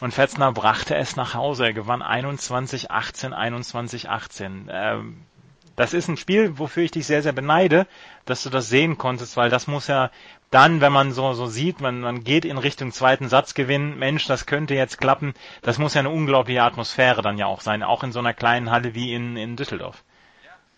Und 0.01 0.13
Fetzner 0.13 0.51
brachte 0.51 0.95
es 0.95 1.15
nach 1.15 1.33
Hause. 1.33 1.67
Er 1.67 1.73
gewann 1.73 2.03
21-18, 2.03 3.33
21-18. 3.33 4.67
Ähm, 4.69 5.21
das 5.75 5.93
ist 5.93 6.07
ein 6.07 6.17
Spiel, 6.17 6.57
wofür 6.57 6.83
ich 6.83 6.91
dich 6.91 7.05
sehr, 7.05 7.21
sehr 7.21 7.33
beneide, 7.33 7.87
dass 8.25 8.43
du 8.43 8.49
das 8.49 8.69
sehen 8.69 8.97
konntest, 8.97 9.37
weil 9.37 9.49
das 9.49 9.67
muss 9.67 9.87
ja 9.87 10.11
dann, 10.51 10.79
wenn 10.79 10.93
man 10.93 11.11
so, 11.11 11.33
so 11.33 11.47
sieht, 11.47 11.81
man, 11.81 11.99
man 12.01 12.23
geht 12.23 12.45
in 12.45 12.57
Richtung 12.57 12.91
zweiten 12.91 13.27
Satzgewinn, 13.27 13.97
Mensch, 13.97 14.25
das 14.27 14.45
könnte 14.45 14.73
jetzt 14.73 14.99
klappen, 14.99 15.33
das 15.61 15.77
muss 15.77 15.93
ja 15.93 15.99
eine 15.99 16.09
unglaubliche 16.09 16.63
Atmosphäre 16.63 17.21
dann 17.21 17.37
ja 17.37 17.45
auch 17.45 17.61
sein, 17.61 17.83
auch 17.83 18.03
in 18.03 18.11
so 18.11 18.19
einer 18.19 18.33
kleinen 18.33 18.71
Halle 18.71 18.95
wie 18.95 19.13
in, 19.13 19.35
in 19.37 19.55
Düsseldorf. 19.55 20.03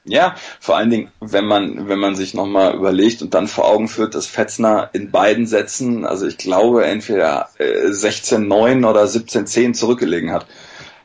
Ja, 0.10 0.36
vor 0.62 0.78
allen 0.78 0.90
Dingen, 0.90 1.12
wenn 1.20 1.46
man, 1.46 1.90
wenn 1.90 2.00
man 2.00 2.16
sich 2.16 2.34
nochmal 2.34 2.76
überlegt 2.76 3.22
und 3.22 3.34
dann 3.34 3.48
vor 3.48 3.66
Augen 3.68 3.90
führt, 3.90 4.16
dass 4.16 4.26
Fetzner 4.26 4.90
in 4.94 5.12
beiden 5.12 5.46
Sätzen, 5.46 6.06
also 6.06 6.26
ich 6.26 6.38
glaube, 6.38 6.86
entweder 6.86 7.50
äh, 7.58 7.90
16-9 7.90 8.90
oder 8.90 9.04
17-10 9.04 9.74
zurückgelegen 9.74 10.32
hat. 10.32 10.48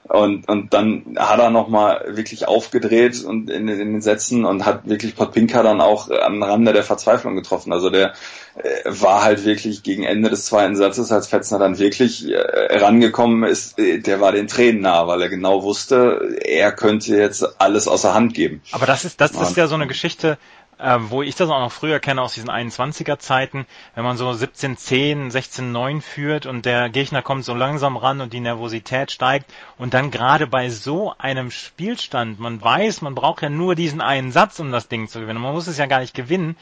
Und, 0.09 0.49
und 0.49 0.75
dann 0.75 1.17
hat 1.17 1.39
er 1.39 1.51
nochmal 1.51 2.05
wirklich 2.17 2.49
aufgedreht 2.49 3.23
und 3.23 3.49
in, 3.49 3.69
in, 3.69 3.79
den 3.93 4.01
Sätzen 4.01 4.45
und 4.45 4.67
hat 4.67 4.89
wirklich 4.89 5.15
Podpinka 5.15 5.63
dann 5.63 5.81
auch 5.81 6.11
am 6.11 6.43
Rande 6.43 6.73
der 6.73 6.83
Verzweiflung 6.83 7.37
getroffen. 7.37 7.73
Also 7.73 7.89
der 7.89 8.13
äh, 8.57 8.83
war 8.85 9.23
halt 9.23 9.45
wirklich 9.45 9.85
gegen 9.85 10.03
Ende 10.03 10.29
des 10.29 10.47
zweiten 10.47 10.75
Satzes, 10.75 11.13
als 11.13 11.29
Fetzner 11.29 11.61
dann 11.61 11.79
wirklich 11.79 12.29
äh, 12.29 12.37
rangekommen 12.79 13.45
ist, 13.45 13.79
äh, 13.79 14.01
der 14.01 14.21
war 14.21 14.33
den 14.33 14.49
Tränen 14.49 14.83
nah, 14.83 15.07
weil 15.07 15.23
er 15.23 15.29
genau 15.29 15.63
wusste, 15.63 16.37
er 16.45 16.73
könnte 16.73 17.17
jetzt 17.17 17.61
alles 17.61 17.87
außer 17.87 18.13
Hand 18.13 18.35
geben. 18.35 18.61
Aber 18.73 18.87
das 18.87 19.05
ist, 19.05 19.21
das 19.21 19.31
ist 19.31 19.57
ja 19.57 19.69
so 19.69 19.77
eine 19.77 19.87
Geschichte, 19.87 20.37
äh, 20.83 20.99
wo 21.01 21.23
ich 21.23 21.37
das 21.37 21.49
auch 21.49 21.61
noch 21.61 21.73
früher 21.73 22.01
kenne 22.01 22.21
aus 22.21 22.35
diesen 22.35 22.51
21er 22.51 23.19
Zeiten, 23.19 23.67
wenn 23.95 24.05
man 24.05 24.17
so 24.17 24.29
17-10, 24.29 25.31
16-9 25.31 26.01
führt 26.01 26.47
und 26.47 26.67
der 26.67 26.89
Gegner 26.89 27.23
kommt 27.23 27.45
so 27.45 27.55
langsam 27.55 27.97
ran 27.97 28.21
und 28.21 28.33
die 28.33 28.41
Nervosität 28.41 29.13
steigt 29.13 29.53
und 29.79 29.95
dann 29.95 30.11
gerade 30.11 30.49
bei 30.49 30.71
so 30.71 31.15
einem 31.19 31.51
Spielstand, 31.51 32.41
man 32.41 32.61
weiß, 32.61 33.01
man 33.01 33.15
braucht 33.15 33.43
ja 33.43 33.49
nur 33.49 33.77
diesen 33.77 34.01
einen 34.01 34.33
Satz, 34.33 34.59
um 34.59 34.73
das 34.73 34.89
Ding 34.89 35.07
zu 35.07 35.21
gewinnen. 35.21 35.41
Man 35.41 35.55
muss 35.55 35.69
es 35.69 35.79
ja 35.79 35.87
gar 35.87 36.01
nicht 36.01 36.15
gewinnen. 36.15 36.57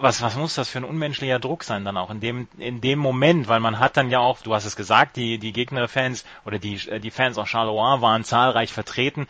Was, 0.00 0.22
was 0.22 0.36
muss 0.36 0.54
das 0.54 0.68
für 0.68 0.78
ein 0.78 0.84
unmenschlicher 0.84 1.40
Druck 1.40 1.64
sein 1.64 1.84
dann 1.84 1.96
auch 1.96 2.10
in 2.10 2.20
dem, 2.20 2.46
in 2.58 2.80
dem 2.80 3.00
Moment, 3.00 3.48
weil 3.48 3.58
man 3.58 3.80
hat 3.80 3.96
dann 3.96 4.10
ja 4.10 4.20
auch, 4.20 4.38
du 4.40 4.54
hast 4.54 4.64
es 4.64 4.76
gesagt, 4.76 5.16
die, 5.16 5.38
die 5.38 5.52
Gegnerfans 5.52 6.24
oder 6.46 6.60
die, 6.60 6.78
die 7.00 7.10
Fans 7.10 7.36
aus 7.36 7.48
Charleroi 7.48 8.00
waren 8.00 8.22
zahlreich 8.22 8.72
vertreten. 8.72 9.26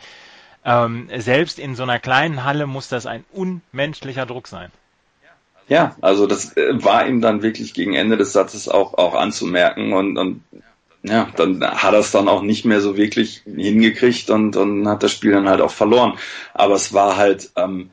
Ähm, 0.69 1.07
selbst 1.17 1.57
in 1.57 1.73
so 1.73 1.81
einer 1.81 1.97
kleinen 1.97 2.43
Halle 2.43 2.67
muss 2.67 2.89
das 2.89 3.07
ein 3.07 3.25
unmenschlicher 3.33 4.27
Druck 4.27 4.47
sein. 4.47 4.71
Ja, 5.67 5.95
also 5.99 6.27
das 6.27 6.55
äh, 6.57 6.83
war 6.83 7.07
ihm 7.07 7.21
dann 7.21 7.41
wirklich 7.41 7.73
gegen 7.73 7.95
Ende 7.95 8.17
des 8.17 8.33
Satzes 8.33 8.69
auch, 8.69 8.93
auch 8.93 9.15
anzumerken 9.15 9.93
und, 9.93 10.17
und 10.17 10.43
ja, 11.01 11.27
dann 11.37 11.63
hat 11.63 11.93
er 11.93 11.99
es 11.99 12.11
dann 12.11 12.27
auch 12.27 12.43
nicht 12.43 12.65
mehr 12.65 12.81
so 12.81 12.97
wirklich 12.97 13.41
hingekriegt 13.45 14.29
und, 14.29 14.57
und 14.57 14.87
hat 14.87 15.01
das 15.01 15.11
Spiel 15.11 15.31
dann 15.31 15.49
halt 15.49 15.61
auch 15.61 15.71
verloren. 15.71 16.19
Aber 16.53 16.75
es 16.75 16.93
war 16.93 17.17
halt, 17.17 17.49
ähm, 17.55 17.89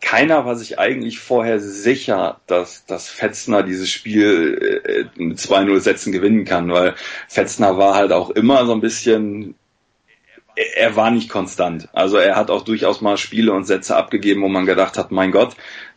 keiner 0.00 0.46
war 0.46 0.56
sich 0.56 0.78
eigentlich 0.78 1.18
vorher 1.18 1.60
sicher, 1.60 2.40
dass, 2.46 2.86
dass 2.86 3.10
Fetzner 3.10 3.62
dieses 3.62 3.90
Spiel 3.90 5.10
äh, 5.16 5.22
mit 5.22 5.38
2-0 5.38 5.80
Sätzen 5.80 6.12
gewinnen 6.12 6.46
kann, 6.46 6.70
weil 6.70 6.94
Fetzner 7.28 7.76
war 7.76 7.94
halt 7.94 8.12
auch 8.12 8.30
immer 8.30 8.64
so 8.64 8.72
ein 8.72 8.80
bisschen 8.80 9.54
er 10.74 10.96
war 10.96 11.10
nicht 11.10 11.28
konstant. 11.28 11.88
Also 11.92 12.16
er 12.16 12.36
hat 12.36 12.50
auch 12.50 12.62
durchaus 12.62 13.00
mal 13.00 13.16
Spiele 13.16 13.52
und 13.52 13.64
Sätze 13.64 13.96
abgegeben, 13.96 14.42
wo 14.42 14.48
man 14.48 14.66
gedacht 14.66 14.98
hat, 14.98 15.10
mein 15.10 15.32
Gott. 15.32 15.56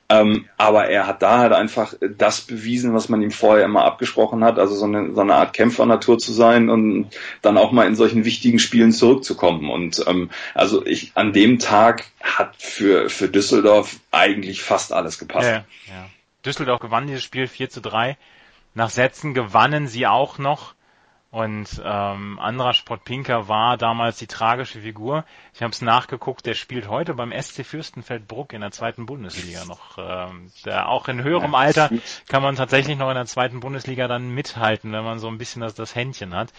Ähm, 0.09 0.47
aber 0.57 0.89
er 0.89 1.07
hat 1.07 1.21
da 1.21 1.39
halt 1.39 1.53
einfach 1.53 1.93
das 2.17 2.41
bewiesen, 2.41 2.93
was 2.93 3.09
man 3.09 3.21
ihm 3.21 3.31
vorher 3.31 3.65
immer 3.65 3.85
abgesprochen 3.85 4.43
hat, 4.43 4.59
also 4.59 4.75
so 4.75 4.85
eine, 4.85 5.13
so 5.13 5.21
eine 5.21 5.35
Art 5.35 5.53
Kämpfernatur 5.53 6.19
zu 6.19 6.33
sein 6.33 6.69
und 6.69 7.09
dann 7.41 7.57
auch 7.57 7.71
mal 7.71 7.87
in 7.87 7.95
solchen 7.95 8.25
wichtigen 8.25 8.59
Spielen 8.59 8.91
zurückzukommen. 8.91 9.69
Und 9.69 10.03
ähm, 10.07 10.29
also 10.53 10.85
ich 10.85 11.13
an 11.15 11.33
dem 11.33 11.57
Tag 11.57 12.05
hat 12.21 12.55
für, 12.57 13.09
für 13.09 13.29
Düsseldorf 13.29 13.99
eigentlich 14.11 14.61
fast 14.61 14.93
alles 14.93 15.17
gepasst. 15.19 15.47
Ja, 15.47 15.65
ja. 15.87 16.09
Düsseldorf 16.45 16.81
gewann 16.81 17.07
dieses 17.07 17.23
Spiel 17.23 17.47
4 17.47 17.69
zu 17.69 17.81
3. 17.81 18.17
Nach 18.75 18.89
Sätzen 18.89 19.33
gewannen 19.33 19.87
sie 19.87 20.05
auch 20.05 20.37
noch. 20.37 20.73
Und 21.33 21.81
ähm, 21.83 22.37
Andras 22.37 22.83
Podpinka 22.83 23.47
war 23.47 23.75
damals 23.75 24.19
die 24.19 24.27
tragische 24.27 24.81
Figur. 24.81 25.25
Ich 25.55 25.63
habe 25.63 25.71
es 25.71 25.81
nachgeguckt, 25.81 26.45
der 26.45 26.53
spielt 26.53 26.87
heute 26.87 27.15
beim 27.15 27.31
SC 27.31 27.65
Fürstenfeldbruck 27.65 28.53
in 28.53 28.61
der 28.61 28.69
zweiten 28.69 29.07
Bundesliga 29.07 29.65
noch. 29.65 29.97
Ähm, 29.97 30.51
der, 30.63 30.89
auch 30.89 31.07
in 31.07 31.23
höherem 31.23 31.55
Alter 31.55 31.89
kann 32.29 32.43
man 32.43 32.55
tatsächlich 32.55 32.99
noch 32.99 33.09
in 33.09 33.15
der 33.15 33.25
zweiten 33.25 33.61
Bundesliga 33.61 34.07
dann 34.07 34.29
mithalten, 34.29 34.91
wenn 34.91 35.03
man 35.03 35.17
so 35.17 35.27
ein 35.27 35.39
bisschen 35.39 35.63
das, 35.63 35.73
das 35.73 35.95
Händchen 35.95 36.35
hat. 36.35 36.53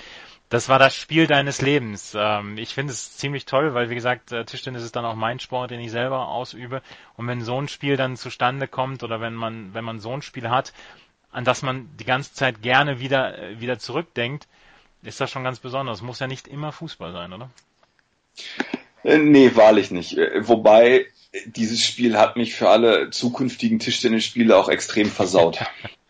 Das 0.48 0.68
war 0.68 0.80
das 0.80 0.96
Spiel 0.96 1.28
deines 1.28 1.62
Lebens. 1.62 2.16
Ähm, 2.18 2.58
ich 2.58 2.74
finde 2.74 2.94
es 2.94 3.16
ziemlich 3.16 3.46
toll, 3.46 3.74
weil 3.74 3.90
wie 3.90 3.94
gesagt, 3.94 4.32
äh, 4.32 4.44
Tischtennis 4.44 4.82
ist 4.82 4.96
dann 4.96 5.04
auch 5.04 5.14
mein 5.14 5.38
Sport, 5.38 5.70
den 5.70 5.78
ich 5.78 5.92
selber 5.92 6.26
ausübe. 6.26 6.82
Und 7.16 7.28
wenn 7.28 7.42
so 7.42 7.60
ein 7.60 7.68
Spiel 7.68 7.96
dann 7.96 8.16
zustande 8.16 8.66
kommt 8.66 9.04
oder 9.04 9.20
wenn 9.20 9.34
man, 9.34 9.72
wenn 9.72 9.84
man 9.84 10.00
so 10.00 10.12
ein 10.12 10.22
Spiel 10.22 10.50
hat, 10.50 10.72
an 11.30 11.44
das 11.44 11.62
man 11.62 11.96
die 11.96 12.04
ganze 12.04 12.34
Zeit 12.34 12.60
gerne 12.60 12.98
wieder, 12.98 13.38
äh, 13.38 13.60
wieder 13.60 13.78
zurückdenkt, 13.78 14.48
ist 15.04 15.20
das 15.20 15.30
schon 15.30 15.44
ganz 15.44 15.58
besonders. 15.60 16.02
Muss 16.02 16.18
ja 16.18 16.26
nicht 16.26 16.48
immer 16.48 16.72
Fußball 16.72 17.12
sein, 17.12 17.32
oder? 17.32 17.50
Äh, 19.02 19.18
nee, 19.18 19.54
wahrlich 19.54 19.90
nicht. 19.90 20.16
Äh, 20.16 20.48
wobei, 20.48 21.06
dieses 21.46 21.84
Spiel 21.84 22.18
hat 22.18 22.36
mich 22.36 22.54
für 22.54 22.68
alle 22.68 23.10
zukünftigen 23.10 23.78
Tischtennisspiele 23.78 24.56
auch 24.56 24.68
extrem 24.68 25.10
versaut. 25.10 25.60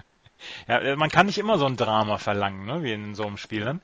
ja, 0.69 0.79
äh, 0.79 0.97
man 0.97 1.11
kann 1.11 1.27
nicht 1.27 1.39
immer 1.39 1.59
so 1.59 1.67
ein 1.67 1.77
Drama 1.77 2.19
verlangen, 2.19 2.67
ne, 2.67 2.83
wie 2.83 2.93
in 2.93 3.15
so 3.15 3.27
einem 3.27 3.37
Spiel. 3.37 3.65
Ne? 3.65 3.81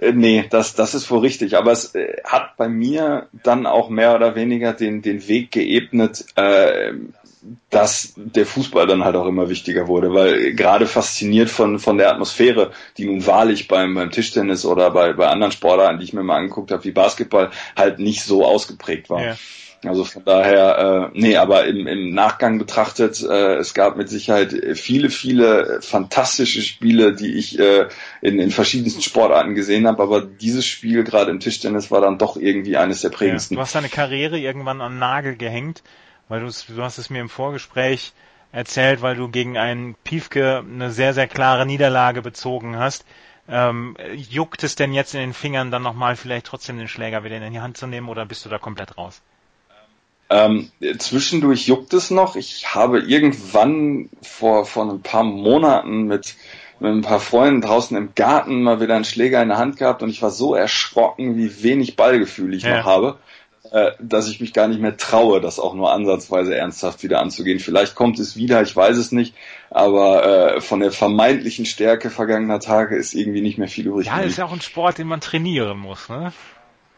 Äh, 0.00 0.12
nee, 0.12 0.44
das, 0.50 0.74
das 0.74 0.94
ist 0.94 1.10
wohl 1.10 1.20
richtig. 1.20 1.56
Aber 1.56 1.72
es 1.72 1.94
äh, 1.94 2.16
hat 2.24 2.56
bei 2.56 2.68
mir 2.68 3.28
dann 3.32 3.66
auch 3.66 3.88
mehr 3.88 4.14
oder 4.14 4.34
weniger 4.34 4.72
den, 4.72 5.02
den 5.02 5.26
Weg 5.28 5.52
geebnet, 5.52 6.24
äh, 6.36 6.92
dass 7.70 8.14
der 8.16 8.46
Fußball 8.46 8.86
dann 8.86 9.04
halt 9.04 9.16
auch 9.16 9.26
immer 9.26 9.48
wichtiger 9.48 9.88
wurde, 9.88 10.14
weil 10.14 10.54
gerade 10.54 10.86
fasziniert 10.86 11.50
von, 11.50 11.80
von 11.80 11.98
der 11.98 12.12
Atmosphäre, 12.12 12.70
die 12.96 13.06
nun 13.06 13.26
wahrlich 13.26 13.66
beim, 13.66 13.94
beim 13.94 14.12
Tischtennis 14.12 14.64
oder 14.64 14.90
bei, 14.92 15.12
bei 15.12 15.26
anderen 15.26 15.50
Sportarten, 15.50 15.98
die 15.98 16.04
ich 16.04 16.12
mir 16.12 16.22
mal 16.22 16.36
angeguckt 16.36 16.70
habe, 16.70 16.84
wie 16.84 16.92
Basketball, 16.92 17.50
halt 17.76 17.98
nicht 17.98 18.22
so 18.22 18.46
ausgeprägt 18.46 19.10
war. 19.10 19.24
Ja. 19.24 19.36
Also 19.84 20.04
von 20.04 20.24
daher, 20.24 21.10
äh, 21.12 21.18
nee, 21.18 21.36
aber 21.36 21.66
im, 21.66 21.86
im 21.88 22.14
Nachgang 22.14 22.58
betrachtet, 22.58 23.20
äh, 23.22 23.56
es 23.56 23.74
gab 23.74 23.96
mit 23.96 24.08
Sicherheit 24.08 24.54
viele, 24.74 25.10
viele 25.10 25.80
fantastische 25.82 26.62
Spiele, 26.62 27.14
die 27.14 27.34
ich 27.34 27.58
äh, 27.58 27.88
in, 28.20 28.38
in 28.38 28.52
verschiedensten 28.52 29.02
Sportarten 29.02 29.54
gesehen 29.56 29.88
habe, 29.88 30.02
aber 30.02 30.20
dieses 30.22 30.66
Spiel 30.66 31.02
gerade 31.02 31.32
im 31.32 31.40
Tischtennis 31.40 31.90
war 31.90 32.00
dann 32.00 32.18
doch 32.18 32.36
irgendwie 32.36 32.76
eines 32.76 33.00
der 33.00 33.08
prägendsten. 33.08 33.56
Ja, 33.56 33.58
du 33.58 33.62
hast 33.62 33.74
deine 33.74 33.88
Karriere 33.88 34.38
irgendwann 34.38 34.80
an 34.80 35.00
Nagel 35.00 35.36
gehängt, 35.36 35.82
weil 36.28 36.40
du, 36.40 36.46
du 36.46 36.82
hast 36.82 36.98
es 36.98 37.10
mir 37.10 37.20
im 37.20 37.28
Vorgespräch 37.28 38.12
erzählt, 38.52 39.02
weil 39.02 39.16
du 39.16 39.28
gegen 39.28 39.58
einen 39.58 39.96
Piefke 40.04 40.58
eine 40.58 40.92
sehr, 40.92 41.12
sehr 41.12 41.26
klare 41.26 41.66
Niederlage 41.66 42.22
bezogen 42.22 42.78
hast. 42.78 43.04
Ähm, 43.48 43.96
juckt 44.14 44.62
es 44.62 44.76
denn 44.76 44.92
jetzt 44.92 45.14
in 45.14 45.20
den 45.20 45.34
Fingern 45.34 45.72
dann 45.72 45.82
nochmal 45.82 46.14
vielleicht 46.14 46.46
trotzdem 46.46 46.78
den 46.78 46.86
Schläger 46.86 47.24
wieder 47.24 47.36
in 47.38 47.52
die 47.52 47.60
Hand 47.60 47.76
zu 47.76 47.88
nehmen 47.88 48.08
oder 48.08 48.24
bist 48.24 48.44
du 48.44 48.48
da 48.48 48.58
komplett 48.58 48.96
raus? 48.96 49.20
Ähm, 50.32 50.70
zwischendurch 50.98 51.66
juckt 51.66 51.92
es 51.92 52.10
noch. 52.10 52.36
Ich 52.36 52.74
habe 52.74 53.00
irgendwann 53.00 54.08
vor, 54.22 54.64
vor 54.64 54.90
ein 54.90 55.02
paar 55.02 55.24
Monaten 55.24 56.04
mit, 56.04 56.36
mit 56.80 56.90
ein 56.90 57.02
paar 57.02 57.20
Freunden 57.20 57.60
draußen 57.60 57.94
im 57.98 58.14
Garten 58.14 58.62
mal 58.62 58.80
wieder 58.80 58.96
einen 58.96 59.04
Schläger 59.04 59.42
in 59.42 59.48
der 59.48 59.58
Hand 59.58 59.76
gehabt 59.76 60.02
und 60.02 60.08
ich 60.08 60.22
war 60.22 60.30
so 60.30 60.54
erschrocken, 60.54 61.36
wie 61.36 61.62
wenig 61.62 61.96
Ballgefühl 61.96 62.54
ich 62.54 62.62
ja. 62.62 62.78
noch 62.78 62.86
habe, 62.86 63.18
äh, 63.72 63.90
dass 64.00 64.30
ich 64.30 64.40
mich 64.40 64.54
gar 64.54 64.68
nicht 64.68 64.80
mehr 64.80 64.96
traue, 64.96 65.42
das 65.42 65.58
auch 65.58 65.74
nur 65.74 65.92
ansatzweise 65.92 66.56
ernsthaft 66.56 67.02
wieder 67.02 67.20
anzugehen. 67.20 67.58
Vielleicht 67.58 67.94
kommt 67.94 68.18
es 68.18 68.34
wieder, 68.34 68.62
ich 68.62 68.74
weiß 68.74 68.96
es 68.96 69.12
nicht, 69.12 69.34
aber 69.68 70.24
äh, 70.54 70.60
von 70.62 70.80
der 70.80 70.92
vermeintlichen 70.92 71.66
Stärke 71.66 72.08
vergangener 72.08 72.58
Tage 72.58 72.96
ist 72.96 73.12
irgendwie 73.12 73.42
nicht 73.42 73.58
mehr 73.58 73.68
viel 73.68 73.86
übrig. 73.86 74.06
Ja, 74.06 74.20
ist 74.20 74.38
ja 74.38 74.46
auch 74.46 74.52
ein 74.52 74.62
Sport, 74.62 74.96
den 74.96 75.08
man 75.08 75.20
trainieren 75.20 75.76
muss, 75.76 76.08
ne? 76.08 76.32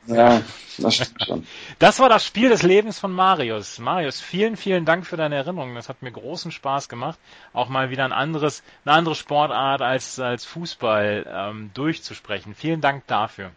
Ja, 0.06 0.42
das 0.78 0.94
stimmt 0.96 1.24
schon. 1.24 1.46
Das 1.78 1.98
war 1.98 2.08
das 2.08 2.26
Spiel 2.26 2.48
des 2.50 2.62
Lebens 2.62 2.98
von 2.98 3.12
Marius. 3.12 3.78
Marius, 3.78 4.20
vielen, 4.20 4.56
vielen 4.56 4.84
Dank 4.84 5.06
für 5.06 5.16
deine 5.16 5.36
Erinnerungen. 5.36 5.74
Das 5.74 5.88
hat 5.88 6.02
mir 6.02 6.12
großen 6.12 6.52
Spaß 6.52 6.88
gemacht, 6.88 7.18
auch 7.52 7.68
mal 7.68 7.90
wieder 7.90 8.04
ein 8.04 8.12
anderes, 8.12 8.62
eine 8.84 8.94
andere 8.94 9.14
Sportart 9.14 9.80
als, 9.82 10.18
als 10.18 10.44
Fußball 10.44 11.26
ähm, 11.28 11.70
durchzusprechen. 11.74 12.54
Vielen 12.54 12.80
Dank 12.80 13.06
dafür. 13.06 13.50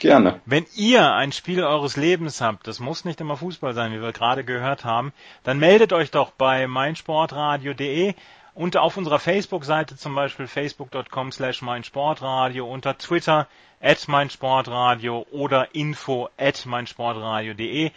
Gerne. 0.00 0.40
Wenn 0.44 0.66
ihr 0.76 1.12
ein 1.12 1.32
Spiel 1.32 1.64
eures 1.64 1.96
Lebens 1.96 2.40
habt, 2.40 2.66
das 2.66 2.78
muss 2.78 3.04
nicht 3.04 3.20
immer 3.20 3.36
Fußball 3.36 3.74
sein, 3.74 3.92
wie 3.92 4.00
wir 4.00 4.12
gerade 4.12 4.44
gehört 4.44 4.84
haben, 4.84 5.12
dann 5.44 5.58
meldet 5.58 5.92
euch 5.92 6.10
doch 6.10 6.30
bei 6.30 6.66
meinsportradio.de 6.66 8.14
und 8.54 8.76
auf 8.76 8.96
unserer 8.96 9.18
Facebook-Seite 9.18 9.96
zum 9.96 10.14
Beispiel 10.14 10.46
facebook.com 10.46 11.32
slash 11.32 11.62
meinsportradio, 11.62 12.70
unter 12.70 12.98
Twitter 12.98 13.48
at 13.80 14.08
meinsportradio 14.08 15.26
oder 15.30 15.74
info 15.74 16.28
at 16.36 16.66
meinsportradio.de 16.66 17.90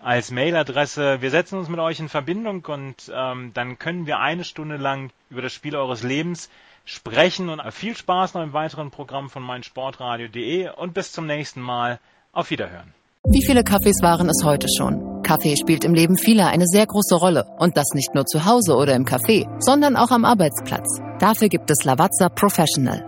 als 0.00 0.30
Mailadresse. 0.30 1.20
Wir 1.20 1.30
setzen 1.30 1.58
uns 1.58 1.68
mit 1.68 1.80
euch 1.80 2.00
in 2.00 2.08
Verbindung 2.08 2.64
und 2.66 3.10
ähm, 3.12 3.52
dann 3.54 3.78
können 3.78 4.06
wir 4.06 4.18
eine 4.20 4.44
Stunde 4.44 4.76
lang 4.76 5.10
über 5.30 5.42
das 5.42 5.52
Spiel 5.52 5.76
eures 5.76 6.02
Lebens 6.02 6.48
sprechen 6.84 7.48
und 7.48 7.60
viel 7.72 7.96
Spaß 7.96 8.34
noch 8.34 8.42
im 8.42 8.52
weiteren 8.52 8.90
Programm 8.90 9.28
von 9.28 9.42
meinsportradio.de 9.42 10.70
und 10.76 10.94
bis 10.94 11.12
zum 11.12 11.26
nächsten 11.26 11.60
Mal. 11.60 11.98
Auf 12.30 12.50
Wiederhören. 12.50 12.94
Wie 13.24 13.44
viele 13.44 13.64
Kaffees 13.64 14.00
waren 14.00 14.28
es 14.28 14.44
heute 14.44 14.68
schon? 14.76 15.22
Kaffee 15.22 15.56
spielt 15.56 15.84
im 15.84 15.92
Leben 15.92 16.16
vieler 16.16 16.48
eine 16.48 16.66
sehr 16.66 16.86
große 16.86 17.16
Rolle. 17.16 17.44
Und 17.58 17.76
das 17.76 17.86
nicht 17.94 18.14
nur 18.14 18.26
zu 18.26 18.44
Hause 18.44 18.76
oder 18.76 18.94
im 18.94 19.04
Café, 19.04 19.46
sondern 19.58 19.96
auch 19.96 20.10
am 20.10 20.24
Arbeitsplatz. 20.24 20.86
Dafür 21.18 21.48
gibt 21.48 21.70
es 21.70 21.84
Lavazza 21.84 22.28
Professional. 22.28 23.07